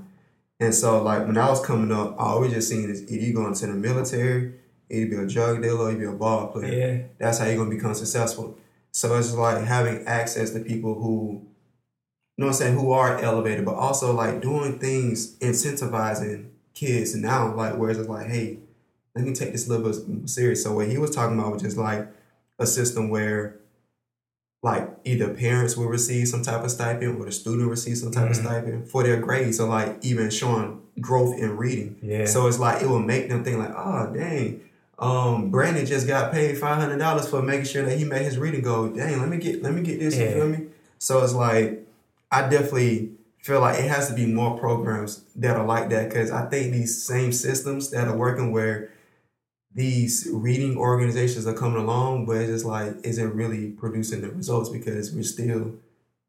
And 0.60 0.74
so 0.74 1.02
like 1.04 1.26
when 1.26 1.38
I 1.38 1.50
was 1.50 1.64
coming 1.66 1.92
up, 1.92 2.20
I 2.20 2.26
always 2.26 2.54
just 2.54 2.70
seen 2.70 2.90
is 2.90 3.12
either 3.12 3.26
you 3.26 3.34
going 3.34 3.54
to 3.54 3.68
the 3.68 3.74
military, 3.74 4.54
either 4.90 5.10
be 5.10 5.16
a 5.16 5.28
drug 5.28 5.62
dealer, 5.62 5.86
or 5.86 5.92
you 5.92 5.98
be 5.98 6.06
a 6.06 6.12
ball 6.12 6.48
player. 6.48 6.74
Yeah. 6.74 7.08
That's 7.18 7.40
how 7.40 7.46
you're 7.46 7.58
gonna 7.58 7.70
become 7.70 7.94
successful. 7.94 8.58
So 8.98 9.16
it's 9.16 9.32
like 9.32 9.64
having 9.64 10.08
access 10.08 10.50
to 10.54 10.60
people 10.60 10.96
who, 10.96 11.44
you 12.36 12.40
know 12.40 12.48
what 12.48 12.48
I'm 12.48 12.54
saying, 12.54 12.80
who 12.80 12.92
are 12.94 13.20
elevated, 13.20 13.64
but 13.64 13.76
also 13.76 14.12
like 14.12 14.42
doing 14.42 14.80
things, 14.80 15.38
incentivizing 15.38 16.50
kids 16.74 17.16
now, 17.16 17.54
like 17.54 17.78
where 17.78 17.92
it's 17.92 18.10
like, 18.10 18.26
hey, 18.26 18.58
let 19.14 19.24
me 19.24 19.36
take 19.36 19.52
this 19.52 19.68
a 19.68 19.70
little 19.70 19.92
bit 19.92 20.28
serious. 20.28 20.64
So 20.64 20.74
what 20.74 20.88
he 20.88 20.98
was 20.98 21.12
talking 21.12 21.38
about 21.38 21.54
was 21.54 21.62
just 21.62 21.78
like 21.78 22.08
a 22.58 22.66
system 22.66 23.10
where 23.12 23.60
like 24.64 24.90
either 25.04 25.32
parents 25.32 25.78
will 25.78 25.90
receive 25.90 26.28
some 26.28 26.42
type 26.42 26.64
of 26.64 26.72
stipend 26.72 27.22
or 27.22 27.26
the 27.26 27.32
student 27.32 27.66
will 27.66 27.70
receive 27.70 28.00
some 28.00 28.10
type 28.10 28.24
mm-hmm. 28.24 28.32
of 28.32 28.36
stipend 28.38 28.90
for 28.90 29.04
their 29.04 29.22
grades. 29.22 29.58
So 29.58 29.68
like 29.68 30.00
even 30.02 30.32
showing 30.32 30.82
growth 31.00 31.38
in 31.38 31.56
reading. 31.56 32.00
Yeah. 32.02 32.26
So 32.26 32.48
it's 32.48 32.58
like 32.58 32.82
it 32.82 32.88
will 32.88 32.98
make 32.98 33.30
them 33.30 33.44
think 33.44 33.60
like, 33.60 33.76
oh 33.78 34.12
dang, 34.12 34.68
um, 35.00 35.52
Brandon 35.52 35.86
just 35.86 36.08
got 36.08 36.32
paid 36.32 36.58
five 36.58 36.80
hundred 36.80 36.98
dollars 36.98 37.30
for 37.30 37.42
making 37.42 37.66
sure 37.66 37.86
that 37.86 37.98
he 37.98 38.04
made 38.04 38.24
his 38.24 38.38
reading 38.38 38.62
goal. 38.62 38.90
Dang, 38.90 39.20
let 39.20 39.30
me 39.30 39.38
get 39.38 39.62
let 39.62 39.74
me 39.74 39.82
get 39.82 40.00
this. 40.00 40.16
Yeah. 40.16 40.30
You 40.30 40.32
feel 40.34 40.48
me? 40.50 40.68
So 40.98 41.24
it's 41.24 41.34
like 41.34 41.86
I 42.32 42.42
definitely 42.50 43.12
feel 43.40 43.62
like 43.62 43.80
it 43.80 43.88
has 43.88 44.10
to 44.10 44.14
be 44.14 44.26
more 44.26 44.58
programs 44.58 45.24
that 45.36 45.56
are 45.56 45.66
like 45.66 45.90
that 45.90 46.10
because 46.10 46.32
I 46.32 46.50
think 46.50 46.74
these 46.74 47.02
same 47.04 47.32
systems 47.32 47.92
that 47.92 48.08
are 48.08 48.16
working 48.16 48.52
where 48.52 48.90
these 49.74 50.28
reading 50.34 50.76
organizations 50.76 51.46
are 51.46 51.54
coming 51.54 51.82
along, 51.82 52.26
but 52.26 52.38
it's 52.38 52.52
just 52.52 52.66
like 52.66 52.96
isn't 53.04 53.36
really 53.36 53.70
producing 53.70 54.22
the 54.22 54.30
results 54.32 54.70
because 54.70 55.14
we're 55.14 55.24
still 55.24 55.76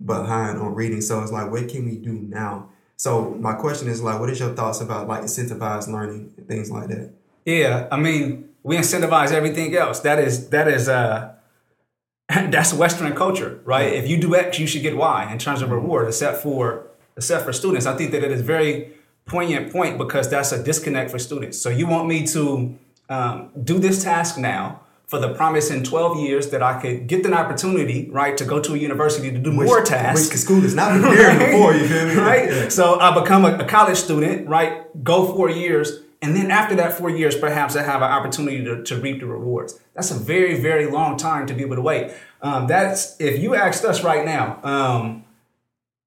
behind 0.05 0.59
on 0.59 0.75
reading. 0.75 1.01
So 1.01 1.23
it's 1.23 1.33
like, 1.33 1.51
what 1.51 1.69
can 1.69 1.87
we 1.87 1.97
do 1.97 2.13
now? 2.13 2.69
So 2.97 3.31
my 3.31 3.55
question 3.55 3.89
is 3.89 4.03
like, 4.03 4.21
what 4.21 4.29
is 4.29 4.39
your 4.39 4.55
thoughts 4.55 4.81
about 4.81 5.09
like 5.09 5.23
incentivized 5.23 5.89
learning 5.89 6.35
and 6.37 6.47
things 6.47 6.71
like 6.71 6.89
that? 6.89 7.13
Yeah, 7.45 7.89
I 7.91 7.97
mean, 7.97 8.48
we 8.63 8.77
incentivize 8.77 9.33
everything 9.33 9.75
else. 9.75 10.01
That 10.01 10.19
is 10.19 10.51
that 10.51 10.69
is 10.69 10.89
uh 10.89 11.35
that's 12.29 12.73
Western 12.75 13.15
culture, 13.15 13.61
right? 13.65 13.93
If 13.93 14.09
you 14.09 14.19
do 14.19 14.35
X, 14.35 14.59
you 14.59 14.67
should 14.67 14.83
get 14.83 14.97
Y 14.97 15.33
in 15.33 15.39
terms 15.39 15.63
of 15.63 15.71
reward, 15.71 16.09
except 16.09 16.43
for 16.43 16.87
except 17.17 17.45
for 17.45 17.53
students. 17.53 17.87
I 17.87 17.97
think 17.97 18.13
that 18.13 18.23
it 18.23 18.31
is 18.31 18.43
very 18.43 18.93
poignant 19.27 19.73
point 19.73 19.99
because 19.99 20.29
that's 20.29 20.53
a 20.53 20.63
disconnect 20.63 21.11
for 21.11 21.19
students. 21.19 21.61
So 21.61 21.69
you 21.69 21.87
want 21.87 22.09
me 22.09 22.27
to 22.29 22.79
um, 23.09 23.51
do 23.63 23.79
this 23.79 24.03
task 24.03 24.39
now 24.39 24.81
for 25.07 25.19
the 25.19 25.33
promise 25.33 25.71
in 25.71 25.83
12 25.83 26.19
years 26.19 26.51
that 26.51 26.63
I 26.63 26.81
could 26.81 27.07
get 27.07 27.25
an 27.25 27.33
opportunity, 27.33 28.11
right, 28.11 28.37
to 28.37 28.45
go 28.45 28.61
to 28.61 28.75
a 28.75 28.77
university 28.77 29.31
to 29.31 29.39
do 29.39 29.57
which, 29.57 29.67
more 29.67 29.83
tasks. 29.83 30.29
Which 30.29 30.39
school 30.39 30.63
is 30.63 30.75
not 30.75 31.01
preparing 31.01 31.39
right? 31.39 31.51
before, 31.51 31.73
you 31.73 31.89
feel 31.89 32.07
me? 32.09 32.15
Right? 32.29 32.51
Yeah. 32.51 32.69
So 32.69 33.01
I 33.01 33.19
become 33.19 33.47
a, 33.47 33.59
a, 33.59 33.65
college 33.65 33.97
student, 33.97 34.49
right, 34.49 35.03
go 35.03 35.33
four 35.35 35.49
years, 35.49 36.01
and 36.21 36.35
then 36.35 36.51
after 36.51 36.75
that 36.77 36.95
four 36.99 37.11
years, 37.11 37.37
perhaps 37.37 37.77
I 37.77 37.83
have 37.83 38.03
an 38.03 38.11
opportunity 38.11 38.65
to, 38.65 38.83
to 38.83 38.97
reap 38.97 39.21
the 39.21 39.27
rewards. 39.27 39.79
That's 39.95 40.11
a 40.11 40.19
very, 40.19 40.61
very 40.61 40.91
long 40.91 41.17
time 41.17 41.47
to 41.47 41.55
be 41.55 41.63
able 41.63 41.77
to 41.77 41.83
wait. 41.83 42.13
Um, 42.43 42.67
that's, 42.67 43.21
if 43.21 43.41
you 43.41 43.55
asked 43.55 43.85
us 43.85 44.03
right 44.03 44.25
now, 44.25 44.59
um, 44.65 45.25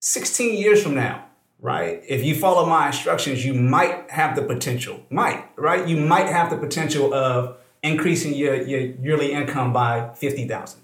16 0.01 0.57
years 0.57 0.83
from 0.83 0.95
now, 0.95 1.25
right? 1.59 2.01
If 2.07 2.25
you 2.25 2.35
follow 2.35 2.65
my 2.65 2.87
instructions, 2.87 3.45
you 3.45 3.53
might 3.53 4.09
have 4.11 4.35
the 4.35 4.41
potential, 4.41 5.01
might, 5.09 5.45
right? 5.55 5.87
You 5.87 5.97
might 5.97 6.27
have 6.27 6.49
the 6.49 6.57
potential 6.57 7.13
of 7.13 7.57
increasing 7.83 8.33
your, 8.33 8.55
your 8.55 8.79
yearly 8.79 9.31
income 9.31 9.71
by 9.71 10.11
$50,000 10.21 10.83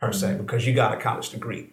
per 0.00 0.12
se 0.12 0.26
mm-hmm. 0.26 0.42
because 0.42 0.66
you 0.66 0.72
got 0.72 0.96
a 0.96 1.00
college 1.00 1.30
degree. 1.30 1.70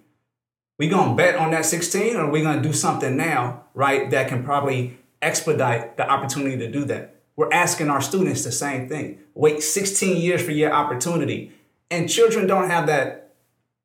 We 0.77 0.89
gonna 0.89 1.15
bet 1.15 1.36
on 1.36 1.51
that 1.51 1.65
16 1.65 2.15
or 2.15 2.30
we 2.30 2.41
gonna 2.41 2.62
do 2.62 2.73
something 2.73 3.15
now, 3.15 3.65
right, 3.73 4.10
that 4.10 4.27
can 4.27 4.43
probably 4.43 4.97
expedite 5.21 5.97
the 5.97 6.10
opportunity 6.10 6.57
to 6.57 6.71
do 6.71 6.86
that. 6.86 7.15
We're 7.36 7.51
asking 7.51 7.89
our 7.89 8.01
students 8.01 8.43
the 8.43 8.51
same 8.51 8.88
thing. 8.89 9.19
Wait 9.34 9.63
16 9.63 10.17
years 10.17 10.43
for 10.43 10.51
your 10.51 10.73
opportunity. 10.73 11.51
And 11.89 12.10
children 12.10 12.47
don't 12.47 12.69
have 12.69 12.88
that 12.88 13.17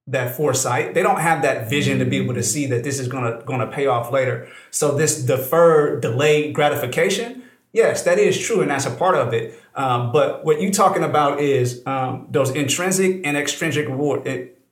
that 0.09 0.37
foresight. 0.37 0.95
They 0.95 1.03
don't 1.03 1.19
have 1.19 1.43
that 1.43 1.69
vision 1.69 1.99
to 1.99 2.05
be 2.05 2.19
able 2.19 2.35
to 2.35 2.43
see 2.43 2.67
that 2.67 2.85
this 2.85 3.01
is 3.01 3.09
gonna 3.09 3.43
gonna 3.45 3.67
pay 3.67 3.87
off 3.87 4.13
later. 4.13 4.49
So 4.71 4.97
this 4.97 5.23
deferred, 5.23 6.03
delayed 6.03 6.55
gratification 6.55 7.43
Yes, 7.77 8.05
that 8.05 8.19
is 8.19 8.39
true, 8.39 8.63
and 8.63 8.71
that's 8.71 8.87
a 8.87 8.91
part 8.91 9.17
of 9.17 9.35
it. 9.35 9.61
Um, 9.75 10.11
but 10.11 10.47
what 10.47 10.63
you're 10.63 10.73
talking 10.73 11.03
about 11.03 11.41
is 11.41 11.83
um, 11.85 12.27
those 12.31 12.49
intrinsic 12.51 13.21
and 13.27 13.37
extrinsic 13.37 13.87
reward, 13.87 14.27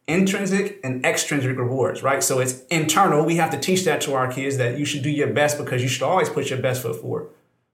intrinsic 0.06 0.80
and 0.84 1.04
extrinsic 1.04 1.56
rewards, 1.56 2.02
right? 2.02 2.22
So 2.22 2.40
it's 2.40 2.64
internal. 2.66 3.24
We 3.24 3.36
have 3.36 3.50
to 3.50 3.58
teach 3.58 3.84
that 3.84 4.00
to 4.02 4.14
our 4.14 4.30
kids 4.30 4.56
that 4.58 4.78
you 4.78 4.84
should 4.84 5.02
do 5.02 5.10
your 5.10 5.28
best 5.28 5.58
because 5.58 5.82
you 5.82 5.88
should 5.88 6.02
always 6.02 6.28
put 6.28 6.50
your 6.50 6.58
best 6.60 6.82
foot 6.82 7.00
forward. 7.00 7.28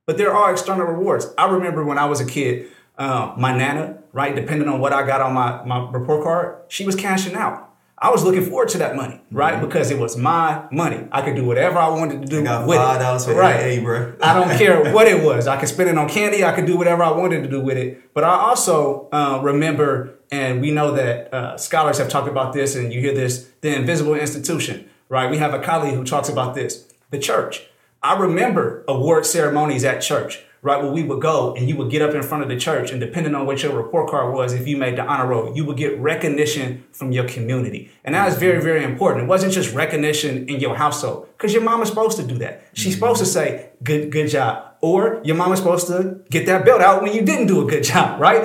But 0.07 0.19
there 0.19 0.35
are 0.35 0.53
external 0.53 0.87
rewards. 0.87 1.33
I 1.37 1.49
remember 1.51 1.85
when 1.85 1.99
I 1.99 2.07
was 2.07 2.21
a 2.21 2.27
kid, 2.27 2.69
uh, 2.99 3.35
my 3.37 3.57
nana, 3.57 4.03
right, 4.13 4.35
depending 4.35 4.69
on 4.69 4.81
what 4.81 4.93
I 4.93 5.07
got 5.07 5.21
on 5.21 5.35
my, 5.35 5.65
my 5.65 5.91
report 5.91 6.23
card, 6.23 6.57
she 6.69 6.85
was 6.85 6.95
cashing 6.95 7.35
out. 7.35 7.70
I 8.03 8.09
was 8.09 8.25
looking 8.25 8.47
forward 8.47 8.71
to 8.71 8.79
that 8.79 8.97
money, 8.97 9.21
right? 9.31 9.55
Mm-hmm. 9.55 9.67
Because 9.67 9.91
it 9.91 9.99
was 9.99 10.17
my 10.17 10.65
money. 10.73 11.07
I 11.13 11.21
could 11.21 11.37
do 11.37 11.45
whatever 11.45 11.79
I 11.79 11.89
wanted 11.91 12.23
to 12.23 12.27
do 12.27 12.39
with 12.39 12.47
five 12.79 12.99
dollars 12.99 13.27
for 13.27 13.35
right. 13.35 13.79
AA, 13.79 13.83
bro. 13.83 14.15
I 14.23 14.33
don't 14.33 14.57
care 14.57 14.93
what 14.95 15.07
it 15.07 15.23
was. 15.23 15.47
I 15.47 15.59
could 15.61 15.69
spend 15.69 15.91
it 15.91 15.99
on 15.99 16.09
candy. 16.09 16.43
I 16.43 16.53
could 16.53 16.65
do 16.65 16.79
whatever 16.79 17.03
I 17.03 17.11
wanted 17.11 17.43
to 17.43 17.49
do 17.51 17.61
with 17.61 17.77
it. 17.77 18.15
But 18.15 18.25
I 18.25 18.31
also 18.31 19.11
uh, 19.13 19.41
remember, 19.43 20.19
and 20.33 20.63
we 20.63 20.71
know 20.71 20.93
that 20.93 21.35
uh, 21.35 21.59
scholars 21.59 21.99
have 21.99 22.09
talked 22.09 22.29
about 22.29 22.55
this, 22.55 22.75
and 22.75 22.91
you 22.91 23.01
hear 23.01 23.15
this: 23.15 23.51
the 23.61 23.77
invisible 23.77 24.15
institution, 24.15 24.89
right? 25.11 25.31
We 25.31 25.37
have 25.37 25.53
a 25.53 25.61
colleague 25.61 25.95
who 25.95 26.05
talks 26.05 26.31
about 26.31 26.55
this: 26.55 26.91
the 27.11 27.19
church. 27.19 27.67
I 28.03 28.19
remember 28.19 28.83
award 28.89 29.27
ceremonies 29.27 29.85
at 29.85 30.01
church 30.01 30.43
right, 30.63 30.83
where 30.83 30.93
we 30.93 31.03
would 31.03 31.21
go 31.21 31.55
and 31.55 31.69
you 31.69 31.77
would 31.77 31.91
get 31.91 32.03
up 32.03 32.15
in 32.15 32.23
front 32.23 32.43
of 32.43 32.49
the 32.49 32.57
church, 32.57 32.91
and 32.91 33.01
depending 33.01 33.35
on 33.35 33.47
what 33.47 33.63
your 33.63 33.75
report 33.75 34.11
card 34.11 34.35
was, 34.35 34.53
if 34.53 34.69
you 34.69 34.77
made 34.77 34.97
the 34.97 35.03
honor 35.03 35.27
roll, 35.27 35.57
you 35.57 35.65
would 35.65 35.77
get 35.77 35.99
recognition 35.99 36.85
from 36.93 37.13
your 37.13 37.27
community. 37.27 37.91
And 38.05 38.15
that 38.15 38.29
is 38.29 38.37
very, 38.37 38.63
very 38.63 38.85
important. 38.85 39.25
It 39.25 39.27
wasn't 39.29 39.53
just 39.53 39.75
recognition 39.75 40.49
in 40.49 40.61
your 40.61 40.77
household, 40.77 41.29
because 41.37 41.53
your 41.53 41.63
mom 41.63 41.83
is 41.83 41.89
supposed 41.89 42.19
to 42.19 42.27
do 42.27 42.37
that. 42.39 42.65
She's 42.75 42.95
supposed 42.95 43.21
to 43.21 43.27
say, 43.27 43.71
good, 43.83 44.11
good 44.13 44.29
job. 44.29 44.75
Or 44.83 45.21
your 45.25 45.37
mom 45.37 45.53
is 45.53 45.59
supposed 45.59 45.87
to 45.89 46.21
get 46.31 46.47
that 46.47 46.65
belt 46.65 46.81
out 46.81 47.03
when 47.03 47.13
you 47.13 47.23
didn't 47.23 47.47
do 47.47 47.67
a 47.67 47.71
good 47.71 47.85
job, 47.85 48.21
right? 48.21 48.43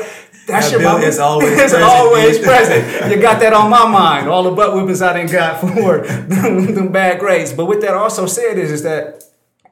That's 0.48 0.70
that 0.70 0.72
your 0.72 0.82
mom. 0.82 1.02
Is 1.02 1.20
always 1.20 1.50
it's 1.52 1.72
present. 1.72 1.84
always 1.84 2.40
present. 2.40 3.12
You 3.12 3.22
got 3.22 3.40
that 3.40 3.54
on 3.54 3.70
my 3.70 3.88
mind. 3.90 4.28
All 4.28 4.44
the 4.44 4.52
butt 4.52 4.74
whippings 4.74 5.02
I 5.02 5.14
didn't 5.14 5.32
got 5.32 5.60
for 5.60 6.00
them 6.08 6.92
bad 6.92 7.20
grades. 7.20 7.54
But 7.54 7.66
with 7.66 7.82
that 7.82 7.94
also 7.94 8.26
said 8.26 8.58
is, 8.58 8.72
is 8.72 8.84
that 8.84 9.24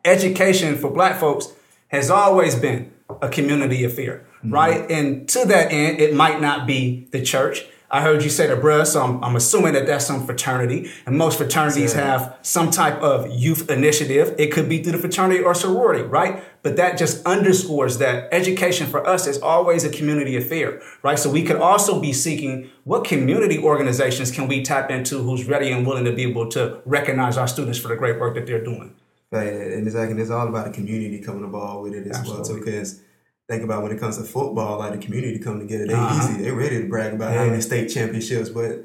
education 0.04 0.76
for 0.78 0.90
black 0.90 1.20
folks 1.20 1.54
has 1.94 2.10
always 2.10 2.56
been 2.56 2.92
a 3.22 3.30
community 3.30 3.84
affair, 3.84 4.26
mm-hmm. 4.40 4.54
right? 4.54 4.92
And 4.92 5.30
to 5.30 5.46
that 5.46 5.72
end, 5.72 6.02
it 6.02 6.14
might 6.14 6.42
not 6.42 6.66
be 6.66 7.08
the 7.12 7.22
church. 7.22 7.66
I 7.92 8.02
heard 8.02 8.24
you 8.24 8.32
say 8.32 8.48
the 8.48 8.56
bruh, 8.56 8.88
so 8.88 9.04
I'm, 9.04 9.24
I'm, 9.24 9.36
assuming 9.36 9.74
that 9.74 9.86
that's 9.86 10.08
some 10.08 10.26
fraternity. 10.26 10.90
And 11.06 11.16
most 11.16 11.38
fraternities 11.38 11.94
yeah. 11.94 12.06
have 12.06 12.40
some 12.42 12.72
type 12.72 13.00
of 13.04 13.30
youth 13.30 13.70
initiative. 13.70 14.34
It 14.40 14.52
could 14.52 14.68
be 14.68 14.82
through 14.82 14.94
the 14.94 14.98
fraternity 14.98 15.44
or 15.44 15.54
sorority, 15.54 16.02
right? 16.02 16.44
But 16.64 16.76
that 16.78 16.98
just 16.98 17.24
underscores 17.24 18.00
that 18.00 18.30
education 18.34 18.88
for 18.88 19.08
us 19.08 19.28
is 19.28 19.40
always 19.40 19.84
a 19.84 19.92
community 19.92 20.36
affair, 20.36 20.82
right? 21.04 21.20
So 21.20 21.30
we 21.30 21.44
could 21.44 21.58
also 21.58 22.02
be 22.02 22.14
seeking 22.14 22.72
what 22.84 23.06
community 23.06 23.60
organizations 23.60 24.32
can 24.32 24.48
we 24.48 24.64
tap 24.64 24.90
into 24.90 25.22
who's 25.22 25.46
ready 25.46 25.70
and 25.70 25.86
willing 25.86 26.06
to 26.06 26.14
be 26.14 26.24
able 26.24 26.50
to 26.50 26.82
recognize 26.86 27.38
our 27.38 27.48
students 27.48 27.78
for 27.78 27.90
the 27.90 27.96
great 27.96 28.20
work 28.20 28.34
that 28.34 28.48
they're 28.48 28.64
doing. 28.64 28.96
And 29.34 29.88
it's 29.88 29.96
like 29.96 30.10
and 30.10 30.20
it's 30.20 30.30
all 30.30 30.48
about 30.48 30.66
the 30.66 30.72
community 30.72 31.20
coming 31.20 31.44
involved 31.44 31.84
with 31.84 31.94
it 31.94 32.08
as 32.08 32.18
Absolutely. 32.18 32.44
well 32.44 32.60
too. 32.60 32.66
Because 32.66 33.02
think 33.50 33.64
about 33.64 33.84
when 33.84 33.92
it 33.92 34.00
comes 34.00 34.18
to 34.18 34.24
football, 34.24 34.80
like 34.80 34.94
the 34.94 34.98
community 34.98 35.40
come 35.40 35.60
together, 35.60 35.88
they 35.88 35.94
uh-huh. 35.94 36.32
easy, 36.32 36.44
they're 36.44 36.56
ready 36.56 36.82
to 36.82 36.88
brag 36.88 37.14
about 37.14 37.34
yeah. 37.34 37.44
having 37.44 37.62
state 37.62 37.88
championships. 37.88 38.50
But 38.50 38.84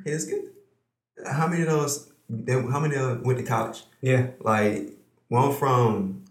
okay, 0.00 0.12
it's 0.12 0.26
good. 0.26 0.50
How 1.26 1.46
many 1.46 1.62
of 1.62 1.68
those? 1.68 2.12
How 2.48 2.80
many 2.80 2.96
of 2.96 3.02
them 3.02 3.22
went 3.22 3.38
to 3.38 3.44
college? 3.44 3.84
Yeah, 4.00 4.28
like 4.40 4.92
one 5.28 5.54
from 5.54 6.24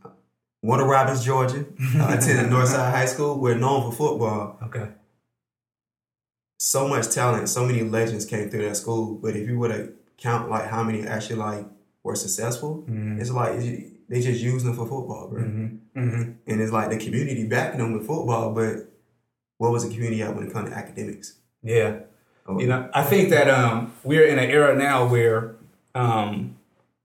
Warner 0.61 0.87
Robins, 0.87 1.23
Georgia. 1.23 1.65
I 1.79 2.15
attended 2.15 2.51
Northside 2.51 2.91
High 2.91 3.05
School. 3.05 3.39
We're 3.39 3.55
known 3.55 3.91
for 3.91 3.95
football. 3.95 4.57
Okay. 4.63 4.89
So 6.57 6.87
much 6.87 7.09
talent, 7.09 7.49
so 7.49 7.65
many 7.65 7.83
legends 7.83 8.25
came 8.25 8.49
through 8.49 8.67
that 8.67 8.75
school. 8.75 9.15
But 9.15 9.35
if 9.35 9.47
you 9.47 9.59
were 9.59 9.67
to 9.67 9.93
count 10.17 10.49
like 10.49 10.67
how 10.67 10.83
many 10.83 11.05
actually 11.05 11.35
like 11.35 11.65
were 12.05 12.15
successful, 12.15 12.85
mm-hmm. 12.87 13.19
it's 13.19 13.31
like 13.31 13.59
they 14.07 14.21
just 14.21 14.39
use 14.39 14.63
them 14.63 14.75
for 14.75 14.85
football, 14.87 15.27
bro. 15.27 15.41
Mm-hmm. 15.41 15.99
Mm-hmm. 15.99 16.31
And 16.45 16.61
it's 16.61 16.71
like 16.71 16.91
the 16.91 16.97
community 16.97 17.47
backing 17.47 17.79
them 17.79 17.93
with 17.93 18.05
football, 18.05 18.53
but 18.53 18.91
what 19.57 19.71
was 19.71 19.87
the 19.87 19.93
community 19.93 20.21
at 20.21 20.35
when 20.35 20.45
it 20.45 20.53
comes 20.53 20.69
to 20.69 20.75
academics? 20.75 21.39
Yeah. 21.63 22.01
Oh, 22.45 22.59
you 22.59 22.67
know, 22.67 22.87
I 22.93 23.01
think 23.01 23.31
that 23.31 23.49
um, 23.49 23.91
we're 24.03 24.27
in 24.27 24.37
an 24.37 24.51
era 24.51 24.75
now 24.75 25.07
where 25.07 25.55
um, 25.95 26.57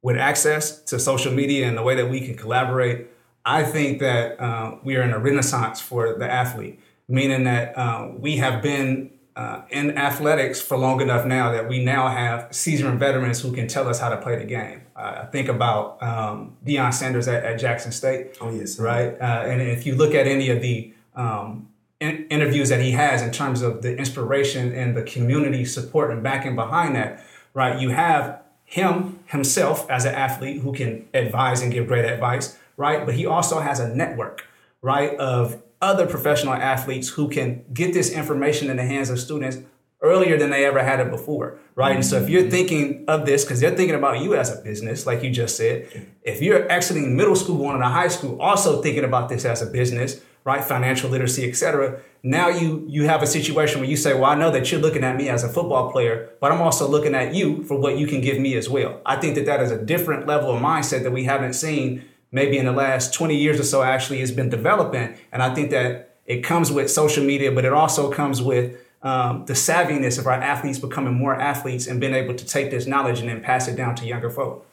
with 0.03 0.19
access 0.19 0.83
to 0.83 0.99
social 0.99 1.33
media 1.33 1.67
and 1.67 1.79
the 1.79 1.83
way 1.83 1.95
that 1.95 2.11
we 2.11 2.21
can 2.21 2.37
collaborate, 2.37 3.07
I 3.47 3.63
think 3.63 4.01
that 4.01 4.39
uh, 4.39 4.77
we 4.85 4.97
are 4.97 5.03
in 5.03 5.13
a 5.13 5.19
renaissance 5.19 5.81
for 5.81 6.19
the 6.19 6.31
athlete, 6.31 6.79
meaning 7.09 7.45
that 7.45 7.79
uh, 7.79 8.11
we 8.19 8.37
have 8.37 8.63
been 8.63 9.13
uh, 9.37 9.63
in 9.71 9.97
athletics 9.97 10.61
for 10.61 10.77
long 10.77 11.01
enough 11.01 11.25
now 11.25 11.53
that 11.53 11.69
we 11.69 11.83
now 11.83 12.09
have 12.09 12.55
seasoned 12.55 12.99
veterans 12.99 13.41
who 13.41 13.53
can 13.53 13.69
tell 13.69 13.89
us 13.89 14.01
how 14.01 14.09
to 14.09 14.17
play 14.17 14.37
the 14.37 14.45
game. 14.45 14.83
Uh, 14.97 15.27
think 15.27 15.49
about 15.49 16.03
um, 16.03 16.57
Deion 16.67 16.93
Sanders 16.93 17.29
at, 17.29 17.45
at, 17.45 17.59
Jackson 17.59 17.93
State. 17.93 18.37
Oh 18.41 18.51
yes, 18.51 18.79
right. 18.79 19.19
Uh, 19.21 19.45
and 19.47 19.63
if 19.63 19.87
you 19.87 19.95
look 19.95 20.15
at 20.15 20.27
any 20.27 20.51
of 20.51 20.61
the 20.61 20.93
um, 21.15 21.69
in- 22.01 22.27
interviews 22.29 22.69
that 22.69 22.81
he 22.81 22.91
has 22.93 23.23
in 23.23 23.31
terms 23.31 23.63
of 23.63 23.83
the 23.83 23.97
inspiration 23.97 24.73
and 24.75 24.97
the 24.97 25.03
community 25.03 25.65
support 25.65 26.11
and 26.11 26.23
backing 26.23 26.57
behind 26.57 26.97
that, 26.97 27.25
right? 27.55 27.81
You 27.81 27.91
have 27.91 28.43
him 28.65 29.21
himself 29.27 29.89
as 29.91 30.05
an 30.05 30.15
athlete 30.15 30.63
who 30.63 30.73
can 30.73 31.09
advise 31.15 31.63
and 31.63 31.73
give 31.73 31.87
great 31.87 32.05
advice, 32.05 32.59
right? 32.77 33.05
But 33.07 33.15
he 33.15 33.27
also 33.27 33.61
has 33.61 33.81
a 33.81 33.95
network, 33.95 34.45
right, 34.83 35.15
of 35.17 35.63
other 35.81 36.07
professional 36.07 36.55
athletes 36.55 37.09
who 37.09 37.29
can 37.29 37.65
get 37.73 37.93
this 37.95 38.13
information 38.13 38.71
in 38.71 38.77
the 38.77 38.85
hands 38.85 39.11
of 39.11 39.19
students 39.19 39.59
earlier 40.03 40.39
than 40.39 40.51
they 40.51 40.65
ever 40.65 40.83
had 40.83 41.01
it 41.01 41.11
before, 41.11 41.59
right? 41.75 41.91
Mm-hmm. 41.91 41.97
And 41.97 42.07
so 42.07 42.23
if 42.23 42.29
you're 42.29 42.49
thinking 42.51 43.05
of 43.07 43.27
this, 43.27 43.45
because 43.45 43.61
they're 43.61 43.77
thinking 43.77 43.97
about 43.97 44.21
you 44.21 44.35
as 44.35 44.51
a 44.57 44.63
business, 44.63 45.07
like 45.07 45.23
you 45.23 45.31
just 45.31 45.57
said, 45.57 46.07
if 46.23 46.41
you're 46.41 46.71
exiting 46.71 47.17
middle 47.17 47.37
school, 47.37 47.59
going 47.59 47.77
into 47.77 47.89
high 47.89 48.09
school, 48.09 48.41
also 48.41 48.81
thinking 48.81 49.05
about 49.05 49.29
this 49.29 49.45
as 49.45 49.61
a 49.61 49.67
business, 49.67 50.23
right? 50.45 50.65
Financial 50.65 51.11
literacy, 51.11 51.49
etc. 51.49 52.01
Now 52.23 52.49
you 52.49 52.85
you 52.89 53.05
have 53.05 53.23
a 53.23 53.27
situation 53.27 53.81
where 53.81 53.89
you 53.89 53.97
say, 53.97 54.15
well, 54.15 54.25
I 54.25 54.35
know 54.35 54.51
that 54.51 54.71
you're 54.71 54.81
looking 54.81 55.05
at 55.05 55.17
me 55.17 55.29
as 55.29 55.45
a 55.45 55.49
football 55.49 55.91
player, 55.93 56.31
but 56.41 56.51
I'm 56.51 56.63
also 56.63 56.89
looking 56.89 57.15
at 57.15 57.35
you 57.35 57.65
for 57.65 57.79
what 57.79 57.99
you 57.99 58.07
can 58.07 58.21
give 58.21 58.39
me 58.39 58.55
as 58.55 58.69
well. 58.69 59.01
I 59.05 59.17
think 59.17 59.35
that 59.35 59.47
that 59.47 59.61
is 59.61 59.71
a 59.71 59.83
different 59.83 60.27
level 60.27 60.55
of 60.55 60.63
mindset 60.63 61.03
that 61.03 61.13
we 61.13 61.25
haven't 61.25 61.55
seen 61.55 62.05
maybe 62.33 62.59
in 62.59 62.65
the 62.65 62.73
last 62.73 63.13
20 63.15 63.37
years 63.37 63.59
or 63.59 63.65
so 63.65 63.83
actually 63.83 64.21
has 64.21 64.31
been 64.31 64.49
developing. 64.49 65.17
And 65.33 65.43
I 65.43 65.55
think 65.55 65.71
that 65.71 66.19
it 66.27 66.43
comes 66.43 66.71
with 66.71 66.91
social 66.91 67.25
media, 67.25 67.51
but 67.51 67.65
it 67.65 67.73
also 67.73 68.11
comes 68.11 68.41
with 68.41 68.77
um, 69.03 69.45
the 69.47 69.55
savviness 69.55 70.19
of 70.19 70.27
our 70.27 70.35
athletes 70.35 70.79
becoming 70.79 71.15
more 71.15 71.35
athletes 71.35 71.87
and 71.87 72.01
being 72.01 72.15
able 72.15 72.35
to 72.35 72.47
take 72.47 72.71
this 72.71 72.87
knowledge 72.87 73.21
and 73.21 73.29
then 73.29 73.41
pass 73.41 73.67
it 73.67 73.77
down 73.77 73.95
to 73.97 74.07
younger 74.07 74.31
folk. 74.31 74.67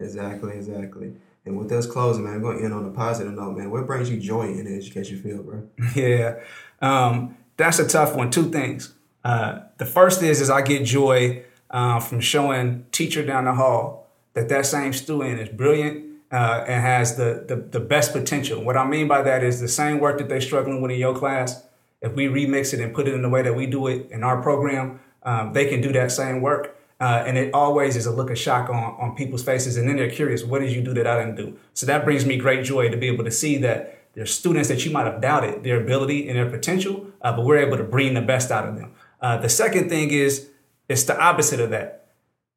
Exactly, 0.00 0.54
exactly. 0.54 1.12
And 1.44 1.58
with 1.58 1.70
us 1.72 1.86
closing, 1.86 2.24
man, 2.24 2.34
I'm 2.34 2.42
going 2.42 2.58
to 2.58 2.64
end 2.64 2.74
on 2.74 2.84
a 2.86 2.90
positive 2.90 3.32
note, 3.32 3.56
man. 3.56 3.70
What 3.70 3.86
brings 3.86 4.10
you 4.10 4.18
joy 4.18 4.48
in 4.48 4.64
the 4.64 4.76
education 4.76 5.20
field, 5.22 5.46
bro? 5.46 5.68
Yeah, 5.94 6.40
um, 6.80 7.36
that's 7.56 7.78
a 7.78 7.86
tough 7.86 8.14
one. 8.14 8.30
Two 8.30 8.50
things. 8.50 8.94
Uh, 9.24 9.60
the 9.78 9.86
first 9.86 10.22
is, 10.22 10.40
is 10.40 10.48
I 10.48 10.62
get 10.62 10.84
joy 10.84 11.44
uh, 11.70 12.00
from 12.00 12.20
showing 12.20 12.86
teacher 12.92 13.24
down 13.24 13.44
the 13.44 13.54
hall 13.54 14.08
that 14.34 14.48
that 14.48 14.66
same 14.66 14.92
student 14.92 15.40
is 15.40 15.48
brilliant 15.50 16.09
uh, 16.32 16.64
and 16.66 16.80
has 16.82 17.16
the, 17.16 17.44
the 17.48 17.56
the 17.56 17.80
best 17.80 18.12
potential. 18.12 18.62
What 18.62 18.76
I 18.76 18.86
mean 18.86 19.08
by 19.08 19.22
that 19.22 19.42
is 19.42 19.60
the 19.60 19.68
same 19.68 19.98
work 19.98 20.18
that 20.18 20.28
they're 20.28 20.40
struggling 20.40 20.80
with 20.82 20.90
in 20.90 20.98
your 20.98 21.14
class. 21.14 21.64
If 22.00 22.14
we 22.14 22.26
remix 22.26 22.72
it 22.72 22.80
and 22.80 22.94
put 22.94 23.08
it 23.08 23.14
in 23.14 23.22
the 23.22 23.28
way 23.28 23.42
that 23.42 23.54
we 23.54 23.66
do 23.66 23.86
it 23.88 24.10
in 24.10 24.22
our 24.22 24.40
program, 24.40 25.00
um, 25.22 25.52
they 25.52 25.66
can 25.66 25.80
do 25.80 25.92
that 25.92 26.10
same 26.10 26.40
work. 26.40 26.76
Uh, 27.00 27.24
and 27.26 27.38
it 27.38 27.52
always 27.54 27.96
is 27.96 28.06
a 28.06 28.10
look 28.10 28.30
of 28.30 28.38
shock 28.38 28.68
on, 28.68 28.76
on 28.76 29.16
people's 29.16 29.42
faces. 29.42 29.76
And 29.76 29.88
then 29.88 29.96
they're 29.96 30.10
curious, 30.10 30.44
what 30.44 30.60
did 30.60 30.70
you 30.70 30.82
do 30.82 30.92
that 30.94 31.06
I 31.06 31.18
didn't 31.18 31.36
do? 31.36 31.58
So 31.72 31.86
that 31.86 32.04
brings 32.04 32.26
me 32.26 32.36
great 32.36 32.62
joy 32.64 32.90
to 32.90 32.96
be 32.96 33.08
able 33.08 33.24
to 33.24 33.30
see 33.30 33.56
that 33.58 33.98
there's 34.14 34.32
students 34.32 34.68
that 34.68 34.84
you 34.84 34.90
might 34.90 35.06
have 35.06 35.20
doubted 35.20 35.64
their 35.64 35.80
ability 35.80 36.28
and 36.28 36.36
their 36.36 36.50
potential, 36.50 37.06
uh, 37.22 37.34
but 37.34 37.44
we're 37.44 37.58
able 37.58 37.76
to 37.78 37.84
bring 37.84 38.14
the 38.14 38.20
best 38.20 38.50
out 38.50 38.68
of 38.68 38.76
them. 38.76 38.92
Uh, 39.20 39.36
the 39.38 39.48
second 39.48 39.88
thing 39.88 40.10
is, 40.10 40.50
it's 40.88 41.04
the 41.04 41.18
opposite 41.18 41.60
of 41.60 41.70
that. 41.70 41.99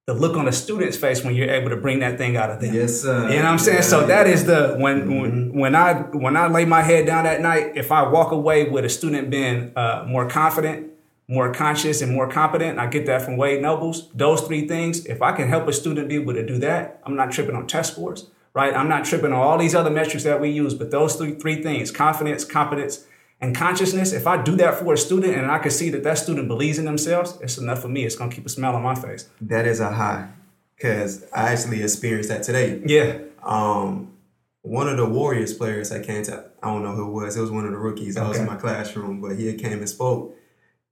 The 0.06 0.14
look 0.14 0.36
on 0.36 0.45
the 0.45 0.51
student's 0.51 0.97
face 0.97 1.24
when 1.24 1.34
you're 1.34 1.49
able 1.49 1.70
to 1.70 1.78
bring 1.78 1.99
that 1.99 2.18
thing 2.18 2.36
out 2.36 2.49
of 2.49 2.60
them. 2.60 2.74
Yes, 2.74 3.01
sir. 3.01 3.30
You 3.30 3.38
know 3.38 3.43
what 3.43 3.45
I'm 3.45 3.60
saying? 3.60 3.78
Yeah, 3.78 3.84
so 3.84 4.01
yeah. 4.01 4.08
that 4.08 4.28
is 4.28 4.45
the 4.45 4.76
when 4.78 5.01
mm-hmm. 5.04 5.20
when 5.20 5.54
when 5.54 5.76
I 5.76 5.93
when 5.93 6.36
I 6.36 6.47
lay 6.47 6.66
my 6.66 6.82
head 6.82 7.06
down 7.06 7.26
at 7.26 7.39
night, 7.39 7.72
if 7.76 7.89
I 7.89 8.08
walk 8.10 8.34
away 8.34 8.70
with 8.70 8.84
a 8.84 8.89
student 8.89 9.30
being 9.30 9.72
uh, 9.78 10.04
more 10.06 10.28
confident, 10.28 10.93
more 11.28 11.54
conscious 11.54 12.01
and 12.01 12.14
more 12.14 12.28
competent. 12.30 12.80
I 12.80 12.88
get 12.88 13.06
that 13.06 13.22
from 13.22 13.38
Wade 13.38 13.62
Nobles. 13.62 14.10
Those 14.14 14.41
three 14.41 14.68
things, 14.68 15.06
if 15.06 15.22
I 15.22 15.32
can 15.32 15.47
help 15.47 15.68
a 15.68 15.74
student 15.74 16.10
be 16.10 16.16
able 16.16 16.34
to 16.34 16.45
do 16.45 16.58
that, 16.60 17.01
I'm 17.06 17.16
not 17.16 17.32
tripping 17.32 17.56
on 17.56 17.68
test 17.68 17.93
scores, 17.93 18.30
right? 18.54 18.74
I'm 18.74 18.89
not 18.89 19.06
tripping 19.06 19.32
on 19.32 19.39
all 19.39 19.58
these 19.58 19.76
other 19.76 19.89
metrics 19.89 20.24
that 20.26 20.41
we 20.41 20.49
use, 20.49 20.74
but 20.74 20.91
those 20.91 21.16
three, 21.16 21.36
three 21.36 21.64
things, 21.64 21.91
confidence, 21.91 22.43
competence, 22.43 23.06
and 23.44 23.56
consciousness, 23.56 24.14
if 24.14 24.26
I 24.26 24.41
do 24.41 24.56
that 24.56 24.80
for 24.80 24.94
a 24.94 24.98
student 24.98 25.36
and 25.36 25.52
I 25.52 25.60
can 25.60 25.72
see 25.72 25.89
that 25.91 26.04
that 26.04 26.18
student 26.18 26.48
believes 26.48 26.80
in 26.80 26.86
themselves, 26.86 27.38
it's 27.41 27.58
enough 27.58 27.82
for 27.82 27.89
me. 27.89 28.06
It's 28.06 28.16
going 28.16 28.30
to 28.30 28.36
keep 28.36 28.46
a 28.46 28.50
smile 28.50 28.76
on 28.76 28.82
my 28.82 28.96
face. 28.96 29.30
That 29.41 29.68
is 29.68 29.80
a 29.80 29.91
high 29.91 30.30
because 30.76 31.26
I 31.34 31.52
actually 31.52 31.84
experienced 31.84 32.30
that 32.30 32.44
today. 32.44 32.82
Yeah. 32.86 33.20
Um, 33.44 34.14
one 34.62 34.88
of 34.88 34.98
the 34.98 35.06
Warriors 35.06 35.54
players 35.54 35.91
I 35.91 36.02
came 36.02 36.24
to, 36.24 36.46
I 36.64 36.68
don't 36.68 36.84
know 36.84 36.94
who 36.94 37.08
it 37.10 37.12
was. 37.12 37.36
It 37.36 37.41
was 37.41 37.52
one 37.52 37.66
of 37.66 37.72
the 37.72 37.78
rookies. 37.78 38.16
I 38.18 38.28
was 38.28 38.39
in 38.39 38.46
my 38.46 38.56
classroom, 38.56 39.22
but 39.22 39.36
he 39.36 39.54
came 39.56 39.80
and 39.80 39.89
spoke 39.89 40.38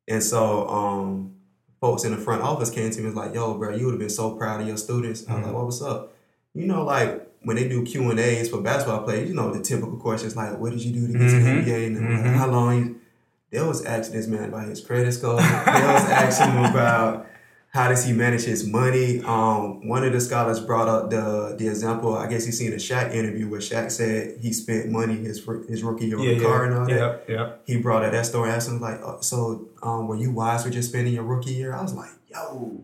and 0.08 0.22
so 0.22 0.68
um, 0.68 1.36
folks 1.80 2.04
in 2.04 2.12
the 2.12 2.18
front 2.18 2.42
office 2.42 2.70
came 2.70 2.92
to 2.92 3.00
me 3.00 3.08
and 3.08 3.16
was 3.16 3.26
like, 3.26 3.34
yo, 3.34 3.58
bro, 3.58 3.76
you 3.76 3.86
would 3.86 3.94
have 3.94 4.00
been 4.00 4.10
so 4.10 4.36
proud 4.36 4.62
of 4.62 4.68
your 4.68 4.78
students. 4.78 5.22
Mm-hmm. 5.22 5.32
I 5.32 5.36
was 5.38 5.46
like, 5.46 5.56
what 5.56 5.66
was 5.66 5.82
up? 5.82 6.14
You 6.54 6.68
know, 6.68 6.84
like 6.84 7.31
when 7.44 7.56
they 7.56 7.68
do 7.68 7.84
Q 7.84 8.10
and 8.12 8.20
A's 8.20 8.50
for 8.50 8.62
basketball 8.62 9.04
players, 9.04 9.30
you 9.30 9.36
know 9.36 9.52
the 9.52 9.62
typical 9.62 9.98
questions 9.98 10.36
like, 10.36 10.58
"What 10.60 10.72
did 10.72 10.84
you 10.84 10.94
do 10.94 11.08
to 11.08 11.14
get 11.14 11.22
mm-hmm. 11.22 11.46
to 11.46 11.64
the 11.64 11.72
NBA?" 11.72 11.88
and 11.88 11.98
mm-hmm. 11.98 12.34
how 12.36 12.48
long. 12.48 12.98
They 13.50 13.62
was 13.62 13.84
asking 13.84 14.16
this 14.16 14.28
man 14.28 14.46
about 14.46 14.70
his 14.70 14.80
credit 14.80 15.12
score. 15.12 15.36
they 15.36 15.42
was 15.42 15.46
asking 15.46 16.54
him 16.54 16.64
about 16.64 17.28
how 17.72 17.88
does 17.88 18.06
he 18.06 18.12
manage 18.12 18.44
his 18.44 18.68
money? 18.68 19.22
Um, 19.24 19.88
one 19.88 20.04
of 20.04 20.12
the 20.12 20.20
scholars 20.20 20.60
brought 20.60 20.90
up 20.90 21.10
the 21.10 21.56
the 21.58 21.70
example. 21.70 22.16
I 22.16 22.28
guess 22.28 22.46
he 22.46 22.52
seen 22.52 22.74
a 22.74 22.78
Shaq 22.78 23.14
interview 23.14 23.50
where 23.50 23.62
Shaq 23.62 23.92
said 23.92 24.40
he 24.42 24.52
spent 24.52 24.90
money 24.90 25.16
his 25.16 25.46
his 25.70 25.82
rookie 25.82 26.08
year 26.08 26.20
on 26.20 26.24
yeah, 26.24 26.32
a 26.32 26.42
car 26.42 26.66
and 26.66 26.74
all 26.74 26.86
that. 26.86 27.24
Yeah, 27.28 27.34
yeah. 27.34 27.54
He 27.66 27.78
brought 27.78 28.04
up 28.04 28.12
that 28.12 28.26
story. 28.26 28.50
Asked 28.52 28.70
him 28.70 28.82
like, 28.82 29.02
oh, 29.02 29.22
so 29.22 29.70
um, 29.82 30.08
were 30.08 30.18
you 30.18 30.32
wise 30.32 30.66
with 30.66 30.74
just 30.74 30.90
spending 30.90 31.14
your 31.14 31.24
rookie 31.24 31.54
year? 31.54 31.74
I 31.74 31.82
was 31.82 31.94
like, 31.94 32.12
yo, 32.28 32.84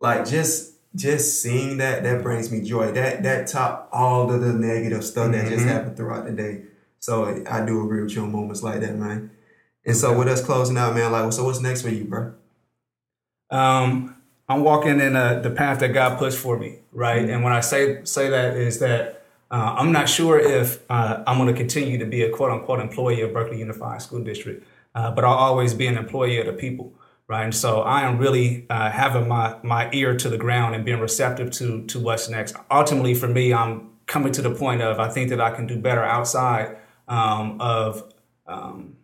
like 0.00 0.26
just 0.26 0.71
just 0.94 1.42
seeing 1.42 1.78
that 1.78 2.02
that 2.02 2.22
brings 2.22 2.50
me 2.50 2.60
joy. 2.60 2.92
That 2.92 3.22
that 3.22 3.46
top 3.46 3.88
all 3.92 4.30
of 4.30 4.40
the 4.40 4.52
negative 4.52 5.04
stuff 5.04 5.30
mm-hmm. 5.30 5.32
that 5.32 5.48
just 5.48 5.60
mm-hmm. 5.60 5.68
happened 5.68 5.96
throughout 5.96 6.26
the 6.26 6.32
day. 6.32 6.62
So 6.98 7.42
I 7.50 7.64
do 7.64 7.84
agree 7.84 8.02
with 8.02 8.14
you 8.14 8.22
on 8.22 8.32
moments 8.32 8.62
like 8.62 8.80
that, 8.80 8.94
man. 8.96 9.30
And 9.84 9.96
so 9.96 10.16
with 10.16 10.28
us 10.28 10.44
closing 10.44 10.76
out, 10.76 10.94
man, 10.94 11.10
like, 11.10 11.32
so 11.32 11.44
what's 11.44 11.60
next 11.60 11.82
for 11.82 11.88
you, 11.88 12.04
bro? 12.04 12.34
Um, 13.50 14.16
I'm 14.48 14.62
walking 14.62 15.00
in 15.00 15.16
a, 15.16 15.40
the 15.42 15.50
path 15.50 15.80
that 15.80 15.88
God 15.88 16.18
puts 16.18 16.36
for 16.36 16.56
me, 16.58 16.78
right? 16.92 17.22
Mm-hmm. 17.22 17.30
And 17.30 17.44
when 17.44 17.52
I 17.52 17.60
say 17.60 18.04
say 18.04 18.28
that 18.28 18.56
is 18.56 18.78
that 18.78 19.24
uh, 19.50 19.74
I'm 19.78 19.92
not 19.92 20.08
sure 20.08 20.38
if 20.38 20.80
uh, 20.88 21.22
I'm 21.26 21.38
going 21.38 21.52
to 21.52 21.58
continue 21.58 21.98
to 21.98 22.06
be 22.06 22.22
a 22.22 22.30
quote 22.30 22.50
unquote 22.50 22.80
employee 22.80 23.20
of 23.20 23.32
Berkeley 23.32 23.58
Unified 23.58 24.00
School 24.00 24.22
District, 24.22 24.66
uh, 24.94 25.10
but 25.10 25.24
I'll 25.24 25.34
always 25.34 25.74
be 25.74 25.86
an 25.86 25.98
employee 25.98 26.38
of 26.38 26.46
the 26.46 26.52
people, 26.52 26.92
right? 27.28 27.44
And 27.44 27.54
so 27.54 27.82
I 27.82 28.02
am 28.02 28.18
really 28.18 28.66
uh, 28.68 28.90
having 28.90 29.28
my 29.28 29.56
my 29.62 29.90
ear 29.92 30.16
to 30.16 30.28
the 30.28 30.38
ground 30.38 30.74
and 30.74 30.84
being 30.84 31.00
receptive 31.00 31.50
to 31.52 31.84
to 31.86 31.98
what's 31.98 32.28
next. 32.28 32.54
Ultimately, 32.70 33.14
for 33.14 33.28
me, 33.28 33.52
I'm 33.52 33.90
coming 34.06 34.32
to 34.32 34.42
the 34.42 34.54
point 34.54 34.82
of 34.82 34.98
I 34.98 35.08
think 35.08 35.30
that 35.30 35.40
I 35.40 35.50
can 35.50 35.66
do 35.66 35.78
better 35.78 36.04
outside 36.04 36.76
um, 37.08 37.60
of 37.60 38.12
um, 38.46 38.96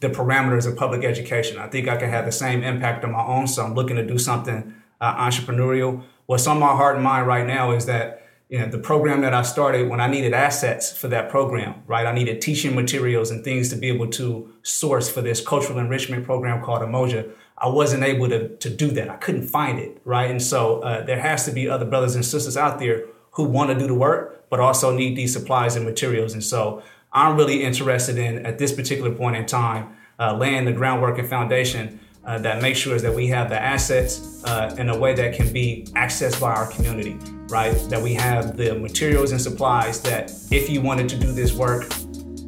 the 0.00 0.08
parameters 0.08 0.66
of 0.66 0.76
public 0.76 1.04
education. 1.04 1.58
I 1.58 1.68
think 1.68 1.88
I 1.88 1.96
can 1.96 2.10
have 2.10 2.24
the 2.24 2.32
same 2.32 2.62
impact 2.62 3.04
on 3.04 3.12
my 3.12 3.24
own. 3.24 3.46
So 3.46 3.64
I'm 3.64 3.74
looking 3.74 3.96
to 3.96 4.06
do 4.06 4.18
something 4.18 4.74
uh, 5.00 5.16
entrepreneurial. 5.16 6.02
What's 6.26 6.46
on 6.46 6.58
my 6.58 6.74
heart 6.74 6.96
and 6.96 7.04
mind 7.04 7.26
right 7.26 7.46
now 7.46 7.72
is 7.72 7.86
that 7.86 8.25
you 8.48 8.60
know 8.60 8.68
the 8.68 8.78
program 8.78 9.22
that 9.22 9.34
I 9.34 9.42
started 9.42 9.88
when 9.88 10.00
I 10.00 10.06
needed 10.06 10.32
assets 10.32 10.96
for 10.96 11.08
that 11.08 11.28
program, 11.28 11.82
right? 11.86 12.06
I 12.06 12.12
needed 12.12 12.40
teaching 12.40 12.74
materials 12.74 13.30
and 13.30 13.42
things 13.42 13.70
to 13.70 13.76
be 13.76 13.88
able 13.88 14.08
to 14.10 14.52
source 14.62 15.10
for 15.10 15.20
this 15.20 15.40
cultural 15.40 15.78
enrichment 15.78 16.24
program 16.24 16.62
called 16.62 16.82
Umoja. 16.82 17.30
I 17.58 17.68
wasn't 17.68 18.04
able 18.04 18.28
to, 18.28 18.48
to 18.56 18.70
do 18.70 18.90
that. 18.92 19.08
I 19.08 19.16
couldn't 19.16 19.48
find 19.48 19.78
it, 19.78 20.00
right? 20.04 20.30
And 20.30 20.40
so 20.40 20.80
uh, 20.82 21.04
there 21.04 21.20
has 21.20 21.44
to 21.46 21.52
be 21.52 21.68
other 21.68 21.86
brothers 21.86 22.14
and 22.14 22.24
sisters 22.24 22.56
out 22.56 22.78
there 22.78 23.06
who 23.32 23.44
want 23.44 23.70
to 23.70 23.78
do 23.78 23.86
the 23.86 23.94
work, 23.94 24.48
but 24.48 24.60
also 24.60 24.94
need 24.94 25.16
these 25.16 25.32
supplies 25.32 25.74
and 25.74 25.84
materials. 25.84 26.32
And 26.32 26.44
so 26.44 26.82
I'm 27.12 27.36
really 27.36 27.62
interested 27.64 28.18
in 28.18 28.44
at 28.46 28.58
this 28.58 28.72
particular 28.72 29.10
point 29.10 29.36
in 29.36 29.46
time, 29.46 29.96
uh, 30.18 30.36
laying 30.36 30.66
the 30.66 30.72
groundwork 30.72 31.18
and 31.18 31.28
foundation 31.28 31.98
uh, 32.26 32.38
that 32.38 32.60
makes 32.60 32.78
sure 32.78 32.98
that 32.98 33.14
we 33.14 33.28
have 33.28 33.48
the 33.48 33.60
assets 33.60 34.42
uh, 34.44 34.74
in 34.78 34.88
a 34.88 34.98
way 34.98 35.14
that 35.14 35.34
can 35.34 35.52
be 35.52 35.86
accessed 35.92 36.40
by 36.40 36.52
our 36.52 36.66
community, 36.72 37.16
right? 37.48 37.72
That 37.88 38.02
we 38.02 38.14
have 38.14 38.56
the 38.56 38.74
materials 38.74 39.30
and 39.30 39.40
supplies 39.40 40.02
that 40.02 40.32
if 40.50 40.68
you 40.68 40.80
wanted 40.80 41.08
to 41.10 41.16
do 41.16 41.32
this 41.32 41.52
work 41.52 41.90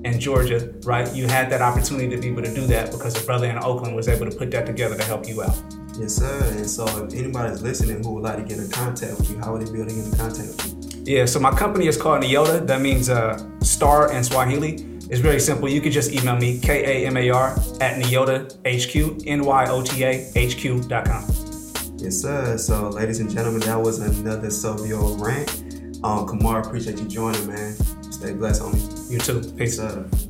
in 0.05 0.19
Georgia, 0.19 0.75
right, 0.85 1.13
you 1.15 1.29
had 1.29 1.49
that 1.51 1.63
opportunity 1.63 2.09
to 2.09 2.21
be 2.21 2.29
able 2.29 2.43
to 2.43 2.55
do 2.55 2.67
that 2.67 2.91
because 2.91 3.21
a 3.21 3.25
brother 3.25 3.47
in 3.47 3.57
Oakland 3.59 3.95
was 3.95 4.09
able 4.09 4.29
to 4.29 4.37
put 4.37 4.51
that 4.51 4.67
together 4.67 4.97
to 4.97 5.05
help 5.05 5.29
you 5.29 5.43
out. 5.43 5.57
Yes, 5.97 6.15
sir. 6.15 6.55
And 6.57 6.69
so 6.69 6.85
if 7.05 7.15
anybody's 7.15 7.63
listening 7.63 8.03
who 8.03 8.15
would 8.15 8.25
like 8.25 8.37
to 8.37 8.45
get 8.45 8.59
in 8.59 8.71
contact 8.71 9.19
with 9.19 9.31
you, 9.31 9.39
how 9.39 9.55
are 9.55 9.59
they 9.63 9.71
building 9.71 9.99
in 9.99 10.11
contact 10.13 10.49
with 10.49 10.97
you? 11.07 11.15
Yeah, 11.17 11.25
so 11.25 11.41
my 11.41 11.51
company 11.51 11.87
is 11.87 11.97
called 11.97 12.23
Nyota. 12.23 12.67
That 12.67 12.81
means 12.81 13.09
uh, 13.09 13.39
star 13.61 14.13
in 14.13 14.23
Swahili. 14.23 14.98
It's 15.11 15.21
very 15.21 15.41
simple. 15.41 15.69
You 15.69 15.81
can 15.81 15.91
just 15.91 16.13
email 16.13 16.37
me, 16.37 16.59
K 16.61 17.05
A 17.05 17.07
M 17.07 17.17
A 17.17 17.31
R, 17.31 17.51
at 17.81 18.01
Nyota 18.01 18.53
HQ, 18.65 19.27
N 19.27 19.45
Y 19.45 19.67
O 19.69 19.83
T 19.83 20.05
A 20.05 20.31
HQ.com. 20.37 21.25
Yes, 21.97 22.21
sir. 22.21 22.57
So, 22.59 22.91
ladies 22.91 23.21
and 23.21 23.31
gentlemen, 23.31 23.61
that 23.61 23.81
was 23.81 24.01
another 24.01 24.51
Silvio 24.51 25.15
rant. 25.17 25.65
Um, 26.05 26.27
Kamar, 26.29 26.61
appreciate 26.61 26.99
you 26.99 27.09
joining, 27.09 27.47
man. 27.47 27.75
Stay 28.13 28.35
blessed, 28.35 28.63
homie. 28.63 29.11
You 29.11 29.19
too. 29.19 29.41
Peace. 29.57 29.79
Yes, 29.79 30.28